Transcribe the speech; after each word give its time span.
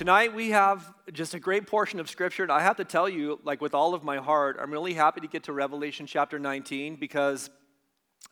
Tonight 0.00 0.34
we 0.34 0.48
have 0.48 0.94
just 1.12 1.34
a 1.34 1.38
great 1.38 1.66
portion 1.66 2.00
of 2.00 2.08
scripture, 2.08 2.42
and 2.42 2.50
I 2.50 2.62
have 2.62 2.78
to 2.78 2.86
tell 2.86 3.06
you, 3.06 3.38
like 3.44 3.60
with 3.60 3.74
all 3.74 3.92
of 3.92 4.02
my 4.02 4.16
heart, 4.16 4.56
I'm 4.58 4.70
really 4.70 4.94
happy 4.94 5.20
to 5.20 5.26
get 5.26 5.42
to 5.42 5.52
Revelation 5.52 6.06
chapter 6.06 6.38
19 6.38 6.96
because 6.96 7.50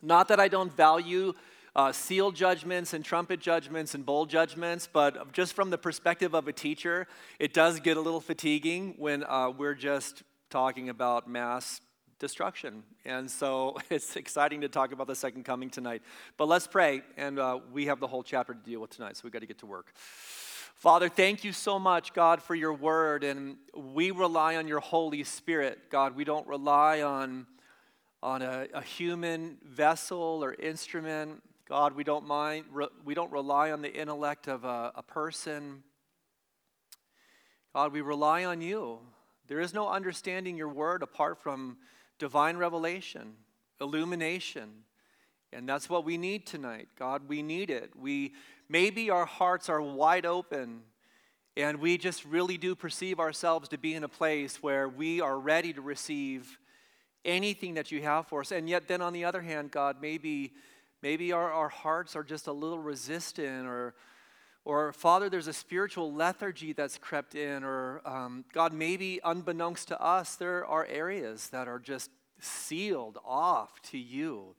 not 0.01 0.29
that 0.29 0.39
I 0.39 0.47
don't 0.47 0.75
value 0.75 1.33
uh, 1.75 1.91
seal 1.91 2.31
judgments 2.31 2.95
and 2.95 3.05
trumpet 3.05 3.39
judgments 3.39 3.93
and 3.93 4.03
bowl 4.03 4.25
judgments, 4.25 4.89
but 4.91 5.31
just 5.31 5.53
from 5.53 5.69
the 5.69 5.77
perspective 5.77 6.33
of 6.33 6.47
a 6.47 6.53
teacher, 6.53 7.05
it 7.37 7.53
does 7.53 7.79
get 7.79 7.97
a 7.97 8.01
little 8.01 8.19
fatiguing 8.19 8.95
when 8.97 9.23
uh, 9.25 9.51
we're 9.55 9.75
just 9.75 10.23
talking 10.49 10.89
about 10.89 11.29
mass 11.29 11.81
destruction. 12.17 12.81
And 13.05 13.29
so 13.29 13.77
it's 13.91 14.15
exciting 14.15 14.61
to 14.61 14.69
talk 14.69 14.91
about 14.91 15.05
the 15.05 15.15
second 15.15 15.45
coming 15.45 15.69
tonight. 15.69 16.01
But 16.35 16.47
let's 16.47 16.65
pray, 16.65 17.03
and 17.15 17.37
uh, 17.37 17.59
we 17.71 17.85
have 17.85 17.99
the 17.99 18.07
whole 18.07 18.23
chapter 18.23 18.55
to 18.55 18.59
deal 18.59 18.79
with 18.79 18.89
tonight, 18.89 19.17
so 19.17 19.21
we've 19.23 19.33
got 19.33 19.41
to 19.41 19.45
get 19.45 19.59
to 19.59 19.67
work. 19.67 19.93
Father, 20.79 21.09
thank 21.09 21.43
you 21.43 21.51
so 21.51 21.77
much, 21.77 22.13
God, 22.13 22.41
for 22.41 22.55
your 22.55 22.73
word. 22.73 23.25
And 23.25 23.57
we 23.75 24.11
rely 24.11 24.55
on 24.55 24.65
your 24.65 24.79
Holy 24.79 25.25
Spirit, 25.25 25.77
God. 25.89 26.15
We 26.15 26.23
don't 26.23 26.47
rely 26.47 27.01
on, 27.01 27.47
on 28.23 28.41
a, 28.41 28.65
a 28.73 28.81
human 28.81 29.57
vessel 29.61 30.41
or 30.41 30.53
instrument. 30.53 31.43
God, 31.67 31.97
we 31.97 32.05
don't 32.05 32.25
mind, 32.25 32.63
re, 32.71 32.87
we 33.03 33.13
don't 33.13 33.29
rely 33.29 33.71
on 33.71 33.81
the 33.81 33.93
intellect 33.93 34.47
of 34.47 34.63
a, 34.63 34.93
a 34.95 35.03
person. 35.03 35.83
God, 37.75 37.91
we 37.91 37.99
rely 37.99 38.45
on 38.45 38.61
you. 38.61 38.99
There 39.49 39.59
is 39.59 39.73
no 39.73 39.89
understanding 39.89 40.55
your 40.55 40.69
word 40.69 41.03
apart 41.03 41.39
from 41.39 41.75
divine 42.19 42.55
revelation, 42.55 43.33
illumination. 43.81 44.69
And 45.51 45.67
that's 45.67 45.89
what 45.89 46.05
we 46.05 46.17
need 46.17 46.45
tonight. 46.45 46.87
God, 46.97 47.23
we 47.27 47.41
need 47.41 47.69
it. 47.69 47.91
We 47.99 48.33
maybe 48.69 49.09
our 49.09 49.25
hearts 49.25 49.67
are 49.67 49.81
wide 49.81 50.25
open 50.25 50.81
and 51.57 51.79
we 51.79 51.97
just 51.97 52.23
really 52.23 52.57
do 52.57 52.75
perceive 52.75 53.19
ourselves 53.19 53.67
to 53.69 53.77
be 53.77 53.93
in 53.93 54.03
a 54.03 54.07
place 54.07 54.63
where 54.63 54.87
we 54.87 55.19
are 55.19 55.37
ready 55.37 55.73
to 55.73 55.81
receive 55.81 56.57
anything 57.25 57.73
that 57.73 57.91
you 57.91 58.01
have 58.01 58.27
for 58.27 58.41
us. 58.41 58.51
And 58.51 58.69
yet 58.69 58.87
then 58.87 59.01
on 59.01 59.11
the 59.11 59.25
other 59.25 59.41
hand, 59.41 59.71
God, 59.71 59.97
maybe 60.01 60.53
maybe 61.01 61.31
our, 61.31 61.51
our 61.51 61.69
hearts 61.69 62.15
are 62.15 62.23
just 62.23 62.47
a 62.47 62.53
little 62.53 62.79
resistant 62.79 63.67
or 63.67 63.93
or 64.65 64.93
Father, 64.93 65.29
there's 65.29 65.47
a 65.47 65.53
spiritual 65.53 66.13
lethargy 66.13 66.73
that's 66.73 66.97
crept 66.97 67.33
in, 67.33 67.63
or 67.63 68.01
um, 68.05 68.45
God, 68.53 68.71
maybe 68.71 69.19
unbeknownst 69.23 69.87
to 69.87 69.99
us, 69.99 70.35
there 70.35 70.65
are 70.65 70.85
areas 70.85 71.49
that 71.49 71.67
are 71.67 71.79
just 71.79 72.11
sealed 72.39 73.17
off 73.25 73.81
to 73.83 73.97
you. 73.97 74.55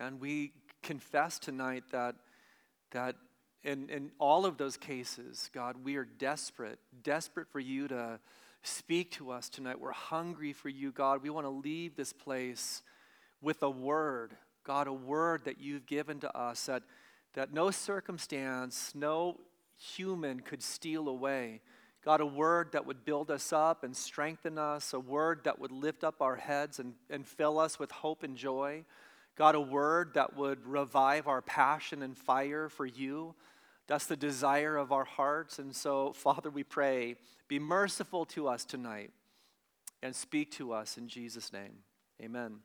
And 0.00 0.20
we 0.20 0.52
confess 0.82 1.38
tonight 1.38 1.84
that, 1.92 2.16
that 2.92 3.16
in, 3.62 3.88
in 3.90 4.10
all 4.18 4.46
of 4.46 4.56
those 4.56 4.76
cases, 4.76 5.50
God, 5.52 5.76
we 5.84 5.96
are 5.96 6.04
desperate, 6.04 6.78
desperate 7.02 7.48
for 7.48 7.60
you 7.60 7.88
to 7.88 8.18
speak 8.62 9.10
to 9.12 9.30
us 9.30 9.48
tonight. 9.48 9.80
We're 9.80 9.92
hungry 9.92 10.52
for 10.52 10.68
you, 10.68 10.92
God. 10.92 11.22
We 11.22 11.30
want 11.30 11.46
to 11.46 11.50
leave 11.50 11.96
this 11.96 12.12
place 12.12 12.82
with 13.42 13.62
a 13.62 13.70
word, 13.70 14.34
God, 14.64 14.86
a 14.86 14.92
word 14.92 15.44
that 15.44 15.60
you've 15.60 15.86
given 15.86 16.20
to 16.20 16.36
us 16.36 16.66
that, 16.66 16.82
that 17.34 17.52
no 17.52 17.70
circumstance, 17.70 18.92
no 18.94 19.40
human 19.76 20.40
could 20.40 20.62
steal 20.62 21.08
away. 21.08 21.60
God, 22.04 22.20
a 22.20 22.26
word 22.26 22.72
that 22.72 22.86
would 22.86 23.04
build 23.04 23.30
us 23.30 23.52
up 23.52 23.84
and 23.84 23.94
strengthen 23.94 24.56
us, 24.56 24.94
a 24.94 25.00
word 25.00 25.40
that 25.44 25.58
would 25.58 25.72
lift 25.72 26.02
up 26.02 26.22
our 26.22 26.36
heads 26.36 26.78
and, 26.78 26.94
and 27.10 27.26
fill 27.26 27.58
us 27.58 27.78
with 27.78 27.90
hope 27.90 28.22
and 28.22 28.36
joy. 28.36 28.84
God, 29.36 29.54
a 29.54 29.60
word 29.60 30.14
that 30.14 30.36
would 30.36 30.66
revive 30.66 31.26
our 31.26 31.42
passion 31.42 32.02
and 32.02 32.16
fire 32.16 32.68
for 32.68 32.86
you. 32.86 33.34
That's 33.86 34.06
the 34.06 34.16
desire 34.16 34.76
of 34.76 34.92
our 34.92 35.04
hearts. 35.04 35.58
And 35.58 35.74
so, 35.74 36.12
Father, 36.12 36.50
we 36.50 36.62
pray, 36.62 37.16
be 37.48 37.58
merciful 37.58 38.24
to 38.26 38.48
us 38.48 38.64
tonight 38.64 39.10
and 40.02 40.14
speak 40.14 40.52
to 40.52 40.72
us 40.72 40.96
in 40.96 41.08
Jesus' 41.08 41.52
name. 41.52 41.78
Amen. 42.22 42.58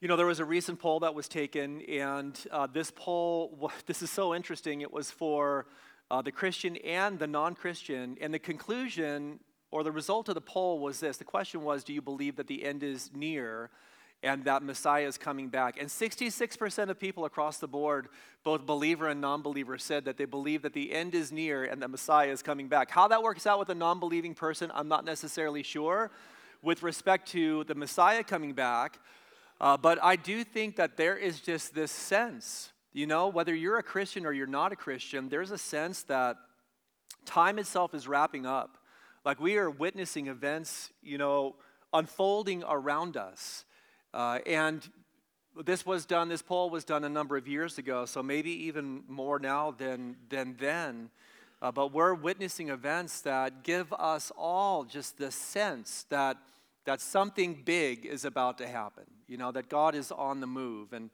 You 0.00 0.08
know, 0.08 0.16
there 0.16 0.26
was 0.26 0.40
a 0.40 0.44
recent 0.44 0.80
poll 0.80 1.00
that 1.00 1.14
was 1.14 1.28
taken, 1.28 1.80
and 1.82 2.38
uh, 2.50 2.66
this 2.66 2.90
poll, 2.90 3.70
this 3.86 4.02
is 4.02 4.10
so 4.10 4.34
interesting. 4.34 4.80
It 4.80 4.92
was 4.92 5.10
for 5.10 5.66
uh, 6.10 6.22
the 6.22 6.32
Christian 6.32 6.76
and 6.78 7.18
the 7.18 7.26
non 7.26 7.54
Christian. 7.54 8.16
And 8.20 8.32
the 8.32 8.38
conclusion 8.38 9.40
or 9.70 9.82
the 9.82 9.90
result 9.90 10.28
of 10.28 10.34
the 10.34 10.40
poll 10.40 10.78
was 10.78 11.00
this 11.00 11.16
the 11.16 11.24
question 11.24 11.62
was, 11.62 11.82
Do 11.82 11.92
you 11.92 12.02
believe 12.02 12.36
that 12.36 12.46
the 12.46 12.64
end 12.64 12.82
is 12.82 13.10
near? 13.14 13.70
And 14.22 14.44
that 14.44 14.62
Messiah 14.62 15.06
is 15.06 15.18
coming 15.18 15.48
back. 15.48 15.78
And 15.80 15.88
66% 15.88 16.88
of 16.88 16.98
people 16.98 17.24
across 17.24 17.58
the 17.58 17.66
board, 17.66 18.08
both 18.44 18.64
believer 18.64 19.08
and 19.08 19.20
non 19.20 19.42
believer, 19.42 19.78
said 19.78 20.04
that 20.04 20.16
they 20.16 20.24
believe 20.24 20.62
that 20.62 20.72
the 20.72 20.92
end 20.92 21.14
is 21.14 21.32
near 21.32 21.64
and 21.64 21.82
that 21.82 21.88
Messiah 21.88 22.28
is 22.28 22.42
coming 22.42 22.68
back. 22.68 22.90
How 22.90 23.08
that 23.08 23.22
works 23.22 23.46
out 23.46 23.58
with 23.58 23.68
a 23.70 23.74
non 23.74 23.98
believing 23.98 24.34
person, 24.34 24.70
I'm 24.74 24.88
not 24.88 25.04
necessarily 25.04 25.62
sure 25.62 26.10
with 26.62 26.82
respect 26.82 27.28
to 27.32 27.64
the 27.64 27.74
Messiah 27.74 28.22
coming 28.22 28.52
back. 28.52 28.98
Uh, 29.60 29.76
but 29.76 29.98
I 30.02 30.16
do 30.16 30.44
think 30.44 30.76
that 30.76 30.96
there 30.96 31.16
is 31.16 31.40
just 31.40 31.74
this 31.74 31.92
sense, 31.92 32.72
you 32.92 33.06
know, 33.06 33.28
whether 33.28 33.54
you're 33.54 33.78
a 33.78 33.82
Christian 33.82 34.26
or 34.26 34.32
you're 34.32 34.46
not 34.46 34.72
a 34.72 34.76
Christian, 34.76 35.28
there's 35.28 35.50
a 35.50 35.58
sense 35.58 36.02
that 36.04 36.36
time 37.24 37.58
itself 37.58 37.94
is 37.94 38.08
wrapping 38.08 38.46
up. 38.46 38.78
Like 39.24 39.40
we 39.40 39.56
are 39.58 39.70
witnessing 39.70 40.26
events, 40.26 40.90
you 41.02 41.16
know, 41.16 41.54
unfolding 41.92 42.64
around 42.68 43.16
us. 43.16 43.64
Uh, 44.14 44.40
and 44.46 44.88
this 45.64 45.86
was 45.86 46.04
done, 46.04 46.28
this 46.28 46.42
poll 46.42 46.70
was 46.70 46.84
done 46.84 47.04
a 47.04 47.08
number 47.08 47.36
of 47.36 47.48
years 47.48 47.78
ago, 47.78 48.04
so 48.04 48.22
maybe 48.22 48.50
even 48.66 49.04
more 49.08 49.38
now 49.38 49.70
than, 49.70 50.16
than 50.28 50.56
then. 50.58 51.10
Uh, 51.60 51.70
but 51.70 51.92
we're 51.92 52.14
witnessing 52.14 52.68
events 52.68 53.20
that 53.20 53.62
give 53.62 53.92
us 53.92 54.32
all 54.36 54.84
just 54.84 55.18
the 55.18 55.30
sense 55.30 56.04
that, 56.08 56.36
that 56.84 57.00
something 57.00 57.62
big 57.64 58.04
is 58.04 58.24
about 58.24 58.58
to 58.58 58.66
happen, 58.66 59.04
you 59.28 59.36
know, 59.36 59.52
that 59.52 59.68
God 59.68 59.94
is 59.94 60.10
on 60.10 60.40
the 60.40 60.46
move. 60.46 60.92
And, 60.92 61.10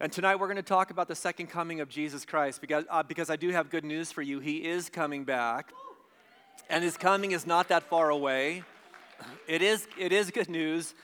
and 0.00 0.10
tonight 0.10 0.36
we're 0.36 0.48
going 0.48 0.56
to 0.56 0.62
talk 0.62 0.90
about 0.90 1.08
the 1.08 1.14
second 1.14 1.46
coming 1.46 1.80
of 1.80 1.88
Jesus 1.88 2.24
Christ 2.24 2.60
because, 2.60 2.84
uh, 2.90 3.02
because 3.02 3.30
I 3.30 3.36
do 3.36 3.50
have 3.50 3.70
good 3.70 3.84
news 3.84 4.10
for 4.10 4.22
you. 4.22 4.40
He 4.40 4.64
is 4.64 4.90
coming 4.90 5.24
back, 5.24 5.72
and 6.68 6.82
his 6.82 6.96
coming 6.96 7.30
is 7.30 7.46
not 7.46 7.68
that 7.68 7.84
far 7.84 8.10
away. 8.10 8.64
It 9.46 9.62
is, 9.62 9.86
it 9.98 10.12
is 10.12 10.30
good 10.30 10.50
news. 10.50 10.94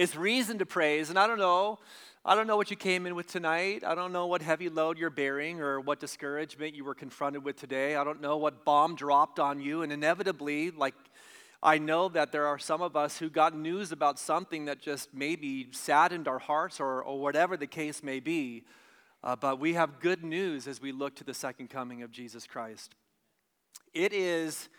It's 0.00 0.16
reason 0.16 0.56
to 0.60 0.64
praise. 0.64 1.10
And 1.10 1.18
I 1.18 1.26
don't 1.26 1.38
know, 1.38 1.78
I 2.24 2.34
don't 2.34 2.46
know 2.46 2.56
what 2.56 2.70
you 2.70 2.76
came 2.78 3.04
in 3.04 3.14
with 3.14 3.26
tonight. 3.26 3.84
I 3.84 3.94
don't 3.94 4.14
know 4.14 4.26
what 4.28 4.40
heavy 4.40 4.70
load 4.70 4.96
you're 4.96 5.10
bearing 5.10 5.60
or 5.60 5.78
what 5.78 6.00
discouragement 6.00 6.74
you 6.74 6.84
were 6.84 6.94
confronted 6.94 7.44
with 7.44 7.56
today. 7.56 7.96
I 7.96 8.02
don't 8.02 8.22
know 8.22 8.38
what 8.38 8.64
bomb 8.64 8.96
dropped 8.96 9.38
on 9.38 9.60
you. 9.60 9.82
And 9.82 9.92
inevitably, 9.92 10.70
like, 10.70 10.94
I 11.62 11.76
know 11.76 12.08
that 12.08 12.32
there 12.32 12.46
are 12.46 12.58
some 12.58 12.80
of 12.80 12.96
us 12.96 13.18
who 13.18 13.28
got 13.28 13.54
news 13.54 13.92
about 13.92 14.18
something 14.18 14.64
that 14.64 14.80
just 14.80 15.12
maybe 15.12 15.68
saddened 15.72 16.28
our 16.28 16.38
hearts 16.38 16.80
or, 16.80 17.02
or 17.02 17.20
whatever 17.20 17.58
the 17.58 17.66
case 17.66 18.02
may 18.02 18.20
be. 18.20 18.64
Uh, 19.22 19.36
but 19.36 19.60
we 19.60 19.74
have 19.74 20.00
good 20.00 20.24
news 20.24 20.66
as 20.66 20.80
we 20.80 20.92
look 20.92 21.14
to 21.16 21.24
the 21.24 21.34
second 21.34 21.68
coming 21.68 22.00
of 22.02 22.10
Jesus 22.10 22.46
Christ. 22.46 22.94
It 23.92 24.14
is 24.14 24.70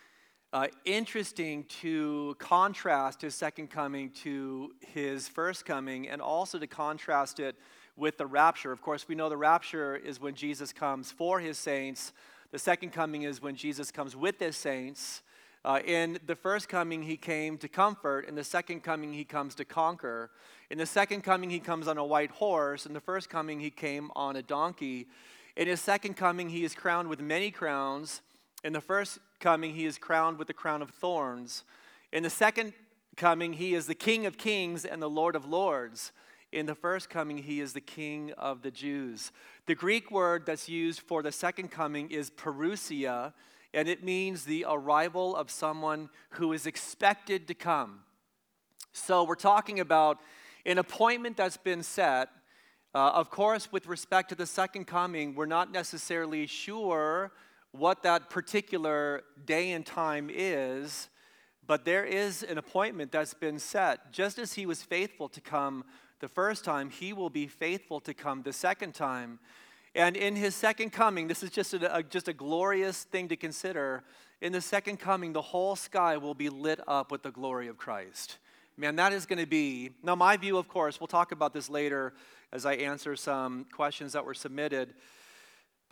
uh, 0.54 0.68
interesting 0.84 1.64
to 1.82 2.36
contrast 2.40 3.22
his 3.22 3.34
second 3.34 3.70
coming 3.70 4.10
to 4.10 4.74
his 4.82 5.28
first 5.28 5.66
coming 5.66 6.10
and 6.10 6.22
also 6.22 6.60
to 6.60 6.68
contrast 6.68 7.40
it 7.40 7.56
with 7.96 8.18
the 8.18 8.26
rapture. 8.26 8.72
Of 8.72 8.82
course, 8.82 9.08
we 9.08 9.16
know 9.16 9.30
the 9.30 9.38
rapture 9.38 9.96
is 9.96 10.20
when 10.20 10.36
Jesus 10.36 10.74
comes 10.74 11.12
for 11.12 11.40
his 11.40 11.58
saints, 11.58 12.12
the 12.52 12.60
second 12.60 12.92
coming 12.92 13.22
is 13.22 13.42
when 13.42 13.56
Jesus 13.56 13.92
comes 13.92 14.14
with 14.14 14.40
his 14.40 14.58
saints. 14.58 15.22
Uh, 15.64 15.80
in 15.86 16.20
the 16.26 16.36
first 16.36 16.68
coming, 16.68 17.02
he 17.04 17.16
came 17.16 17.58
to 17.60 17.70
comfort. 17.70 18.28
In 18.28 18.36
the 18.36 18.44
second 18.44 18.84
coming, 18.84 19.14
he 19.14 19.24
comes 19.24 19.56
to 19.56 19.64
conquer. 19.64 20.32
In 20.70 20.78
the 20.78 20.86
second 20.86 21.22
coming, 21.22 21.50
he 21.50 21.60
comes 21.60 21.88
on 21.88 21.98
a 21.98 22.04
white 22.04 22.32
horse. 22.32 22.86
In 22.86 22.92
the 22.92 23.00
first 23.00 23.30
coming, 23.30 23.62
he 23.62 23.70
came 23.70 24.12
on 24.18 24.36
a 24.36 24.42
donkey. 24.42 25.08
In 25.56 25.68
his 25.68 25.80
second 25.80 26.16
coming, 26.18 26.50
he 26.50 26.66
is 26.66 26.76
crowned 26.76 27.08
with 27.08 27.22
many 27.22 27.52
crowns. 27.52 28.22
In 28.64 28.74
the 28.74 28.82
first 28.82 29.18
coming, 29.40 29.74
he 29.74 29.86
is 29.86 29.98
crowned 29.98 30.38
with 30.38 30.48
the 30.48 30.54
crown 30.54 30.82
of 30.82 30.92
thorns. 30.92 31.64
In 32.12 32.22
the 32.22 32.30
second 32.30 32.74
coming, 33.16 33.54
he 33.54 33.74
is 33.74 33.88
the 33.88 33.96
King 33.96 34.26
of 34.28 34.38
kings 34.38 34.86
and 34.86 35.02
the 35.02 35.10
Lord 35.10 35.36
of 35.36 35.46
lords. 35.46 36.12
In 36.52 36.68
the 36.68 36.76
first 36.76 37.10
coming, 37.10 37.40
he 37.40 37.60
is 37.60 37.74
the 37.74 37.82
King 37.82 38.34
of 38.38 38.62
the 38.62 38.70
Jews. 38.70 39.32
The 39.66 39.74
Greek 39.74 40.12
word 40.12 40.46
that's 40.46 40.70
used 40.70 41.00
for 41.00 41.24
the 41.24 41.32
second 41.32 41.72
coming 41.72 42.12
is 42.12 42.30
parousia, 42.30 43.34
and 43.74 43.88
it 43.88 44.04
means 44.04 44.44
the 44.44 44.66
arrival 44.70 45.36
of 45.36 45.50
someone 45.50 46.10
who 46.32 46.54
is 46.54 46.68
expected 46.68 47.48
to 47.48 47.56
come. 47.56 48.02
So 48.94 49.24
we're 49.24 49.36
talking 49.36 49.80
about 49.80 50.20
an 50.66 50.78
appointment 50.78 51.38
that's 51.38 51.58
been 51.58 51.82
set. 51.82 52.30
Uh, 52.94 53.12
of 53.14 53.32
course, 53.32 53.72
with 53.72 53.88
respect 53.88 54.30
to 54.30 54.36
the 54.36 54.46
second 54.46 54.86
coming, 54.86 55.34
we're 55.34 55.46
not 55.46 55.72
necessarily 55.72 56.46
sure 56.46 57.32
what 57.72 58.04
that 58.04 58.30
particular 58.30 59.24
day 59.46 59.72
and 59.72 59.86
time 59.86 60.30
is, 60.32 61.10
but 61.66 61.86
there 61.86 62.04
is 62.04 62.44
an 62.44 62.58
appointment 62.58 63.12
that's 63.12 63.34
been 63.34 63.60
set. 63.60 64.12
Just 64.12 64.38
as 64.40 64.54
he 64.54 64.66
was 64.66 64.84
faithful 64.84 65.30
to 65.30 65.42
come 65.42 65.86
the 66.20 66.28
first 66.28 66.66
time, 66.66 66.90
he 66.90 67.14
will 67.14 67.30
be 67.30 67.48
faithful 67.48 68.00
to 68.02 68.14
come 68.14 68.44
the 68.44 68.54
second 68.54 68.94
time. 68.94 69.40
And 69.96 70.16
in 70.16 70.36
his 70.36 70.56
second 70.56 70.92
coming, 70.92 71.28
this 71.28 71.44
is 71.44 71.50
just 71.50 71.74
a, 71.74 71.98
a, 71.98 72.04
just 72.04 72.28
a 72.28 72.34
glorious 72.34 73.04
thing 73.04 73.28
to 73.30 73.36
consider. 73.36 74.04
In 74.42 74.54
the 74.54 74.62
second 74.62 74.98
coming, 75.00 75.34
the 75.34 75.42
whole 75.42 75.76
sky 75.76 76.18
will 76.18 76.34
be 76.34 76.50
lit 76.50 76.80
up 76.88 77.12
with 77.12 77.24
the 77.24 77.32
glory 77.32 77.68
of 77.68 77.78
Christ. 77.78 78.38
Man, 78.78 78.96
that 78.96 79.14
is 79.14 79.26
going 79.26 79.40
to 79.40 79.46
be. 79.46 79.92
Now, 80.02 80.16
my 80.16 80.38
view, 80.38 80.58
of 80.58 80.68
course, 80.68 81.00
we'll 81.00 81.08
talk 81.08 81.32
about 81.32 81.54
this 81.54 81.70
later 81.70 82.14
as 82.52 82.66
I 82.66 82.74
answer 82.76 83.16
some 83.16 83.66
questions 83.66 84.14
that 84.14 84.26
were 84.26 84.34
submitted. 84.34 84.94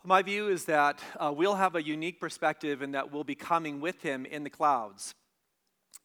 My 0.05 0.21
view 0.21 0.47
is 0.47 0.63
that 0.65 1.01
uh, 1.19 1.33
we'll 1.35 1.55
have 1.55 1.75
a 1.75 1.83
unique 1.83 2.21
perspective 2.21 2.81
and 2.81 2.93
that 2.93 3.11
we'll 3.11 3.25
be 3.25 3.35
coming 3.35 3.81
with 3.81 4.01
him 4.01 4.25
in 4.25 4.45
the 4.45 4.49
clouds. 4.49 5.13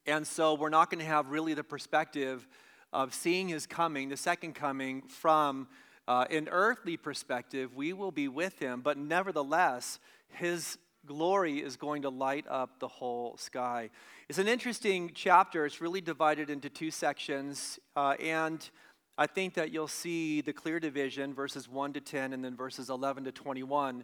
And 0.05 0.27
so 0.27 0.53
we're 0.53 0.67
not 0.67 0.89
going 0.89 0.99
to 0.99 1.05
have 1.05 1.29
really 1.29 1.53
the 1.53 1.63
perspective 1.63 2.45
of 2.91 3.13
seeing 3.13 3.47
his 3.47 3.65
coming, 3.65 4.09
the 4.09 4.17
second 4.17 4.53
coming, 4.53 5.03
from 5.03 5.69
uh, 6.09 6.25
an 6.29 6.49
earthly 6.51 6.97
perspective. 6.97 7.73
We 7.73 7.93
will 7.93 8.11
be 8.11 8.27
with 8.27 8.59
him, 8.59 8.81
but 8.81 8.97
nevertheless, 8.97 9.99
his 10.27 10.77
glory 11.05 11.59
is 11.59 11.77
going 11.77 12.01
to 12.01 12.09
light 12.09 12.45
up 12.49 12.79
the 12.79 12.89
whole 12.89 13.37
sky. 13.37 13.89
It's 14.27 14.39
an 14.39 14.49
interesting 14.49 15.11
chapter. 15.13 15.65
It's 15.65 15.79
really 15.79 16.01
divided 16.01 16.49
into 16.49 16.69
two 16.69 16.91
sections. 16.91 17.79
Uh, 17.95 18.15
and 18.19 18.69
I 19.17 19.27
think 19.27 19.53
that 19.53 19.71
you'll 19.71 19.87
see 19.87 20.41
the 20.41 20.51
clear 20.51 20.77
division, 20.77 21.33
verses 21.33 21.69
1 21.69 21.93
to 21.93 22.01
10, 22.01 22.33
and 22.33 22.43
then 22.43 22.55
verses 22.55 22.89
11 22.89 23.23
to 23.23 23.31
21. 23.31 24.03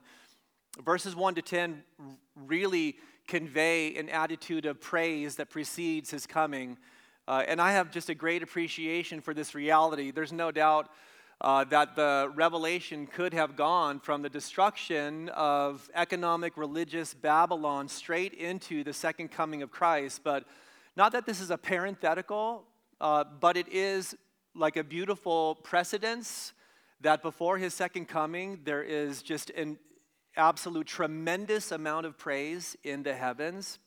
Verses 0.85 1.15
1 1.17 1.35
to 1.35 1.41
10 1.41 1.83
really 2.47 2.95
convey 3.27 3.93
an 3.97 4.07
attitude 4.07 4.65
of 4.65 4.79
praise 4.79 5.35
that 5.35 5.49
precedes 5.49 6.11
his 6.11 6.25
coming. 6.25 6.77
Uh, 7.27 7.43
and 7.45 7.61
I 7.61 7.73
have 7.73 7.91
just 7.91 8.09
a 8.09 8.15
great 8.15 8.41
appreciation 8.41 9.19
for 9.19 9.33
this 9.33 9.53
reality. 9.53 10.11
There's 10.11 10.31
no 10.31 10.49
doubt 10.49 10.89
uh, 11.41 11.65
that 11.65 11.97
the 11.97 12.31
revelation 12.33 13.05
could 13.05 13.33
have 13.33 13.57
gone 13.57 13.99
from 13.99 14.21
the 14.21 14.29
destruction 14.29 15.27
of 15.29 15.89
economic, 15.93 16.55
religious 16.55 17.13
Babylon 17.13 17.89
straight 17.89 18.33
into 18.33 18.85
the 18.85 18.93
second 18.93 19.29
coming 19.29 19.61
of 19.61 19.71
Christ. 19.71 20.21
But 20.23 20.45
not 20.95 21.11
that 21.11 21.25
this 21.25 21.41
is 21.41 21.51
a 21.51 21.57
parenthetical, 21.57 22.63
uh, 23.01 23.25
but 23.41 23.57
it 23.57 23.67
is 23.67 24.15
like 24.53 24.75
a 24.75 24.83
beautiful 24.83 25.55
precedence 25.55 26.53
that 27.01 27.21
before 27.21 27.57
his 27.57 27.73
second 27.73 28.07
coming, 28.07 28.59
there 28.63 28.83
is 28.83 29.21
just 29.21 29.49
an 29.51 29.77
absolute 30.35 30.87
tremendous 30.87 31.71
amount 31.71 32.05
of 32.05 32.17
praise 32.17 32.75
in 32.83 33.03
the 33.03 33.13
heavens. 33.13 33.79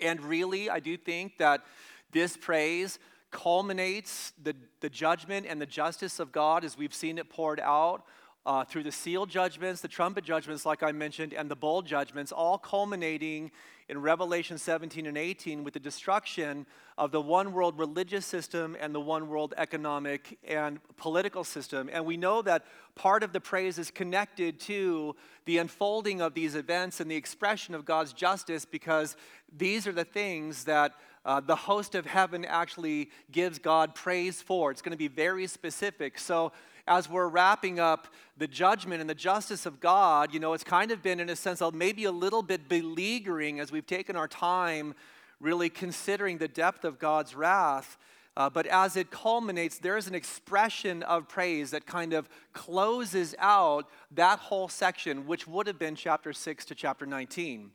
And 0.00 0.20
really, 0.20 0.68
I 0.68 0.80
do 0.80 0.96
think 0.96 1.38
that 1.38 1.64
this 2.12 2.36
praise 2.36 2.98
culminates 3.30 4.32
the, 4.42 4.54
the 4.80 4.88
judgment 4.88 5.46
and 5.48 5.60
the 5.60 5.66
justice 5.66 6.20
of 6.20 6.32
God 6.32 6.64
as 6.64 6.76
we've 6.78 6.94
seen 6.94 7.18
it 7.18 7.28
poured 7.28 7.60
out 7.60 8.04
uh, 8.46 8.64
through 8.64 8.84
the 8.84 8.92
seal 8.92 9.26
judgments, 9.26 9.80
the 9.80 9.88
trumpet 9.88 10.24
judgments, 10.24 10.64
like 10.64 10.82
I 10.82 10.92
mentioned, 10.92 11.34
and 11.34 11.50
the 11.50 11.56
bowl 11.56 11.82
judgments, 11.82 12.30
all 12.30 12.56
culminating 12.56 13.50
in 13.88 14.00
Revelation 14.00 14.56
17 14.56 15.06
and 15.06 15.18
18 15.18 15.64
with 15.64 15.74
the 15.74 15.80
destruction 15.80 16.64
of 16.96 17.12
the 17.12 17.20
one 17.20 17.52
world 17.52 17.78
religious 17.78 18.24
system 18.24 18.76
and 18.80 18.94
the 18.94 19.00
one 19.00 19.28
world 19.28 19.52
economic 19.56 20.38
and 20.46 20.78
political 20.96 21.44
system. 21.44 21.90
And 21.92 22.04
we 22.04 22.16
know 22.16 22.40
that 22.42 22.64
part 22.94 23.22
of 23.22 23.32
the 23.32 23.40
praise 23.40 23.78
is 23.78 23.90
connected 23.90 24.58
to 24.60 25.14
the 25.44 25.58
unfolding 25.58 26.20
of 26.20 26.34
these 26.34 26.54
events 26.54 27.00
and 27.00 27.10
the 27.10 27.16
expression 27.16 27.74
of 27.74 27.84
God's 27.84 28.12
justice 28.12 28.64
because 28.64 29.16
these 29.56 29.86
are 29.86 29.92
the 29.92 30.04
things 30.04 30.64
that 30.64 30.92
uh, 31.24 31.40
the 31.40 31.56
host 31.56 31.96
of 31.96 32.06
heaven 32.06 32.44
actually 32.44 33.10
gives 33.32 33.58
God 33.58 33.94
praise 33.94 34.40
for. 34.40 34.70
It's 34.70 34.82
going 34.82 34.92
to 34.92 34.96
be 34.96 35.08
very 35.08 35.48
specific. 35.48 36.18
So, 36.18 36.52
as 36.86 37.08
we're 37.08 37.28
wrapping 37.28 37.80
up 37.80 38.08
the 38.36 38.46
judgment 38.46 39.00
and 39.00 39.08
the 39.08 39.14
justice 39.14 39.66
of 39.66 39.80
God, 39.80 40.32
you 40.32 40.40
know, 40.40 40.52
it's 40.52 40.64
kind 40.64 40.90
of 40.90 41.02
been, 41.02 41.20
in 41.20 41.28
a 41.28 41.36
sense, 41.36 41.62
maybe 41.72 42.04
a 42.04 42.12
little 42.12 42.42
bit 42.42 42.68
beleaguering 42.68 43.60
as 43.60 43.72
we've 43.72 43.86
taken 43.86 44.16
our 44.16 44.28
time 44.28 44.94
really 45.40 45.68
considering 45.68 46.38
the 46.38 46.48
depth 46.48 46.84
of 46.84 46.98
God's 46.98 47.34
wrath. 47.34 47.98
Uh, 48.36 48.50
but 48.50 48.66
as 48.66 48.96
it 48.96 49.10
culminates, 49.10 49.78
there 49.78 49.96
is 49.96 50.06
an 50.06 50.14
expression 50.14 51.02
of 51.04 51.28
praise 51.28 51.70
that 51.70 51.86
kind 51.86 52.12
of 52.12 52.28
closes 52.52 53.34
out 53.38 53.88
that 54.10 54.38
whole 54.38 54.68
section, 54.68 55.26
which 55.26 55.46
would 55.46 55.66
have 55.66 55.78
been 55.78 55.94
chapter 55.94 56.32
6 56.32 56.64
to 56.66 56.74
chapter 56.74 57.06
19. 57.06 57.70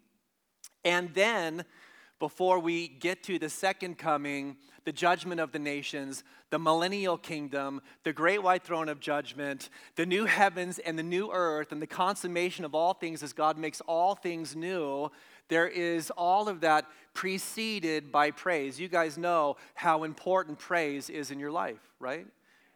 And 0.85 1.13
then, 1.13 1.65
before 2.19 2.59
we 2.59 2.87
get 2.87 3.23
to 3.23 3.39
the 3.39 3.49
second 3.49 3.97
coming, 3.97 4.57
the 4.83 4.91
judgment 4.91 5.39
of 5.39 5.51
the 5.51 5.59
nations, 5.59 6.23
the 6.49 6.59
millennial 6.59 7.17
kingdom, 7.17 7.81
the 8.03 8.13
great 8.13 8.41
white 8.41 8.63
throne 8.63 8.89
of 8.89 8.99
judgment, 8.99 9.69
the 9.95 10.05
new 10.05 10.25
heavens 10.25 10.79
and 10.79 10.97
the 10.97 11.03
new 11.03 11.31
earth, 11.31 11.71
and 11.71 11.81
the 11.81 11.87
consummation 11.87 12.65
of 12.65 12.73
all 12.73 12.93
things 12.93 13.23
as 13.23 13.33
God 13.33 13.57
makes 13.57 13.81
all 13.81 14.15
things 14.15 14.55
new, 14.55 15.11
there 15.49 15.67
is 15.67 16.11
all 16.11 16.47
of 16.47 16.61
that 16.61 16.85
preceded 17.13 18.11
by 18.11 18.31
praise. 18.31 18.79
You 18.79 18.87
guys 18.87 19.17
know 19.17 19.57
how 19.75 20.03
important 20.03 20.59
praise 20.59 21.09
is 21.09 21.29
in 21.29 21.39
your 21.39 21.51
life, 21.51 21.81
right? 21.99 22.25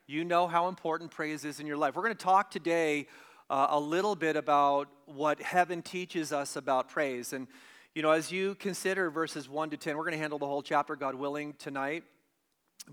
You 0.08 0.24
know 0.24 0.48
how 0.48 0.68
important 0.68 1.10
praise 1.12 1.46
is 1.46 1.60
in 1.60 1.66
your 1.66 1.78
life. 1.78 1.96
We're 1.96 2.04
going 2.04 2.16
to 2.16 2.24
talk 2.24 2.52
today 2.52 3.08
uh, 3.50 3.68
a 3.70 3.80
little 3.80 4.16
bit 4.16 4.36
about 4.36 4.88
what 5.06 5.42
heaven 5.42 5.82
teaches 5.82 6.32
us 6.32 6.56
about 6.56 6.90
praise. 6.90 7.34
And 7.34 7.48
you 7.96 8.02
know, 8.02 8.12
as 8.12 8.30
you 8.30 8.56
consider 8.56 9.10
verses 9.10 9.48
1 9.48 9.70
to 9.70 9.78
10, 9.78 9.96
we're 9.96 10.04
going 10.04 10.12
to 10.12 10.20
handle 10.20 10.38
the 10.38 10.46
whole 10.46 10.62
chapter, 10.62 10.98
God 10.98 11.16
willing, 11.16 11.54
tonight. 11.54 12.04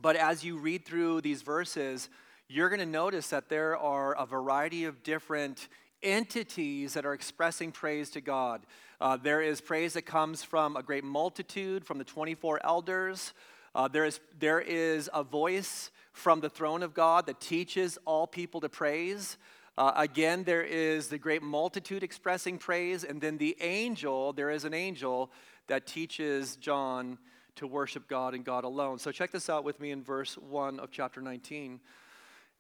But 0.01 0.15
as 0.15 0.45
you 0.45 0.59
read 0.59 0.85
through 0.85 1.23
these 1.23 1.43
verses, 1.43 2.09
you're 2.49 2.69
going 2.69 2.79
to 2.79 2.87
notice 2.87 3.27
that 3.31 3.49
there 3.49 3.77
are 3.77 4.15
a 4.15 4.25
variety 4.25 4.85
of 4.85 5.03
different 5.03 5.67
entities 6.05 6.95
that 6.95 7.05
are 7.05 7.15
expressing 7.15 7.73
praise 7.73 8.11
to 8.11 8.21
God. 8.21 8.65
Uh, 9.01 9.17
there 9.17 9.43
is 9.43 9.61
praise 9.61 9.95
that 9.95 10.03
comes 10.03 10.45
from 10.45 10.77
a 10.77 10.85
great 10.85 11.03
multitude, 11.03 11.85
from 11.85 11.99
the 11.99 12.05
24 12.05 12.65
elders. 12.65 13.33
Uh, 13.75 13.89
there, 13.89 14.05
is, 14.05 14.21
there 14.39 14.61
is 14.61 15.11
a 15.13 15.25
voice 15.25 15.91
from 16.13 16.39
the 16.39 16.49
throne 16.49 16.85
of 16.85 16.95
God 16.95 17.27
that 17.27 17.41
teaches 17.41 17.99
all 18.05 18.29
people 18.29 18.61
to 18.61 18.69
praise. 18.69 19.37
Uh, 19.79 19.93
again, 19.97 20.45
there 20.45 20.63
is 20.63 21.09
the 21.09 21.17
great 21.17 21.43
multitude 21.43 22.03
expressing 22.03 22.59
praise, 22.59 23.05
and 23.05 23.21
then 23.21 23.39
the 23.39 23.57
angel, 23.61 24.33
there 24.35 24.51
is 24.51 24.65
an 24.65 24.75
angel 24.75 25.31
that 25.67 25.87
teaches 25.87 26.57
John 26.57 27.19
to 27.57 27.67
worship 27.67 28.07
God 28.07 28.35
and 28.35 28.45
God 28.45 28.65
alone. 28.65 28.99
So 28.99 29.11
check 29.11 29.31
this 29.31 29.49
out 29.49 29.65
with 29.65 29.81
me 29.81 29.91
in 29.91 30.03
verse 30.03 30.37
1 30.37 30.79
of 30.79 30.91
chapter 30.91 31.23
19. 31.23 31.81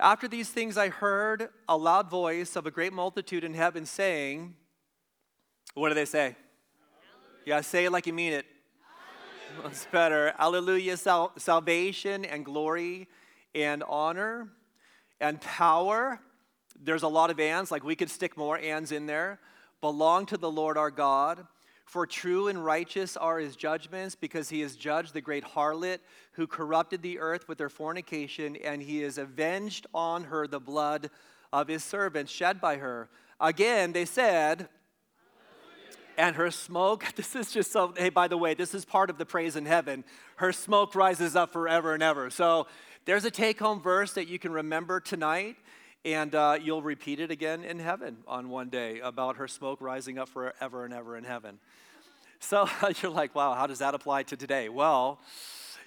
After 0.00 0.26
these 0.26 0.48
things, 0.48 0.78
I 0.78 0.88
heard 0.88 1.50
a 1.68 1.76
loud 1.76 2.08
voice 2.08 2.56
of 2.56 2.66
a 2.66 2.70
great 2.70 2.92
multitude 2.92 3.44
in 3.44 3.52
heaven 3.54 3.84
saying, 3.84 4.54
What 5.74 5.90
do 5.90 5.94
they 5.94 6.06
say? 6.06 6.34
Yeah, 7.44 7.60
say 7.60 7.84
it 7.84 7.92
like 7.92 8.06
you 8.06 8.12
mean 8.12 8.32
it. 8.32 8.46
That's 9.62 9.86
better. 9.86 10.32
Alleluia, 10.38 10.96
sal- 10.96 11.32
salvation 11.36 12.24
and 12.24 12.44
glory 12.44 13.08
and 13.54 13.82
honor 13.86 14.48
and 15.20 15.40
power 15.40 16.20
there's 16.82 17.02
a 17.02 17.08
lot 17.08 17.30
of 17.30 17.40
ands, 17.40 17.70
like 17.70 17.84
we 17.84 17.96
could 17.96 18.10
stick 18.10 18.36
more 18.36 18.58
ands 18.58 18.92
in 18.92 19.06
there, 19.06 19.38
belong 19.80 20.26
to 20.26 20.36
the 20.36 20.50
Lord 20.50 20.76
our 20.76 20.90
God. 20.90 21.46
For 21.84 22.06
true 22.06 22.48
and 22.48 22.64
righteous 22.64 23.16
are 23.16 23.38
his 23.38 23.56
judgments, 23.56 24.14
because 24.14 24.48
he 24.48 24.60
has 24.60 24.76
judged 24.76 25.12
the 25.12 25.20
great 25.20 25.44
harlot 25.44 25.98
who 26.32 26.46
corrupted 26.46 27.02
the 27.02 27.18
earth 27.18 27.48
with 27.48 27.58
her 27.58 27.68
fornication, 27.68 28.56
and 28.56 28.82
he 28.82 29.00
has 29.00 29.18
avenged 29.18 29.86
on 29.92 30.24
her 30.24 30.46
the 30.46 30.60
blood 30.60 31.10
of 31.52 31.68
his 31.68 31.84
servants 31.84 32.32
shed 32.32 32.60
by 32.60 32.76
her. 32.76 33.08
Again, 33.40 33.92
they 33.92 34.04
said, 34.04 34.68
and 36.16 36.36
her 36.36 36.50
smoke, 36.50 37.04
this 37.16 37.34
is 37.34 37.52
just 37.52 37.72
so, 37.72 37.92
hey, 37.96 38.08
by 38.08 38.28
the 38.28 38.38
way, 38.38 38.54
this 38.54 38.74
is 38.74 38.84
part 38.84 39.10
of 39.10 39.18
the 39.18 39.26
praise 39.26 39.56
in 39.56 39.66
heaven. 39.66 40.04
Her 40.36 40.52
smoke 40.52 40.94
rises 40.94 41.36
up 41.36 41.52
forever 41.52 41.94
and 41.94 42.02
ever. 42.02 42.30
So 42.30 42.66
there's 43.04 43.24
a 43.24 43.30
take 43.30 43.58
home 43.58 43.80
verse 43.80 44.12
that 44.14 44.28
you 44.28 44.38
can 44.38 44.52
remember 44.52 45.00
tonight. 45.00 45.56
And 46.04 46.34
uh, 46.34 46.58
you'll 46.60 46.82
repeat 46.82 47.20
it 47.20 47.30
again 47.30 47.62
in 47.62 47.78
heaven 47.78 48.18
on 48.26 48.48
one 48.48 48.70
day 48.70 48.98
about 48.98 49.36
her 49.36 49.46
smoke 49.46 49.80
rising 49.80 50.18
up 50.18 50.28
forever 50.28 50.84
and 50.84 50.92
ever 50.92 51.16
in 51.16 51.22
heaven. 51.22 51.60
So 52.40 52.68
you're 53.02 53.12
like, 53.12 53.36
wow, 53.36 53.54
how 53.54 53.68
does 53.68 53.78
that 53.78 53.94
apply 53.94 54.24
to 54.24 54.36
today? 54.36 54.68
Well, 54.68 55.20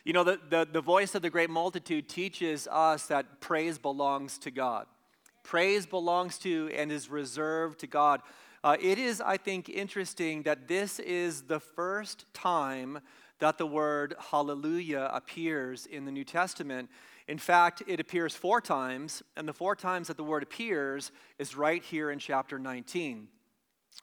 you 0.05 0.13
know, 0.13 0.24
the, 0.24 0.39
the, 0.50 0.67
the 0.72 0.81
voice 0.81 1.15
of 1.15 1.22
the 1.22 1.29
great 1.29 1.50
multitude 1.50 2.07
teaches 2.07 2.65
us 2.72 3.07
that 3.07 3.41
praise 3.41 3.77
belongs 3.77 4.38
to 4.39 4.51
God. 4.51 4.86
Praise 5.43 5.86
belongs 5.86 6.38
to 6.39 6.72
and 6.74 6.93
is 6.93 7.10
reserved 7.10 7.79
to 7.79 7.88
God. 7.88 8.22
Uh, 8.63 8.77
it 8.79 8.98
is, 8.98 9.19
I 9.19 9.36
think, 9.36 9.67
interesting 9.67 10.43
that 10.43 10.67
this 10.69 11.00
is 11.00 11.43
the 11.43 11.60
first 11.60 12.25
time 12.34 13.00
that 13.39 13.57
the 13.57 13.65
word 13.65 14.15
hallelujah 14.31 15.10
appears 15.13 15.86
in 15.86 16.05
the 16.05 16.12
New 16.12 16.24
Testament. 16.24 16.89
In 17.27 17.38
fact, 17.39 17.82
it 17.88 18.00
appears 18.00 18.36
four 18.36 18.62
times, 18.62 19.24
and 19.36 19.48
the 19.48 19.53
four 19.53 19.75
times 19.75 20.08
that 20.08 20.17
the 20.17 20.24
word 20.24 20.44
appears 20.44 21.12
is 21.39 21.55
right 21.55 21.84
here 21.84 22.12
in 22.12 22.20
chapter 22.20 22.60
19. 22.60 23.27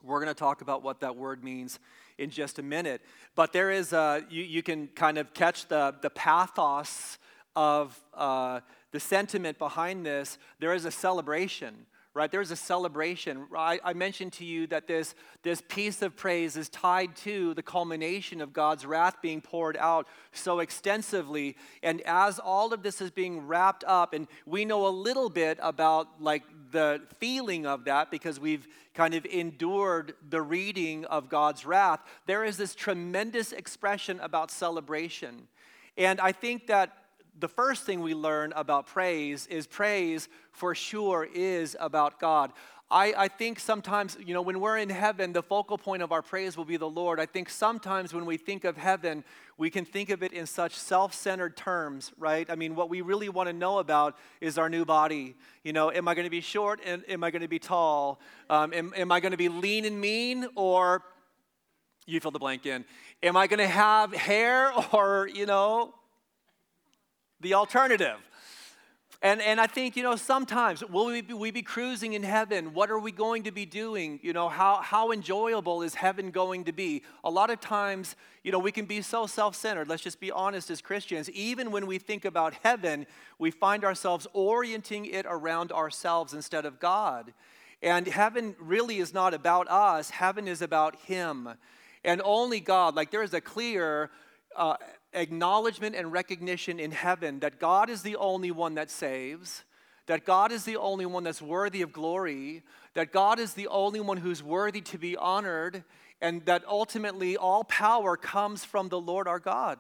We're 0.03 0.19
going 0.19 0.35
to 0.35 0.39
talk 0.39 0.61
about 0.61 0.83
what 0.83 1.01
that 1.01 1.17
word 1.17 1.45
means 1.45 1.79
in 2.19 2.31
just 2.31 2.59
a 2.59 2.63
minute. 2.63 3.01
But 3.35 3.53
there 3.53 3.71
is, 3.71 3.93
a, 3.93 4.25
you, 4.29 4.43
you 4.43 4.63
can 4.63 4.89
kind 4.89 5.19
of 5.19 5.33
catch 5.35 5.69
the, 5.69 5.95
the 6.01 6.11
pathos 6.11 7.19
of 7.55 7.99
uh, 8.15 8.61
the 8.91 8.99
sentiment 9.01 9.59
behind 9.59 10.05
this. 10.05 10.39
There 10.59 10.75
is 10.75 10.85
a 10.85 10.91
celebration, 10.91 11.87
right? 12.15 12.31
There's 12.31 12.51
a 12.51 12.57
celebration. 12.57 13.47
I, 13.57 13.81
I, 13.83 13.95
mentioned 13.95 14.35
to 14.35 14.45
you 14.45 14.67
that 14.67 14.87
this, 14.87 15.15
this 15.43 15.63
piece 15.67 16.03
of 16.03 16.15
praise 16.15 16.57
is 16.57 16.69
tied 16.69 17.17
to 17.17 17.55
the 17.55 17.63
culmination 17.63 18.43
of 18.43 18.53
God's 18.53 18.85
wrath 18.85 19.17
being 19.23 19.41
poured 19.41 19.79
out 19.79 20.07
so 20.33 20.61
extensively. 20.61 21.57
And 21.83 22.03
as 22.03 22.39
all 22.39 22.75
of 22.75 22.83
this 22.83 23.01
is 23.01 23.11
being 23.11 23.47
wrapped 23.47 23.83
up, 23.87 24.13
and 24.13 24.29
we 24.45 24.67
know 24.67 24.87
a 24.87 24.91
little 24.91 25.31
bit 25.31 25.59
about 25.63 26.21
like 26.21 26.43
the 26.71 27.01
feeling 27.19 27.67
of 27.67 27.85
that 27.85 28.11
because 28.11 28.39
we've 28.39 28.67
kind 28.95 29.15
of 29.15 29.25
endured 29.25 30.13
the 30.29 30.43
reading 30.43 31.07
of 31.07 31.31
God's 31.31 31.65
wrath, 31.65 32.01
there 32.27 32.45
is 32.45 32.59
this 32.59 32.75
tremendous 32.75 33.53
expression 33.53 34.21
about 34.21 34.51
celebration. 34.51 35.49
And 35.97 36.21
I 36.21 36.33
think 36.33 36.67
that 36.67 36.93
the 37.39 37.49
first 37.49 37.85
thing 37.85 38.01
we 38.01 38.15
learn 38.15 38.53
about 38.55 38.87
praise 38.87 39.47
is 39.47 39.67
praise 39.67 40.29
for 40.51 40.75
sure 40.75 41.27
is 41.33 41.77
about 41.81 42.21
God. 42.21 42.53
I, 42.93 43.15
I 43.17 43.29
think 43.29 43.59
sometimes, 43.59 44.19
you 44.23 44.35
know, 44.35 44.43
when 44.43 44.61
we're 44.61 44.77
in 44.77 44.91
heaven, 44.91 45.33
the 45.33 45.43
focal 45.43 45.79
point 45.79 46.03
of 46.03 46.13
our 46.13 46.21
praise 46.21 46.59
will 46.59 46.67
be 46.67 46.77
the 46.77 46.89
Lord. 46.89 47.19
I 47.19 47.25
think 47.25 47.49
sometimes 47.49 48.13
when 48.13 48.27
we 48.27 48.37
think 48.37 48.65
of 48.65 48.77
heaven, 48.77 49.25
we 49.57 49.71
can 49.71 49.87
think 49.87 50.11
of 50.11 50.23
it 50.23 50.35
in 50.35 50.45
such 50.45 50.75
self 50.75 51.15
centered 51.15 51.57
terms, 51.57 52.13
right? 52.19 52.49
I 52.51 52.55
mean, 52.55 52.75
what 52.75 52.91
we 52.91 53.01
really 53.01 53.31
want 53.31 53.49
to 53.49 53.55
know 53.55 53.79
about 53.79 54.19
is 54.43 54.59
our 54.59 54.69
new 54.69 54.85
body. 54.85 55.37
You 55.65 55.73
know, 55.73 55.91
am 55.91 56.07
I 56.07 56.15
going 56.15 56.27
to 56.27 56.31
be 56.31 56.43
short 56.43 56.81
and 56.85 57.03
am 57.09 57.25
I 57.25 57.31
going 57.31 57.41
to 57.41 57.49
be 57.49 57.59
tall? 57.59 58.21
Um, 58.51 58.75
am, 58.75 58.93
am 58.95 59.11
I 59.11 59.21
going 59.21 59.33
to 59.33 59.39
be 59.39 59.49
lean 59.49 59.87
and 59.87 59.99
mean 59.99 60.47
or 60.55 61.03
you 62.05 62.21
fill 62.21 62.31
the 62.31 62.39
blank 62.39 62.67
in? 62.67 62.85
Am 63.23 63.39
I 63.39 63.47
going 63.47 63.59
to 63.59 63.67
have 63.67 64.13
hair 64.13 64.71
or, 64.93 65.31
you 65.33 65.47
know, 65.47 65.95
the 67.43 67.55
alternative. 67.55 68.19
And, 69.25 69.41
and 69.41 69.61
I 69.61 69.69
think, 69.69 69.97
you 69.97 70.03
know, 70.03 70.17
sometimes 70.17 70.83
will 70.85 71.07
we 71.07 71.21
be, 71.21 71.33
we 71.33 71.53
be 71.53 71.63
cruising 71.63 72.15
in 72.15 72.25
heaven? 72.25 72.75
What 72.75 72.91
are 72.91 72.99
we 72.99 73.13
going 73.13 73.45
to 73.45 73.53
be 73.53 73.65
doing? 73.65 74.19
You 74.21 74.33
know, 74.33 74.49
how, 74.49 74.81
how 74.83 75.13
enjoyable 75.13 75.83
is 75.83 75.95
heaven 75.95 76.33
going 76.33 76.65
to 76.65 76.73
be? 76.73 77.05
A 77.23 77.31
lot 77.31 77.49
of 77.49 77.61
times, 77.61 78.17
you 78.43 78.51
know, 78.51 78.59
we 78.59 78.73
can 78.73 78.85
be 78.85 79.01
so 79.01 79.27
self 79.29 79.55
centered. 79.55 79.89
Let's 79.89 80.03
just 80.03 80.19
be 80.19 80.33
honest 80.33 80.71
as 80.71 80.83
Christians. 80.83 81.31
Even 81.31 81.71
when 81.71 81.87
we 81.87 81.99
think 81.99 82.25
about 82.25 82.55
heaven, 82.65 83.07
we 83.39 83.53
find 83.53 83.85
ourselves 83.85 84.27
orienting 84.33 85.07
it 85.07 85.25
around 85.29 85.71
ourselves 85.71 86.35
instead 86.35 86.67
of 86.67 86.81
God. 86.81 87.33
And 87.81 88.09
heaven 88.09 88.57
really 88.59 88.99
is 88.99 89.15
not 89.15 89.35
about 89.35 89.69
us, 89.69 90.11
heaven 90.11 90.49
is 90.49 90.63
about 90.63 90.97
Him. 90.97 91.49
And 92.05 92.21
only 92.25 92.59
God, 92.59 92.97
like 92.97 93.13
there 93.13 93.23
is 93.23 93.35
a 93.35 93.41
clear 93.41 94.11
uh, 94.57 94.77
acknowledgement 95.13 95.95
and 95.95 96.13
recognition 96.13 96.81
in 96.81 96.91
heaven 96.91 97.41
that 97.41 97.59
God 97.59 97.91
is 97.91 98.03
the 98.03 98.17
only 98.17 98.51
one 98.51 98.75
that 98.75 98.91
saves, 98.91 99.65
that 100.07 100.25
God 100.25 100.53
is 100.53 100.65
the 100.65 100.77
only 100.77 101.07
one 101.07 101.25
that's 101.25 101.43
worthy 101.43 101.83
of 101.83 101.93
glory, 101.93 102.63
that 102.95 103.13
God 103.13 103.39
is 103.39 103.55
the 103.55 103.69
only 103.69 104.01
one 104.01 104.17
who's 104.19 104.43
worthy 104.43 104.81
to 104.83 104.99
be 104.99 105.17
honored, 105.17 105.85
and 106.21 106.45
that 106.45 106.65
ultimately 106.67 107.37
all 107.37 107.65
power 107.65 108.17
comes 108.17 108.65
from 108.65 108.89
the 108.89 109.01
Lord 109.01 109.27
our 109.29 109.39
God. 109.39 109.79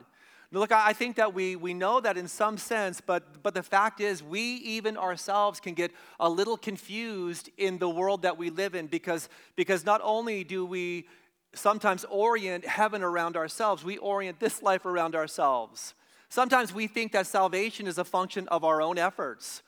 Look, 0.54 0.70
I 0.70 0.92
think 0.92 1.16
that 1.16 1.32
we, 1.32 1.56
we 1.56 1.72
know 1.72 1.98
that 2.00 2.18
in 2.18 2.28
some 2.28 2.58
sense, 2.58 3.00
but, 3.00 3.42
but 3.42 3.54
the 3.54 3.62
fact 3.62 4.00
is, 4.00 4.22
we 4.22 4.42
even 4.56 4.98
ourselves 4.98 5.60
can 5.60 5.72
get 5.72 5.92
a 6.20 6.28
little 6.28 6.58
confused 6.58 7.48
in 7.56 7.78
the 7.78 7.88
world 7.88 8.22
that 8.22 8.36
we 8.36 8.50
live 8.50 8.74
in 8.74 8.86
because, 8.86 9.30
because 9.56 9.86
not 9.86 10.02
only 10.04 10.44
do 10.44 10.66
we 10.66 11.06
sometimes 11.54 12.04
orient 12.08 12.66
heaven 12.66 13.02
around 13.02 13.36
ourselves, 13.36 13.84
we 13.84 13.98
orient 13.98 14.40
this 14.40 14.62
life 14.62 14.86
around 14.86 15.14
ourselves. 15.14 15.94
Sometimes 16.28 16.72
we 16.72 16.86
think 16.86 17.12
that 17.12 17.26
salvation 17.26 17.86
is 17.86 17.98
a 17.98 18.04
function 18.04 18.48
of 18.48 18.64
our 18.64 18.80
own 18.80 18.98
efforts. 18.98 19.62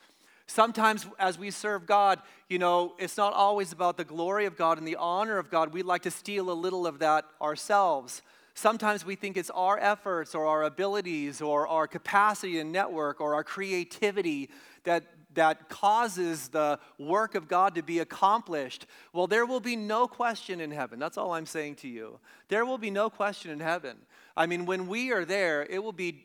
Sometimes, 0.47 1.07
as 1.19 1.39
we 1.39 1.51
serve 1.51 1.87
God, 1.87 2.21
you 2.49 2.59
know, 2.59 2.95
it's 2.99 3.17
not 3.17 3.33
always 3.33 3.73
about 3.73 3.97
the 3.97 4.05
glory 4.05 4.47
of 4.47 4.57
God 4.57 4.79
and 4.79 4.87
the 4.87 4.97
honor 4.97 5.39
of 5.39 5.51
God. 5.51 5.73
We 5.73 5.83
like 5.83 6.03
to 6.03 6.11
steal 6.11 6.51
a 6.51 6.53
little 6.53 6.87
of 6.87 6.99
that 6.99 7.25
ourselves. 7.41 8.23
Sometimes 8.55 9.05
we 9.05 9.17
think 9.17 9.37
it's 9.37 9.51
our 9.51 9.79
efforts 9.79 10.35
or 10.35 10.47
our 10.47 10.63
abilities 10.63 11.41
or 11.41 11.67
our 11.67 11.87
capacity 11.87 12.61
and 12.61 12.71
network 12.71 13.21
or 13.21 13.35
our 13.35 13.43
creativity 13.43 14.49
that 14.85 15.14
that 15.35 15.69
causes 15.69 16.49
the 16.49 16.79
work 16.99 17.35
of 17.35 17.49
God 17.49 17.75
to 17.75 17.83
be 17.83 17.99
accomplished, 17.99 18.87
well, 19.13 19.27
there 19.27 19.47
will 19.47 19.61
be 19.61 19.77
no 19.77 20.07
question 20.07 20.61
in 20.61 20.71
heaven. 20.71 20.99
That's 20.99 21.19
all 21.19 21.35
I'm 21.35 21.47
saying 21.47 21.77
to 21.77 21.89
you. 21.89 22.19
There 22.49 22.65
will 22.65 22.79
be 22.79 22.91
no 22.91 23.11
question 23.11 23.51
in 23.51 23.61
heaven. 23.61 23.97
I 24.37 24.47
mean, 24.47 24.67
when 24.67 24.87
we 24.87 25.13
are 25.13 25.25
there, 25.25 25.65
it 25.65 25.83
will 25.83 25.93
be 25.93 26.23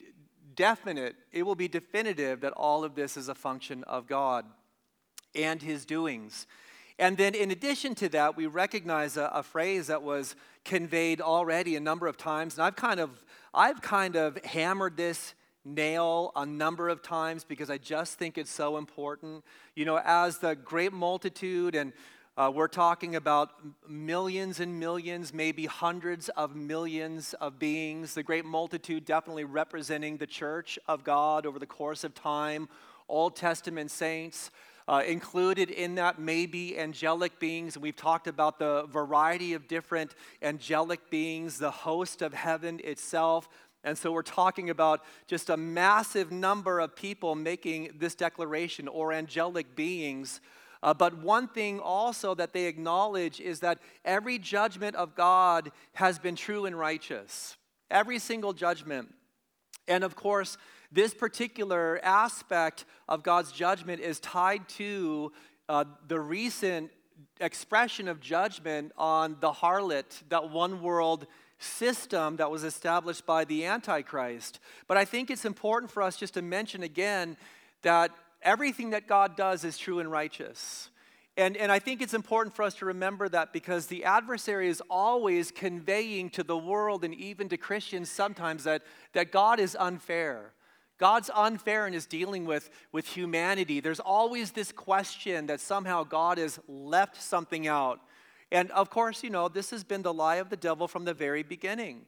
definite, 0.55 1.15
it 1.31 1.43
will 1.43 1.55
be 1.55 1.67
definitive 1.67 2.41
that 2.41 2.53
all 2.53 2.83
of 2.83 2.95
this 2.95 3.15
is 3.15 3.29
a 3.29 3.35
function 3.35 3.83
of 3.85 4.07
God 4.07 4.45
and 5.35 5.61
His 5.61 5.85
doings. 5.85 6.47
And 6.97 7.15
then, 7.17 7.33
in 7.33 7.49
addition 7.49 7.95
to 7.95 8.09
that, 8.09 8.35
we 8.35 8.45
recognize 8.45 9.15
a, 9.15 9.31
a 9.33 9.41
phrase 9.41 9.87
that 9.87 10.03
was 10.03 10.35
conveyed 10.65 11.21
already 11.21 11.77
a 11.77 11.79
number 11.79 12.07
of 12.07 12.17
times, 12.17 12.57
and 12.57 12.63
I've 12.63 12.75
kind 12.75 12.99
of, 12.99 13.23
I've 13.53 13.81
kind 13.81 14.17
of 14.17 14.43
hammered 14.43 14.97
this 14.97 15.33
nail 15.75 16.31
a 16.35 16.45
number 16.45 16.89
of 16.89 17.01
times 17.01 17.43
because 17.43 17.69
I 17.69 17.77
just 17.77 18.17
think 18.17 18.37
it's 18.37 18.51
so 18.51 18.77
important. 18.77 19.43
You 19.75 19.85
know, 19.85 19.99
as 20.03 20.39
the 20.39 20.55
great 20.55 20.93
multitude, 20.93 21.75
and 21.75 21.93
uh, 22.37 22.49
we're 22.49 22.67
talking 22.69 23.15
about 23.15 23.51
millions 23.87 24.59
and 24.59 24.79
millions, 24.79 25.33
maybe 25.33 25.65
hundreds 25.65 26.29
of 26.29 26.55
millions 26.55 27.33
of 27.35 27.59
beings, 27.59 28.13
the 28.13 28.23
great 28.23 28.45
multitude 28.45 29.03
definitely 29.03 29.43
representing 29.43 30.17
the 30.17 30.27
church 30.27 30.79
of 30.87 31.03
God 31.03 31.45
over 31.45 31.59
the 31.59 31.65
course 31.65 32.03
of 32.03 32.13
time, 32.13 32.69
Old 33.07 33.35
Testament 33.35 33.91
saints. 33.91 34.51
Uh, 34.87 35.03
included 35.05 35.69
in 35.69 35.93
that 35.93 36.17
may 36.17 36.47
be 36.47 36.75
angelic 36.75 37.39
beings. 37.39 37.77
We've 37.77 37.95
talked 37.95 38.25
about 38.25 38.57
the 38.57 38.87
variety 38.89 39.53
of 39.53 39.67
different 39.67 40.15
angelic 40.41 41.11
beings, 41.11 41.59
the 41.59 41.69
host 41.69 42.23
of 42.23 42.33
heaven 42.33 42.81
itself, 42.83 43.47
and 43.83 43.97
so 43.97 44.11
we're 44.11 44.21
talking 44.23 44.69
about 44.69 45.01
just 45.27 45.49
a 45.49 45.57
massive 45.57 46.31
number 46.31 46.79
of 46.79 46.95
people 46.95 47.35
making 47.35 47.91
this 47.97 48.13
declaration 48.13 48.87
or 48.87 49.13
angelic 49.13 49.75
beings. 49.75 50.41
Uh, 50.83 50.93
but 50.93 51.17
one 51.17 51.47
thing 51.47 51.79
also 51.79 52.35
that 52.35 52.53
they 52.53 52.65
acknowledge 52.65 53.39
is 53.39 53.61
that 53.61 53.79
every 54.03 54.37
judgment 54.37 54.95
of 54.95 55.15
God 55.15 55.71
has 55.93 56.19
been 56.19 56.35
true 56.35 56.65
and 56.65 56.77
righteous. 56.77 57.57
Every 57.89 58.19
single 58.19 58.53
judgment. 58.53 59.13
And 59.87 60.03
of 60.03 60.15
course, 60.15 60.57
this 60.91 61.13
particular 61.13 61.99
aspect 62.03 62.85
of 63.07 63.23
God's 63.23 63.51
judgment 63.51 64.01
is 64.01 64.19
tied 64.19 64.67
to 64.69 65.31
uh, 65.67 65.85
the 66.07 66.19
recent 66.19 66.91
expression 67.39 68.07
of 68.07 68.19
judgment 68.19 68.91
on 68.97 69.37
the 69.39 69.51
harlot, 69.51 70.21
that 70.29 70.49
one 70.49 70.81
world 70.81 71.27
system 71.59 72.37
that 72.37 72.49
was 72.49 72.63
established 72.63 73.25
by 73.25 73.45
the 73.45 73.65
Antichrist. 73.65 74.59
But 74.87 74.97
I 74.97 75.05
think 75.05 75.29
it's 75.29 75.45
important 75.45 75.91
for 75.91 76.01
us 76.01 76.17
just 76.17 76.33
to 76.35 76.41
mention 76.41 76.83
again 76.83 77.37
that 77.81 78.11
everything 78.41 78.91
that 78.91 79.07
God 79.07 79.35
does 79.35 79.63
is 79.63 79.77
true 79.77 79.99
and 79.99 80.11
righteous. 80.11 80.89
And, 81.37 81.55
and 81.55 81.71
I 81.71 81.79
think 81.79 82.01
it's 82.01 82.13
important 82.13 82.55
for 82.55 82.63
us 82.63 82.75
to 82.75 82.85
remember 82.85 83.29
that 83.29 83.53
because 83.53 83.85
the 83.85 84.03
adversary 84.03 84.67
is 84.67 84.81
always 84.89 85.51
conveying 85.51 86.29
to 86.31 86.43
the 86.43 86.57
world 86.57 87.03
and 87.03 87.13
even 87.13 87.47
to 87.49 87.57
Christians 87.57 88.09
sometimes 88.09 88.65
that, 88.65 88.81
that 89.13 89.31
God 89.31 89.59
is 89.59 89.77
unfair. 89.79 90.51
God's 90.97 91.29
unfair 91.33 91.87
in 91.87 91.93
his 91.93 92.05
dealing 92.05 92.45
with, 92.45 92.69
with 92.91 93.07
humanity. 93.07 93.79
There's 93.79 94.01
always 94.01 94.51
this 94.51 94.73
question 94.73 95.47
that 95.47 95.61
somehow 95.61 96.03
God 96.03 96.37
has 96.37 96.59
left 96.67 97.21
something 97.21 97.67
out. 97.67 98.01
And 98.51 98.71
of 98.71 98.89
course, 98.89 99.23
you 99.23 99.29
know, 99.29 99.47
this 99.47 99.69
has 99.71 99.83
been 99.83 100.01
the 100.01 100.13
lie 100.13 100.37
of 100.37 100.49
the 100.49 100.57
devil 100.57 100.87
from 100.87 101.05
the 101.05 101.13
very 101.13 101.43
beginning. 101.43 102.05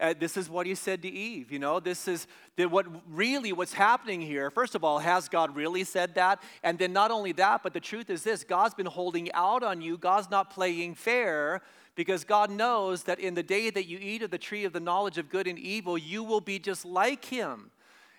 Uh, 0.00 0.14
this 0.18 0.36
is 0.36 0.50
what 0.50 0.66
he 0.66 0.74
said 0.74 1.00
to 1.02 1.08
Eve. 1.08 1.52
You 1.52 1.60
know, 1.60 1.78
this 1.78 2.08
is 2.08 2.26
the, 2.56 2.66
what 2.66 2.86
really 3.08 3.52
what's 3.52 3.74
happening 3.74 4.20
here. 4.20 4.50
First 4.50 4.74
of 4.74 4.82
all, 4.82 4.98
has 4.98 5.28
God 5.28 5.54
really 5.54 5.84
said 5.84 6.16
that? 6.16 6.42
And 6.64 6.76
then 6.76 6.92
not 6.92 7.10
only 7.10 7.30
that, 7.32 7.62
but 7.62 7.72
the 7.72 7.80
truth 7.80 8.10
is 8.10 8.24
this: 8.24 8.42
God's 8.42 8.74
been 8.74 8.86
holding 8.86 9.30
out 9.32 9.62
on 9.62 9.80
you. 9.80 9.96
God's 9.96 10.28
not 10.28 10.50
playing 10.50 10.96
fair 10.96 11.60
because 11.94 12.24
God 12.24 12.50
knows 12.50 13.04
that 13.04 13.20
in 13.20 13.34
the 13.34 13.42
day 13.42 13.70
that 13.70 13.86
you 13.86 13.98
eat 14.00 14.22
of 14.22 14.30
the 14.30 14.38
tree 14.38 14.64
of 14.64 14.72
the 14.72 14.80
knowledge 14.80 15.18
of 15.18 15.28
good 15.28 15.46
and 15.46 15.58
evil, 15.58 15.96
you 15.96 16.24
will 16.24 16.40
be 16.40 16.58
just 16.58 16.84
like 16.84 17.24
Him. 17.26 17.70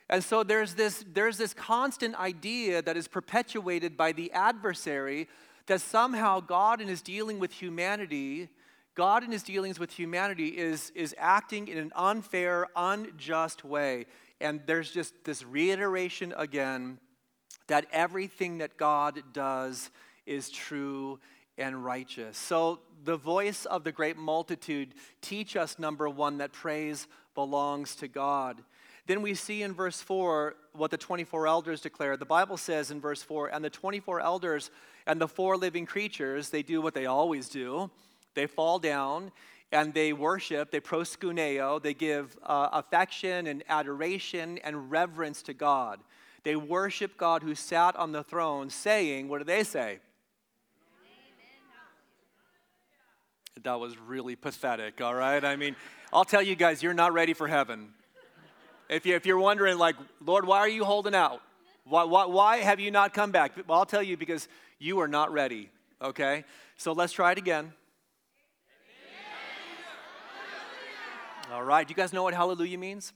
And 0.09 0.23
so 0.23 0.43
there's 0.43 0.75
this 0.75 1.03
there's 1.13 1.37
this 1.37 1.53
constant 1.53 2.15
idea 2.15 2.81
that 2.81 2.95
is 2.95 3.09
perpetuated 3.09 3.97
by 3.97 4.13
the 4.13 4.31
adversary 4.31 5.27
that 5.67 5.81
somehow 5.81 6.39
God 6.39 6.81
in 6.81 6.87
his 6.87 7.01
dealing 7.01 7.39
with 7.39 7.51
humanity, 7.51 8.49
God 8.95 9.23
in 9.23 9.31
his 9.31 9.43
dealings 9.43 9.79
with 9.79 9.91
humanity 9.91 10.49
is, 10.49 10.91
is 10.95 11.15
acting 11.17 11.67
in 11.67 11.77
an 11.77 11.91
unfair, 11.95 12.67
unjust 12.75 13.63
way. 13.63 14.05
And 14.41 14.61
there's 14.65 14.91
just 14.91 15.13
this 15.23 15.43
reiteration 15.43 16.33
again 16.37 16.99
that 17.67 17.85
everything 17.91 18.57
that 18.57 18.77
God 18.77 19.21
does 19.31 19.89
is 20.25 20.49
true 20.49 21.19
and 21.57 21.83
righteous. 21.83 22.37
So 22.37 22.79
the 23.03 23.15
voice 23.15 23.65
of 23.65 23.83
the 23.83 23.91
great 23.91 24.17
multitude 24.17 24.93
teach 25.21 25.55
us 25.55 25.79
number 25.79 26.09
1 26.09 26.39
that 26.39 26.51
praise 26.51 27.07
belongs 27.35 27.95
to 27.97 28.07
God. 28.07 28.63
Then 29.05 29.21
we 29.21 29.33
see 29.33 29.63
in 29.63 29.73
verse 29.73 30.01
4 30.01 30.55
what 30.73 30.91
the 30.91 30.97
24 30.97 31.47
elders 31.47 31.81
declare. 31.81 32.15
The 32.15 32.25
Bible 32.25 32.57
says 32.57 32.89
in 32.89 33.01
verse 33.01 33.21
4 33.21 33.49
and 33.49 33.63
the 33.63 33.69
24 33.69 34.21
elders 34.21 34.71
and 35.05 35.19
the 35.19 35.27
four 35.27 35.57
living 35.57 35.85
creatures, 35.85 36.49
they 36.49 36.63
do 36.63 36.81
what 36.81 36.93
they 36.93 37.05
always 37.05 37.49
do. 37.49 37.91
They 38.33 38.47
fall 38.47 38.79
down 38.79 39.31
and 39.71 39.93
they 39.93 40.13
worship, 40.13 40.71
they 40.71 40.79
proskuneo, 40.79 41.81
they 41.81 41.93
give 41.93 42.37
uh, 42.43 42.69
affection 42.71 43.47
and 43.47 43.63
adoration 43.67 44.59
and 44.63 44.89
reverence 44.91 45.41
to 45.43 45.53
God. 45.53 45.99
They 46.43 46.55
worship 46.55 47.17
God 47.17 47.41
who 47.41 47.55
sat 47.55 47.95
on 47.95 48.11
the 48.11 48.23
throne, 48.23 48.69
saying, 48.69 49.29
What 49.29 49.39
do 49.39 49.45
they 49.45 49.63
say? 49.63 49.99
That 53.63 53.79
was 53.79 53.97
really 53.97 54.35
pathetic, 54.35 54.99
all 55.01 55.15
right? 55.15 55.43
I 55.43 55.55
mean, 55.55 55.75
I'll 56.11 56.25
tell 56.25 56.41
you 56.41 56.55
guys, 56.55 56.83
you're 56.83 56.93
not 56.93 57.13
ready 57.13 57.33
for 57.33 57.47
heaven. 57.47 57.93
If, 58.93 59.07
you, 59.07 59.15
if 59.15 59.25
you're 59.25 59.39
wondering, 59.39 59.79
like, 59.79 59.95
Lord, 60.23 60.45
why 60.45 60.59
are 60.59 60.69
you 60.69 60.85
holding 60.85 61.15
out? 61.15 61.41
Why, 61.83 62.03
why, 62.03 62.25
why 62.25 62.57
have 62.57 62.79
you 62.79 62.91
not 62.91 63.11
come 63.11 63.31
back? 63.31 63.53
Well, 63.67 63.79
I'll 63.79 63.87
tell 63.87 64.03
you 64.03 64.17
because 64.17 64.47
you 64.77 64.99
are 64.99 65.07
not 65.07 65.33
ready, 65.33 65.71
okay? 65.99 66.45
So 66.77 66.93
let's 66.93 67.11
try 67.11 67.31
it 67.31 67.39
again. 67.39 67.73
All 71.51 71.63
right, 71.63 71.87
do 71.87 71.91
you 71.91 71.95
guys 71.95 72.13
know 72.13 72.21
what 72.21 72.35
hallelujah 72.35 72.77
means? 72.77 73.13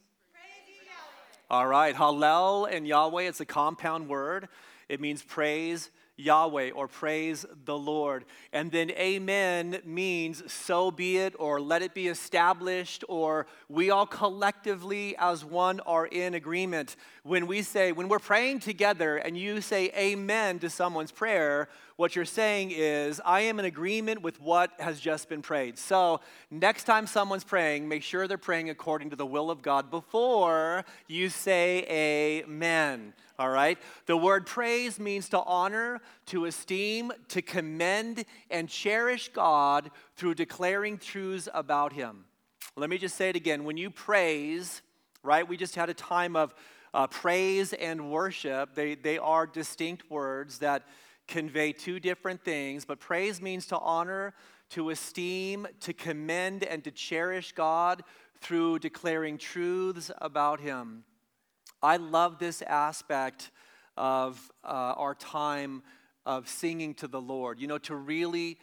All 1.49 1.67
right, 1.67 1.95
Hallel 1.95 2.67
and 2.69 2.87
Yahweh, 2.87 3.23
it's 3.23 3.39
a 3.39 3.45
compound 3.45 4.09
word. 4.09 4.49
It 4.89 4.99
means 4.99 5.21
praise 5.21 5.91
Yahweh 6.17 6.71
or 6.71 6.87
praise 6.87 7.45
the 7.65 7.77
Lord. 7.77 8.25
And 8.51 8.71
then 8.71 8.91
amen 8.91 9.81
means 9.85 10.51
so 10.51 10.91
be 10.91 11.17
it 11.17 11.35
or 11.37 11.61
let 11.61 11.81
it 11.81 11.93
be 11.93 12.07
established 12.07 13.03
or 13.07 13.47
we 13.69 13.91
all 13.91 14.07
collectively 14.07 15.15
as 15.17 15.45
one 15.45 15.79
are 15.81 16.07
in 16.07 16.33
agreement. 16.33 16.95
When 17.23 17.47
we 17.47 17.61
say, 17.61 17.91
when 17.91 18.09
we're 18.09 18.19
praying 18.19 18.59
together 18.59 19.17
and 19.17 19.37
you 19.37 19.61
say 19.61 19.91
amen 19.95 20.59
to 20.59 20.69
someone's 20.69 21.11
prayer, 21.11 21.69
what 21.97 22.15
you're 22.15 22.25
saying 22.25 22.71
is, 22.71 23.19
I 23.25 23.41
am 23.41 23.59
in 23.59 23.65
agreement 23.65 24.21
with 24.21 24.39
what 24.39 24.71
has 24.79 24.99
just 24.99 25.29
been 25.29 25.41
prayed. 25.41 25.77
So 25.77 26.21
next 26.51 26.83
time 26.83 27.07
someone's 27.07 27.43
praying, 27.43 27.87
make 27.87 28.03
sure 28.03 28.27
they're 28.27 28.37
praying 28.37 28.69
according 28.69 29.09
to 29.11 29.15
the 29.15 29.25
will 29.25 29.49
of 29.49 29.61
God 29.61 29.89
before 29.89 30.85
you 31.07 31.29
say 31.29 31.85
amen 31.89 33.13
all 33.39 33.49
right? 33.49 33.77
The 34.07 34.17
word 34.17 34.45
praise 34.45 34.99
means 34.99 35.29
to 35.29 35.41
honor, 35.41 36.01
to 36.27 36.45
esteem, 36.45 37.11
to 37.29 37.41
commend, 37.41 38.25
and 38.49 38.67
cherish 38.67 39.29
God 39.29 39.91
through 40.15 40.35
declaring 40.35 40.97
truths 40.97 41.47
about 41.53 41.93
Him. 41.93 42.25
Let 42.75 42.89
me 42.89 42.97
just 42.97 43.15
say 43.15 43.29
it 43.29 43.35
again. 43.35 43.63
When 43.63 43.77
you 43.77 43.89
praise, 43.89 44.81
right, 45.23 45.47
we 45.47 45.57
just 45.57 45.75
had 45.75 45.89
a 45.89 45.93
time 45.93 46.35
of 46.35 46.55
uh, 46.93 47.07
praise 47.07 47.73
and 47.73 48.11
worship. 48.11 48.73
They, 48.73 48.95
they 48.95 49.17
are 49.17 49.45
distinct 49.45 50.09
words 50.09 50.59
that 50.59 50.83
convey 51.27 51.73
two 51.73 51.99
different 51.99 52.43
things, 52.43 52.85
but 52.85 52.99
praise 52.99 53.41
means 53.41 53.67
to 53.67 53.77
honor, 53.77 54.33
to 54.69 54.89
esteem, 54.89 55.67
to 55.81 55.93
commend, 55.93 56.63
and 56.63 56.83
to 56.83 56.91
cherish 56.91 57.51
God 57.51 58.03
through 58.41 58.79
declaring 58.79 59.37
truths 59.37 60.09
about 60.19 60.59
Him. 60.59 61.03
I 61.81 61.97
love 61.97 62.39
this 62.39 62.61
aspect 62.63 63.51
of 63.95 64.51
uh, 64.63 64.93
our 64.97 65.15
time 65.15 65.83
of 66.25 66.47
singing 66.47 66.93
to 66.95 67.07
the 67.07 67.21
Lord. 67.21 67.59
You 67.59 67.67
know, 67.67 67.77
to 67.79 67.95
really 67.95 68.57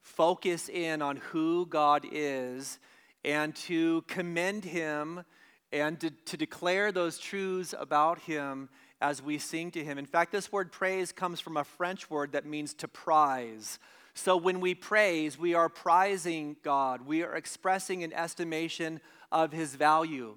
focus 0.00 0.68
in 0.68 1.02
on 1.02 1.16
who 1.16 1.66
God 1.66 2.06
is 2.10 2.78
and 3.24 3.54
to 3.56 4.02
commend 4.02 4.64
Him 4.64 5.24
and 5.72 6.00
to, 6.00 6.10
to 6.10 6.36
declare 6.36 6.92
those 6.92 7.18
truths 7.18 7.74
about 7.78 8.20
Him 8.20 8.68
as 9.00 9.22
we 9.22 9.38
sing 9.38 9.70
to 9.72 9.84
Him. 9.84 9.98
In 9.98 10.06
fact, 10.06 10.32
this 10.32 10.50
word 10.52 10.72
praise 10.72 11.12
comes 11.12 11.40
from 11.40 11.56
a 11.56 11.64
French 11.64 12.10
word 12.10 12.32
that 12.32 12.46
means 12.46 12.74
to 12.74 12.88
prize. 12.88 13.78
So 14.14 14.36
when 14.36 14.60
we 14.60 14.74
praise, 14.74 15.38
we 15.38 15.54
are 15.54 15.68
prizing 15.68 16.56
God, 16.62 17.06
we 17.06 17.22
are 17.22 17.36
expressing 17.36 18.02
an 18.02 18.12
estimation 18.12 19.00
of 19.30 19.52
His 19.52 19.74
value. 19.74 20.36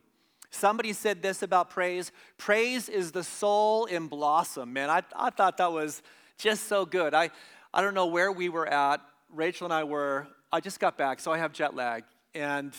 Somebody 0.51 0.91
said 0.91 1.21
this 1.21 1.41
about 1.41 1.69
praise 1.69 2.11
praise 2.37 2.89
is 2.89 3.11
the 3.11 3.23
soul 3.23 3.85
in 3.85 4.07
blossom. 4.07 4.73
Man, 4.73 4.89
I, 4.89 5.01
I 5.15 5.29
thought 5.29 5.57
that 5.57 5.71
was 5.71 6.01
just 6.37 6.67
so 6.67 6.85
good. 6.85 7.13
I, 7.13 7.29
I 7.73 7.81
don't 7.81 7.93
know 7.93 8.07
where 8.07 8.31
we 8.31 8.49
were 8.49 8.67
at. 8.67 9.01
Rachel 9.33 9.65
and 9.65 9.73
I 9.73 9.85
were, 9.85 10.27
I 10.51 10.59
just 10.59 10.79
got 10.79 10.97
back, 10.97 11.21
so 11.21 11.31
I 11.31 11.37
have 11.37 11.53
jet 11.53 11.73
lag. 11.73 12.03
And 12.35 12.73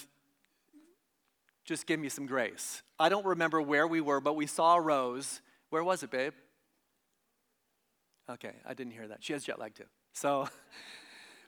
just 1.65 1.87
give 1.87 1.99
me 1.99 2.09
some 2.09 2.27
grace. 2.27 2.83
I 2.99 3.09
don't 3.09 3.25
remember 3.25 3.63
where 3.63 3.87
we 3.87 4.01
were, 4.01 4.21
but 4.21 4.35
we 4.35 4.47
saw 4.47 4.77
a 4.77 4.81
rose. 4.81 5.41
Where 5.71 5.83
was 5.83 6.03
it, 6.03 6.11
babe? 6.11 6.35
Okay, 8.31 8.53
I 8.67 8.75
didn't 8.75 8.93
hear 8.93 9.09
that. 9.09 9.25
She 9.25 9.33
has 9.33 9.45
jet 9.45 9.59
lag 9.59 9.75
too. 9.75 9.85
So 10.13 10.49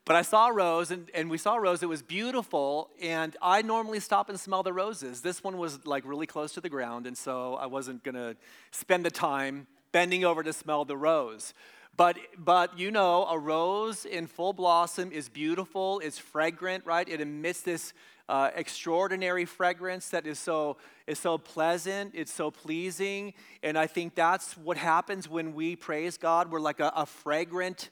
But 0.06 0.16
I 0.16 0.22
saw 0.22 0.48
a 0.48 0.52
rose, 0.52 0.90
and, 0.90 1.10
and 1.14 1.30
we 1.30 1.38
saw 1.38 1.54
a 1.54 1.60
rose. 1.60 1.82
It 1.82 1.88
was 1.88 2.02
beautiful, 2.02 2.90
and 3.00 3.34
I 3.40 3.62
normally 3.62 4.00
stop 4.00 4.28
and 4.28 4.38
smell 4.38 4.62
the 4.62 4.72
roses. 4.72 5.22
This 5.22 5.42
one 5.42 5.56
was 5.56 5.86
like 5.86 6.04
really 6.04 6.26
close 6.26 6.52
to 6.54 6.60
the 6.60 6.68
ground, 6.68 7.06
and 7.06 7.16
so 7.16 7.54
I 7.54 7.66
wasn't 7.66 8.04
to 8.04 8.36
spend 8.70 9.06
the 9.06 9.10
time 9.10 9.66
bending 9.92 10.24
over 10.24 10.42
to 10.42 10.52
smell 10.52 10.84
the 10.84 10.96
rose. 10.96 11.54
But, 11.96 12.18
but 12.36 12.78
you 12.78 12.90
know, 12.90 13.24
a 13.26 13.38
rose 13.38 14.04
in 14.04 14.26
full 14.26 14.52
blossom 14.52 15.10
is 15.10 15.30
beautiful, 15.30 16.00
it's 16.00 16.18
fragrant, 16.18 16.84
right? 16.84 17.08
It 17.08 17.20
emits 17.22 17.62
this 17.62 17.94
uh, 18.28 18.50
extraordinary 18.54 19.44
fragrance 19.44 20.08
that 20.10 20.26
is 20.26 20.38
so, 20.38 20.76
is 21.06 21.18
so 21.18 21.38
pleasant, 21.38 22.12
it's 22.14 22.32
so 22.32 22.50
pleasing. 22.50 23.32
And 23.62 23.78
I 23.78 23.86
think 23.86 24.16
that's 24.16 24.56
what 24.56 24.76
happens 24.76 25.30
when 25.30 25.54
we 25.54 25.76
praise 25.76 26.18
God. 26.18 26.50
We're 26.50 26.60
like 26.60 26.80
a, 26.80 26.92
a 26.96 27.06
fragrant 27.06 27.90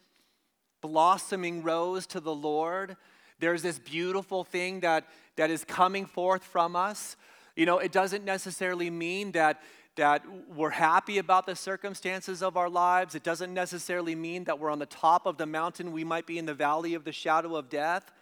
blossoming 0.83 1.63
rose 1.63 2.07
to 2.09 2.21
the 2.21 2.35
Lord. 2.35 2.97
There's 3.39 3.63
this 3.63 3.79
beautiful 3.79 4.45
thing 4.45 4.81
that, 4.81 5.07
that 5.37 5.51
is 5.51 5.65
coming 5.65 6.05
forth 6.05 6.45
from 6.45 6.77
us. 6.77 7.17
You 7.57 7.67
know, 7.67 7.79
it 7.79 7.93
doesn't 7.93 8.25
necessarily 8.25 8.91
mean 8.91 9.33
that, 9.33 9.63
that 9.97 10.23
we're 10.55 10.71
happy 10.71 11.19
about 11.19 11.47
the 11.47 11.57
circumstances 11.57 12.43
of 12.43 12.57
our 12.57 12.69
lives. 12.69 13.15
It 13.15 13.23
doesn't 13.23 13.55
necessarily 13.55 14.15
mean 14.15 14.45
that 14.45 14.59
we're 14.59 14.71
on 14.71 14.79
the 14.79 14.87
top 14.87 15.27
of 15.27 15.39
the 15.39 15.47
mountain. 15.47 15.93
We 15.93 16.05
might 16.05 16.27
be 16.27 16.39
in 16.39 16.47
the 16.47 16.55
valley 16.55 16.95
of 16.95 17.05
the 17.05 17.13
shadow 17.13 17.57
of 17.57 17.69
death. 17.69 18.13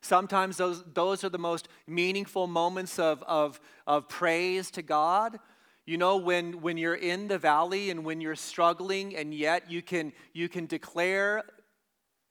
Sometimes 0.00 0.56
those, 0.56 0.84
those 0.94 1.24
are 1.24 1.28
the 1.28 1.38
most 1.38 1.68
meaningful 1.86 2.46
moments 2.46 2.98
of, 2.98 3.22
of, 3.24 3.60
of 3.86 4.08
praise 4.08 4.70
to 4.72 4.82
God. 4.82 5.38
You 5.86 5.96
know, 5.96 6.18
when, 6.18 6.60
when 6.60 6.76
you're 6.76 6.94
in 6.94 7.28
the 7.28 7.38
valley 7.38 7.90
and 7.90 8.04
when 8.04 8.20
you're 8.20 8.36
struggling, 8.36 9.16
and 9.16 9.34
yet 9.34 9.70
you 9.70 9.82
can, 9.82 10.12
you 10.32 10.48
can 10.48 10.66
declare 10.66 11.42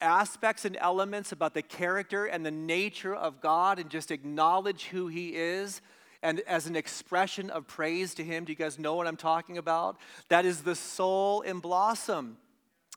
aspects 0.01 0.65
and 0.65 0.77
elements 0.79 1.31
about 1.31 1.53
the 1.53 1.61
character 1.61 2.25
and 2.25 2.45
the 2.45 2.51
nature 2.51 3.15
of 3.15 3.41
God 3.41 3.79
and 3.79 3.89
just 3.89 4.11
acknowledge 4.11 4.85
who 4.85 5.07
He 5.07 5.35
is 5.35 5.81
and 6.21 6.39
as 6.41 6.67
an 6.67 6.75
expression 6.75 7.49
of 7.49 7.67
praise 7.67 8.13
to 8.15 8.23
Him. 8.23 8.45
Do 8.45 8.51
you 8.51 8.57
guys 8.57 8.79
know 8.79 8.95
what 8.95 9.07
I'm 9.07 9.17
talking 9.17 9.57
about? 9.57 9.97
That 10.29 10.45
is 10.45 10.61
the 10.61 10.75
soul 10.75 11.41
in 11.41 11.59
blossom. 11.59 12.37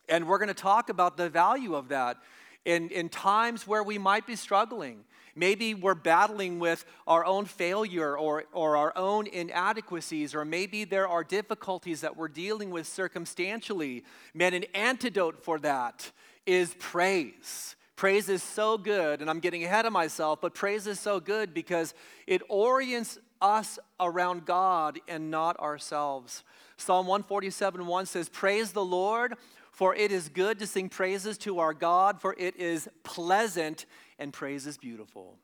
And 0.08 0.26
we're 0.26 0.38
going 0.38 0.48
to 0.48 0.54
talk 0.54 0.88
about 0.88 1.16
the 1.16 1.28
value 1.28 1.74
of 1.74 1.88
that 1.88 2.16
in, 2.64 2.88
in 2.90 3.08
times 3.08 3.66
where 3.66 3.82
we 3.82 3.98
might 3.98 4.26
be 4.26 4.36
struggling. 4.36 5.04
Maybe 5.36 5.74
we're 5.74 5.94
battling 5.94 6.58
with 6.58 6.84
our 7.06 7.24
own 7.24 7.44
failure 7.44 8.16
or, 8.18 8.44
or 8.52 8.76
our 8.76 8.92
own 8.96 9.26
inadequacies, 9.28 10.34
or 10.34 10.44
maybe 10.44 10.84
there 10.84 11.06
are 11.06 11.22
difficulties 11.22 12.00
that 12.00 12.16
we're 12.16 12.28
dealing 12.28 12.70
with 12.70 12.86
circumstantially. 12.86 14.04
Man, 14.34 14.54
an 14.54 14.64
antidote 14.74 15.44
for 15.44 15.58
that 15.60 16.10
is 16.46 16.74
praise. 16.78 17.76
Praise 17.96 18.28
is 18.28 18.42
so 18.42 18.78
good, 18.78 19.20
and 19.20 19.28
I'm 19.28 19.40
getting 19.40 19.62
ahead 19.62 19.84
of 19.84 19.92
myself, 19.92 20.40
but 20.40 20.54
praise 20.54 20.86
is 20.86 20.98
so 20.98 21.20
good 21.20 21.52
because 21.52 21.92
it 22.26 22.42
orients 22.48 23.18
us 23.42 23.78
around 23.98 24.46
God 24.46 24.98
and 25.06 25.30
not 25.30 25.58
ourselves. 25.60 26.42
Psalm 26.76 27.06
147 27.06 27.86
1 27.86 28.06
says, 28.06 28.28
Praise 28.28 28.72
the 28.72 28.84
Lord, 28.84 29.34
for 29.70 29.94
it 29.94 30.12
is 30.12 30.28
good 30.28 30.58
to 30.60 30.66
sing 30.66 30.88
praises 30.88 31.36
to 31.38 31.58
our 31.58 31.74
God, 31.74 32.20
for 32.20 32.34
it 32.38 32.56
is 32.56 32.88
pleasant 33.02 33.86
and 34.18 34.32
praise 34.32 34.66
is 34.66 34.78
beautiful. 34.78 35.36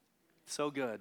So 0.47 0.71
good. 0.71 1.01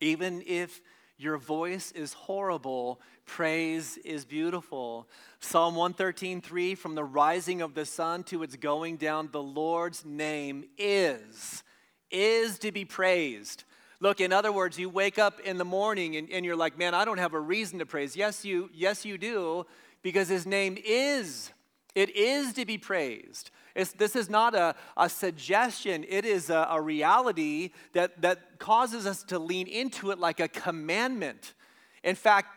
Even 0.00 0.42
if 0.46 0.80
your 1.18 1.38
voice 1.38 1.92
is 1.92 2.12
horrible, 2.12 3.00
praise 3.24 3.96
is 3.98 4.24
beautiful. 4.24 5.08
Psalm 5.40 5.74
113, 5.74 6.40
3 6.40 6.74
From 6.74 6.94
the 6.94 7.04
rising 7.04 7.62
of 7.62 7.74
the 7.74 7.86
sun 7.86 8.22
to 8.24 8.42
its 8.42 8.56
going 8.56 8.96
down, 8.96 9.30
the 9.32 9.42
Lord's 9.42 10.04
name 10.04 10.64
is, 10.76 11.62
is 12.10 12.58
to 12.58 12.70
be 12.70 12.84
praised. 12.84 13.64
Look, 13.98 14.20
in 14.20 14.32
other 14.32 14.52
words, 14.52 14.78
you 14.78 14.90
wake 14.90 15.18
up 15.18 15.40
in 15.40 15.56
the 15.56 15.64
morning 15.64 16.16
and, 16.16 16.28
and 16.30 16.44
you're 16.44 16.56
like, 16.56 16.76
man, 16.76 16.94
I 16.94 17.06
don't 17.06 17.18
have 17.18 17.32
a 17.32 17.40
reason 17.40 17.78
to 17.78 17.86
praise. 17.86 18.14
Yes, 18.14 18.44
you, 18.44 18.68
yes, 18.74 19.06
you 19.06 19.16
do, 19.16 19.64
because 20.02 20.28
his 20.28 20.46
name 20.46 20.76
is. 20.84 21.50
It 21.94 22.14
is 22.14 22.52
to 22.54 22.66
be 22.66 22.76
praised. 22.76 23.50
It's, 23.76 23.92
this 23.92 24.16
is 24.16 24.30
not 24.30 24.54
a, 24.54 24.74
a 24.96 25.08
suggestion, 25.08 26.04
it 26.08 26.24
is 26.24 26.50
a, 26.50 26.66
a 26.70 26.80
reality 26.80 27.70
that, 27.92 28.22
that 28.22 28.58
causes 28.58 29.06
us 29.06 29.22
to 29.24 29.38
lean 29.38 29.66
into 29.66 30.10
it 30.10 30.18
like 30.18 30.40
a 30.40 30.48
commandment. 30.48 31.54
In 32.02 32.16
fact, 32.16 32.48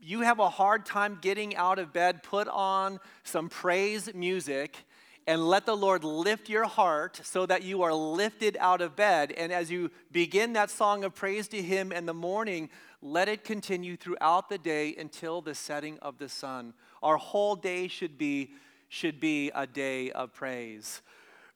you 0.00 0.20
have 0.20 0.38
a 0.38 0.48
hard 0.48 0.86
time 0.86 1.18
getting 1.20 1.56
out 1.56 1.78
of 1.78 1.92
bed, 1.92 2.22
put 2.22 2.46
on 2.48 3.00
some 3.24 3.48
praise 3.48 4.14
music 4.14 4.76
and 5.28 5.46
let 5.46 5.66
the 5.66 5.76
Lord 5.76 6.04
lift 6.04 6.48
your 6.48 6.64
heart 6.64 7.20
so 7.22 7.44
that 7.44 7.62
you 7.62 7.82
are 7.82 7.92
lifted 7.92 8.56
out 8.58 8.80
of 8.80 8.96
bed. 8.96 9.30
And 9.32 9.52
as 9.52 9.70
you 9.70 9.90
begin 10.10 10.54
that 10.54 10.70
song 10.70 11.04
of 11.04 11.14
praise 11.14 11.48
to 11.48 11.60
Him 11.60 11.92
in 11.92 12.06
the 12.06 12.14
morning, 12.14 12.70
let 13.02 13.28
it 13.28 13.44
continue 13.44 13.98
throughout 13.98 14.48
the 14.48 14.56
day 14.56 14.94
until 14.96 15.42
the 15.42 15.54
setting 15.54 15.98
of 15.98 16.16
the 16.16 16.30
sun. 16.30 16.72
Our 17.02 17.18
whole 17.18 17.56
day 17.56 17.88
should 17.88 18.16
be, 18.16 18.52
should 18.88 19.20
be 19.20 19.50
a 19.54 19.66
day 19.66 20.10
of 20.10 20.32
praise. 20.32 21.02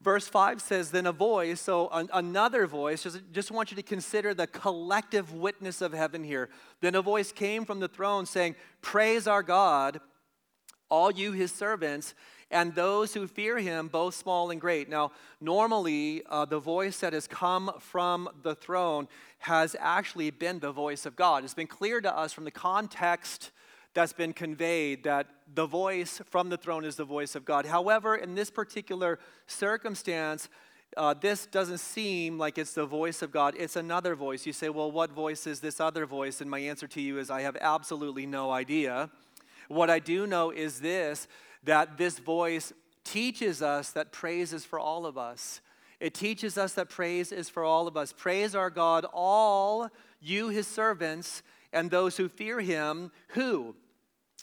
Verse 0.00 0.26
5 0.26 0.60
says, 0.60 0.90
Then 0.90 1.06
a 1.06 1.12
voice, 1.12 1.60
so 1.60 1.88
an, 1.90 2.10
another 2.12 2.66
voice, 2.66 3.04
just, 3.04 3.20
just 3.32 3.50
want 3.50 3.70
you 3.70 3.76
to 3.76 3.82
consider 3.82 4.34
the 4.34 4.48
collective 4.48 5.32
witness 5.32 5.80
of 5.80 5.92
heaven 5.92 6.24
here. 6.24 6.48
Then 6.80 6.94
a 6.94 7.02
voice 7.02 7.30
came 7.30 7.64
from 7.64 7.80
the 7.80 7.88
throne 7.88 8.26
saying, 8.26 8.56
Praise 8.80 9.26
our 9.26 9.42
God, 9.42 10.00
all 10.90 11.10
you 11.10 11.32
his 11.32 11.52
servants 11.52 12.14
and 12.52 12.74
those 12.74 13.14
who 13.14 13.26
fear 13.26 13.58
him, 13.58 13.88
both 13.88 14.14
small 14.14 14.50
and 14.50 14.60
great. 14.60 14.88
Now, 14.88 15.12
normally, 15.40 16.22
uh, 16.28 16.44
the 16.44 16.60
voice 16.60 17.00
that 17.00 17.14
has 17.14 17.26
come 17.26 17.72
from 17.80 18.28
the 18.42 18.54
throne 18.54 19.08
has 19.38 19.74
actually 19.80 20.30
been 20.30 20.58
the 20.58 20.70
voice 20.70 21.06
of 21.06 21.16
God. 21.16 21.44
It's 21.44 21.54
been 21.54 21.66
clear 21.66 22.00
to 22.02 22.14
us 22.14 22.32
from 22.32 22.44
the 22.44 22.50
context 22.50 23.50
that's 23.94 24.12
been 24.12 24.32
conveyed 24.32 25.04
that 25.04 25.26
the 25.54 25.66
voice 25.66 26.20
from 26.30 26.48
the 26.48 26.56
throne 26.56 26.84
is 26.84 26.96
the 26.96 27.04
voice 27.04 27.34
of 27.34 27.44
God. 27.44 27.66
However, 27.66 28.16
in 28.16 28.34
this 28.34 28.50
particular 28.50 29.18
circumstance, 29.46 30.48
uh, 30.96 31.14
this 31.14 31.46
doesn't 31.46 31.78
seem 31.78 32.38
like 32.38 32.58
it's 32.58 32.74
the 32.74 32.86
voice 32.86 33.22
of 33.22 33.30
God. 33.30 33.54
It's 33.58 33.76
another 33.76 34.14
voice. 34.14 34.46
You 34.46 34.52
say, 34.52 34.68
well, 34.68 34.90
what 34.90 35.10
voice 35.10 35.46
is 35.46 35.60
this 35.60 35.80
other 35.80 36.06
voice? 36.06 36.40
And 36.40 36.50
my 36.50 36.58
answer 36.58 36.86
to 36.88 37.00
you 37.00 37.18
is, 37.18 37.30
I 37.30 37.42
have 37.42 37.56
absolutely 37.60 38.26
no 38.26 38.50
idea. 38.50 39.10
What 39.68 39.90
I 39.90 39.98
do 39.98 40.26
know 40.26 40.50
is 40.50 40.80
this 40.80 41.28
that 41.64 41.96
this 41.96 42.18
voice 42.18 42.72
teaches 43.04 43.62
us 43.62 43.90
that 43.92 44.10
praise 44.10 44.52
is 44.52 44.64
for 44.64 44.78
all 44.78 45.06
of 45.06 45.16
us. 45.16 45.60
It 46.00 46.14
teaches 46.14 46.58
us 46.58 46.74
that 46.74 46.88
praise 46.88 47.30
is 47.30 47.48
for 47.48 47.62
all 47.62 47.86
of 47.86 47.96
us. 47.96 48.12
Praise 48.12 48.56
our 48.56 48.70
God, 48.70 49.06
all 49.12 49.88
you, 50.20 50.48
his 50.48 50.66
servants, 50.66 51.42
and 51.72 51.90
those 51.90 52.16
who 52.16 52.28
fear 52.28 52.60
him, 52.60 53.12
who? 53.28 53.76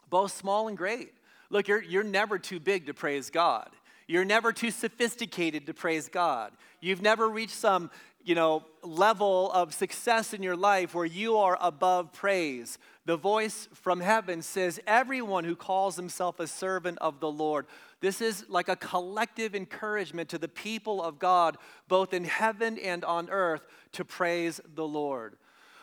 Both 0.10 0.36
small 0.36 0.67
and 0.67 0.78
great. 0.78 1.13
Look, 1.50 1.67
you're, 1.67 1.82
you're 1.82 2.04
never 2.04 2.38
too 2.38 2.60
big 2.60 2.86
to 2.88 2.93
praise 2.93 3.30
God. 3.30 3.69
You're 4.08 4.26
never 4.26 4.52
too 4.52 4.72
sophisticated 4.72 5.67
to 5.67 5.74
praise 5.74 6.10
God. 6.10 6.52
You've 6.82 7.02
never 7.02 7.30
reached 7.30 7.56
some, 7.56 7.91
you 8.24 8.34
know, 8.34 8.65
level 8.82 9.52
of 9.52 9.74
success 9.74 10.34
in 10.34 10.41
your 10.41 10.56
life 10.56 10.95
where 10.95 11.06
you 11.06 11.38
are 11.38 11.58
above 11.62 12.12
praise. 12.12 12.80
The 13.06 13.17
voice 13.17 13.67
from 13.74 14.02
heaven 14.02 14.41
says, 14.41 14.80
Everyone 14.88 15.43
who 15.43 15.56
calls 15.56 15.95
himself 15.95 16.39
a 16.39 16.48
servant 16.48 16.98
of 17.02 17.19
the 17.19 17.30
Lord. 17.30 17.67
This 18.02 18.22
is 18.22 18.45
like 18.50 18.69
a 18.69 18.76
collective 18.76 19.54
encouragement 19.54 20.30
to 20.30 20.38
the 20.38 20.48
people 20.48 21.04
of 21.04 21.19
God, 21.19 21.58
both 21.88 22.13
in 22.13 22.24
heaven 22.24 22.80
and 22.80 23.04
on 23.04 23.30
earth, 23.30 23.62
to 23.91 24.06
praise 24.06 24.62
the 24.76 24.88
Lord. 24.88 25.36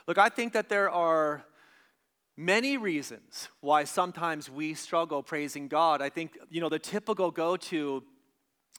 Look, 0.07 0.19
I 0.19 0.29
think 0.29 0.53
that 0.53 0.69
there 0.69 0.91
are 0.91 1.45
many 2.37 2.77
reasons 2.77 3.49
why 3.61 3.85
sometimes 3.85 4.51
we 4.51 4.75
struggle 4.75 5.23
praising 5.23 5.69
God. 5.69 6.03
I 6.03 6.11
think, 6.11 6.39
you 6.51 6.61
know, 6.61 6.69
the 6.69 6.79
typical 6.79 7.31
go 7.31 7.57
to 7.57 8.03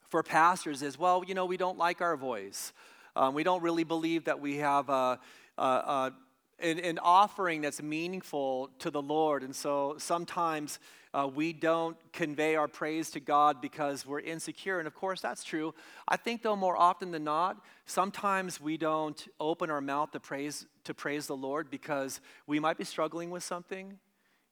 for 0.09 0.23
pastors 0.23 0.81
is, 0.81 0.97
well, 0.97 1.23
you 1.25 1.33
know, 1.33 1.45
we 1.45 1.57
don't 1.57 1.77
like 1.77 2.01
our 2.01 2.15
voice. 2.15 2.71
Um, 3.15 3.33
we 3.33 3.43
don't 3.43 3.61
really 3.63 3.83
believe 3.83 4.25
that 4.25 4.39
we 4.39 4.57
have 4.57 4.89
a, 4.89 5.19
a, 5.57 5.63
a 5.63 6.13
an, 6.59 6.79
an 6.79 6.99
offering 6.99 7.61
that's 7.61 7.81
meaningful 7.81 8.69
to 8.79 8.89
the 8.89 9.01
Lord. 9.01 9.43
And 9.43 9.55
so 9.55 9.95
sometimes 9.97 10.79
uh, 11.13 11.27
we 11.27 11.53
don't 11.53 11.97
convey 12.13 12.55
our 12.55 12.67
praise 12.67 13.11
to 13.11 13.19
God 13.19 13.61
because 13.61 14.05
we're 14.05 14.19
insecure. 14.19 14.79
And 14.79 14.87
of 14.87 14.93
course, 14.95 15.21
that's 15.21 15.43
true. 15.43 15.73
I 16.07 16.17
think, 16.17 16.43
though, 16.43 16.55
more 16.55 16.77
often 16.77 17.11
than 17.11 17.23
not, 17.23 17.57
sometimes 17.85 18.61
we 18.61 18.77
don't 18.77 19.27
open 19.39 19.69
our 19.69 19.81
mouth 19.81 20.11
to 20.11 20.19
praise, 20.19 20.65
to 20.87 20.93
praise 20.93 21.27
the 21.27 21.35
Lord 21.35 21.69
because 21.69 22.19
we 22.47 22.59
might 22.59 22.77
be 22.77 22.83
struggling 22.83 23.29
with 23.29 23.43
something. 23.43 23.97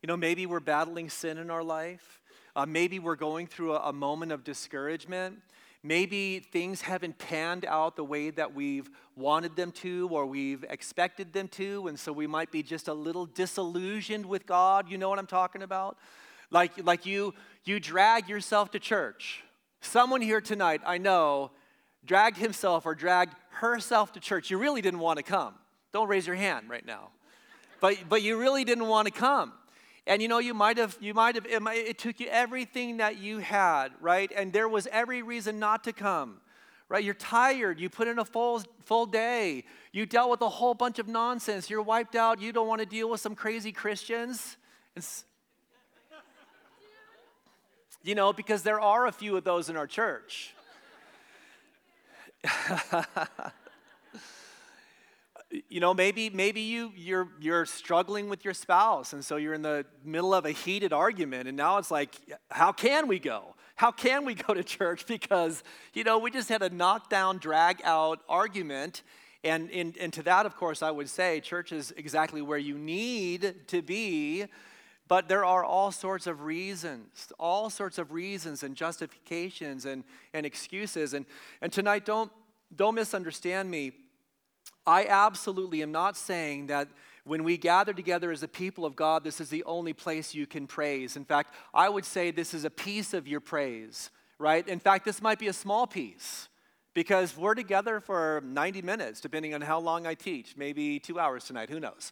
You 0.02 0.08
know, 0.08 0.16
maybe 0.18 0.46
we're 0.46 0.60
battling 0.60 1.10
sin 1.10 1.38
in 1.38 1.50
our 1.50 1.64
life. 1.64 2.22
Uh, 2.56 2.66
maybe 2.66 3.00
we're 3.00 3.16
going 3.16 3.48
through 3.48 3.74
a, 3.74 3.90
a 3.90 3.94
moment 3.94 4.32
of 4.32 4.44
discouragement. 4.44 5.40
Maybe 5.84 6.40
things 6.40 6.82
haven't 6.82 7.18
panned 7.18 7.66
out 7.66 7.96
the 7.96 8.04
way 8.04 8.32
that 8.32 8.54
we've 8.56 8.90
wanted 9.16 9.56
them 9.56 9.72
to 9.74 10.10
or 10.12 10.26
we've 10.26 10.64
expected 10.70 11.32
them 11.32 11.48
to, 11.50 11.88
and 11.88 12.00
so 12.00 12.12
we 12.12 12.28
might 12.28 12.52
be 12.52 12.64
just 12.64 12.88
a 12.88 12.94
little 12.94 13.26
disillusioned 13.26 14.26
with 14.26 14.46
God. 14.46 14.90
You 14.90 14.98
know 14.98 15.10
what 15.10 15.20
I'm 15.20 15.28
talking 15.28 15.62
about? 15.62 15.98
Like, 16.50 16.72
like 16.84 17.06
you, 17.06 17.34
you 17.66 17.80
drag 17.80 18.30
yourself 18.30 18.72
to 18.72 18.80
church. 18.80 19.44
Someone 19.82 20.22
here 20.22 20.42
tonight, 20.42 20.82
I 20.86 20.98
know, 20.98 21.52
dragged 22.04 22.38
himself 22.38 22.86
or 22.86 22.96
dragged 22.96 23.36
herself 23.50 24.14
to 24.14 24.20
church. 24.20 24.50
You 24.50 24.58
really 24.58 24.82
didn't 24.82 25.00
want 25.00 25.18
to 25.18 25.24
come. 25.24 25.54
Don't 25.96 26.10
raise 26.10 26.28
your 26.28 26.36
hand 26.36 26.70
right 26.70 26.86
now. 26.86 27.08
But, 27.80 28.10
but 28.10 28.22
you 28.22 28.38
really 28.38 28.66
didn't 28.66 28.90
want 28.90 29.06
to 29.06 29.14
come. 29.14 29.54
And 30.06 30.22
you 30.22 30.28
know, 30.28 30.40
you 30.40 30.54
might 30.54 30.78
have, 30.78 30.98
you 31.00 31.14
might 31.14 31.36
have, 31.36 31.46
it, 31.46 31.62
might, 31.62 31.78
it 31.78 31.98
took 31.98 32.20
you 32.20 32.28
everything 32.28 32.98
that 32.98 33.18
you 33.18 33.38
had, 33.38 33.94
right? 34.02 34.30
And 34.36 34.52
there 34.52 34.68
was 34.68 34.90
every 34.92 35.22
reason 35.22 35.58
not 35.58 35.86
to 35.86 35.94
come, 35.94 36.42
right? 36.90 37.02
You're 37.02 37.14
tired. 37.14 37.80
You 37.80 37.90
put 37.90 38.10
in 38.10 38.20
a 38.20 38.26
full, 38.26 38.62
full 38.84 39.06
day. 39.06 39.64
You 39.94 40.06
dealt 40.06 40.30
with 40.32 40.42
a 40.42 40.50
whole 40.50 40.74
bunch 40.74 41.00
of 41.00 41.08
nonsense. 41.08 41.70
You're 41.70 41.82
wiped 41.82 42.18
out. 42.18 42.42
You 42.42 42.52
don't 42.52 42.68
want 42.68 42.82
to 42.82 42.86
deal 42.86 43.10
with 43.10 43.22
some 43.22 43.34
crazy 43.34 43.72
Christians. 43.72 44.58
It's, 44.98 45.24
you 48.04 48.16
know, 48.16 48.34
because 48.34 48.64
there 48.64 48.82
are 48.82 49.08
a 49.08 49.14
few 49.14 49.38
of 49.38 49.46
those 49.46 49.70
in 49.70 49.78
our 49.78 49.88
church. 49.88 50.54
you 55.70 55.80
know 55.80 55.94
maybe 55.94 56.30
maybe 56.30 56.62
you 56.62 56.92
you're 56.96 57.28
you're 57.40 57.66
struggling 57.66 58.30
with 58.30 58.44
your 58.44 58.54
spouse 58.54 59.14
and 59.14 59.24
so 59.24 59.36
you're 59.36 59.54
in 59.54 59.62
the 59.62 59.86
middle 60.04 60.34
of 60.34 60.46
a 60.46 60.52
heated 60.52 60.92
argument 60.92 61.48
and 61.48 61.56
now 61.56 61.78
it's 61.78 61.92
like 61.92 62.16
how 62.50 62.72
can 62.72 63.08
we 63.08 63.20
go? 63.20 63.56
How 63.76 63.92
can 63.92 64.24
we 64.26 64.36
go 64.36 64.54
to 64.54 64.64
church? 64.64 65.06
Because 65.16 65.64
you 65.94 66.04
know 66.04 66.18
we 66.18 66.32
just 66.32 66.50
had 66.50 66.62
a 66.62 66.70
knockdown 66.70 67.38
drag 67.38 67.82
out 67.84 68.22
argument 68.28 69.04
and, 69.46 69.70
and, 69.70 69.96
and 69.98 70.12
to 70.14 70.24
that 70.24 70.46
of 70.46 70.56
course 70.58 70.82
i 70.82 70.92
would 70.92 71.10
say 71.10 71.40
church 71.40 71.72
is 71.72 71.94
exactly 71.96 72.42
where 72.42 72.58
you 72.58 72.78
need 72.78 73.68
to 73.68 73.82
be 73.82 74.46
but 75.08 75.30
there 75.30 75.46
are 75.46 75.64
all 75.64 75.92
sorts 75.92 76.26
of 76.28 76.42
reasons 76.42 77.32
all 77.40 77.70
sorts 77.70 77.98
of 77.98 78.12
reasons 78.12 78.64
and 78.64 78.76
justifications 78.76 79.86
and, 79.86 80.04
and 80.34 80.46
excuses 80.46 81.14
and, 81.14 81.26
and 81.62 81.72
tonight 81.72 82.06
don't 82.06 82.32
don't 82.76 82.96
misunderstand 82.96 83.70
me 83.70 83.92
I 84.88 85.06
absolutely 85.06 85.82
am 85.82 85.92
not 85.92 86.16
saying 86.16 86.68
that 86.68 86.88
when 87.24 87.44
we 87.44 87.58
gather 87.58 87.92
together 87.92 88.32
as 88.32 88.44
a 88.44 88.48
people 88.48 88.86
of 88.86 88.96
God, 88.96 89.24
this 89.24 89.42
is 89.42 89.50
the 89.50 89.64
only 89.64 89.94
place 89.94 90.36
you 90.36 90.46
can 90.46 90.68
praise. 90.68 91.18
In 91.18 91.26
fact, 91.26 91.54
I 91.74 91.90
would 91.90 92.06
say 92.06 92.30
this 92.30 92.54
is 92.54 92.66
a 92.66 92.70
piece 92.70 93.14
of 93.14 93.28
your 93.28 93.40
praise, 93.40 94.12
right? 94.38 94.68
In 94.68 94.80
fact, 94.80 95.06
this 95.06 95.22
might 95.22 95.40
be 95.40 95.48
a 95.48 95.54
small 95.54 95.88
piece 95.88 96.50
because 96.94 97.36
we're 97.36 97.56
together 97.56 98.00
for 98.00 98.44
90 98.46 98.84
minutes, 98.84 99.20
depending 99.22 99.56
on 99.56 99.62
how 99.62 99.80
long 99.80 100.06
I 100.06 100.14
teach, 100.14 100.56
maybe 100.56 101.00
two 101.00 101.20
hours 101.20 101.46
tonight, 101.46 101.70
who 101.70 101.80
knows. 101.80 102.12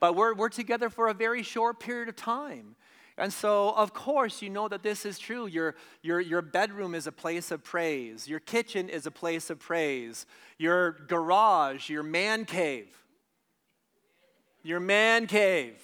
But 0.00 0.16
we're, 0.16 0.34
we're 0.34 0.48
together 0.48 0.90
for 0.90 1.08
a 1.08 1.14
very 1.14 1.42
short 1.42 1.78
period 1.78 2.08
of 2.08 2.16
time. 2.16 2.74
And 3.20 3.32
so, 3.32 3.70
of 3.70 3.92
course, 3.92 4.40
you 4.40 4.48
know 4.48 4.66
that 4.68 4.82
this 4.82 5.04
is 5.04 5.18
true. 5.18 5.46
Your, 5.46 5.74
your, 6.02 6.20
your 6.20 6.42
bedroom 6.42 6.94
is 6.94 7.06
a 7.06 7.12
place 7.12 7.50
of 7.50 7.62
praise, 7.62 8.26
your 8.26 8.40
kitchen 8.40 8.88
is 8.88 9.06
a 9.06 9.10
place 9.10 9.50
of 9.50 9.58
praise, 9.58 10.26
your 10.58 10.92
garage, 11.06 11.90
your 11.90 12.02
man 12.02 12.44
cave. 12.44 12.88
Your 14.62 14.80
man 14.80 15.26
cave. 15.26 15.74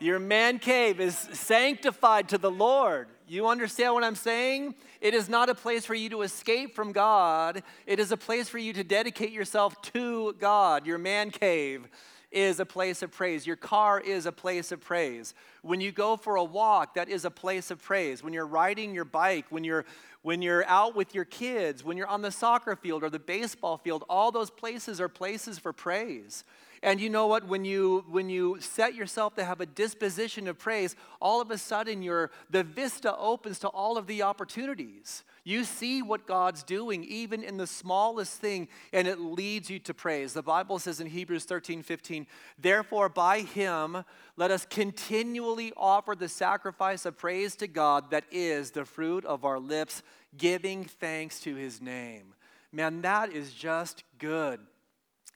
Your 0.00 0.18
man 0.18 0.58
cave 0.58 0.98
is 0.98 1.16
sanctified 1.16 2.28
to 2.30 2.38
the 2.38 2.50
Lord. 2.50 3.06
You 3.28 3.46
understand 3.46 3.94
what 3.94 4.02
I'm 4.02 4.16
saying? 4.16 4.74
It 5.00 5.14
is 5.14 5.28
not 5.28 5.48
a 5.48 5.54
place 5.54 5.86
for 5.86 5.94
you 5.94 6.10
to 6.10 6.22
escape 6.22 6.74
from 6.74 6.90
God. 6.90 7.62
It 7.86 8.00
is 8.00 8.10
a 8.10 8.16
place 8.16 8.48
for 8.48 8.58
you 8.58 8.72
to 8.72 8.82
dedicate 8.82 9.30
yourself 9.30 9.80
to 9.92 10.32
God. 10.40 10.86
Your 10.86 10.98
man 10.98 11.30
cave 11.30 11.88
is 12.32 12.60
a 12.60 12.66
place 12.66 13.02
of 13.02 13.10
praise. 13.10 13.46
Your 13.46 13.56
car 13.56 14.00
is 14.00 14.26
a 14.26 14.32
place 14.32 14.72
of 14.72 14.80
praise. 14.80 15.34
when 15.62 15.80
you 15.80 15.92
go 15.92 16.16
for 16.16 16.36
a 16.36 16.44
walk, 16.44 16.94
that 16.94 17.08
is 17.08 17.24
a 17.24 17.30
place 17.30 17.70
of 17.70 17.80
praise. 17.80 18.22
When 18.22 18.32
you're 18.32 18.46
riding 18.46 18.94
your 18.94 19.04
bike, 19.04 19.46
when 19.50 19.64
you're 19.64 19.84
when 20.22 20.40
you're 20.40 20.64
out 20.66 20.94
with 20.94 21.16
your 21.16 21.24
kids, 21.24 21.84
when 21.84 21.96
you're 21.96 22.06
on 22.06 22.22
the 22.22 22.30
soccer 22.30 22.76
field 22.76 23.02
or 23.02 23.10
the 23.10 23.18
baseball 23.18 23.76
field, 23.76 24.04
all 24.08 24.30
those 24.30 24.50
places 24.50 25.00
are 25.00 25.08
places 25.08 25.58
for 25.58 25.72
praise. 25.72 26.44
And 26.80 27.00
you 27.00 27.10
know 27.10 27.26
what? 27.26 27.46
When 27.46 27.64
you 27.64 28.04
when 28.08 28.28
you 28.28 28.58
set 28.60 28.94
yourself 28.94 29.34
to 29.36 29.44
have 29.44 29.60
a 29.60 29.66
disposition 29.66 30.48
of 30.48 30.58
praise, 30.58 30.96
all 31.20 31.40
of 31.40 31.50
a 31.50 31.58
sudden 31.58 32.02
your 32.02 32.30
the 32.50 32.64
vista 32.64 33.16
opens 33.16 33.58
to 33.60 33.68
all 33.68 33.96
of 33.96 34.06
the 34.06 34.22
opportunities. 34.22 35.22
You 35.44 35.64
see 35.64 36.02
what 36.02 36.26
God's 36.26 36.62
doing, 36.62 37.02
even 37.04 37.42
in 37.42 37.56
the 37.56 37.66
smallest 37.66 38.40
thing, 38.40 38.68
and 38.92 39.08
it 39.08 39.18
leads 39.18 39.68
you 39.68 39.80
to 39.80 39.94
praise. 39.94 40.32
The 40.32 40.42
Bible 40.42 40.78
says 40.78 41.00
in 41.00 41.08
Hebrews 41.08 41.44
13 41.44 41.82
15, 41.82 42.26
therefore, 42.58 43.08
by 43.08 43.40
him, 43.40 44.04
let 44.36 44.52
us 44.52 44.64
continually 44.64 45.72
offer 45.76 46.14
the 46.14 46.28
sacrifice 46.28 47.06
of 47.06 47.18
praise 47.18 47.56
to 47.56 47.66
God 47.66 48.10
that 48.10 48.24
is 48.30 48.70
the 48.70 48.84
fruit 48.84 49.24
of 49.24 49.44
our 49.44 49.58
lips, 49.58 50.02
giving 50.36 50.84
thanks 50.84 51.40
to 51.40 51.56
his 51.56 51.82
name. 51.82 52.34
Man, 52.70 53.02
that 53.02 53.32
is 53.32 53.52
just 53.52 54.04
good. 54.18 54.60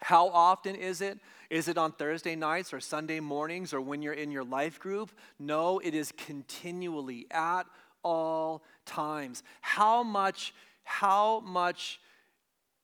How 0.01 0.29
often 0.29 0.77
is 0.77 1.01
it? 1.01 1.19
Is 1.51 1.69
it 1.69 1.79
on 1.79 1.93
Thursday 1.93 2.37
nights 2.37 2.73
or 2.73 2.81
Sunday 2.81 3.21
mornings 3.21 3.73
or 3.73 3.81
when 3.81 4.03
you're 4.03 4.13
in 4.13 4.31
your 4.31 4.45
life 4.45 4.79
group? 4.79 5.11
No, 5.39 5.79
it 5.79 5.95
is 5.95 6.13
continually 6.13 7.27
at 7.31 7.65
all 8.03 8.63
times. 8.85 9.43
How 9.61 10.03
much, 10.03 10.55
how 10.85 11.41
much 11.41 12.01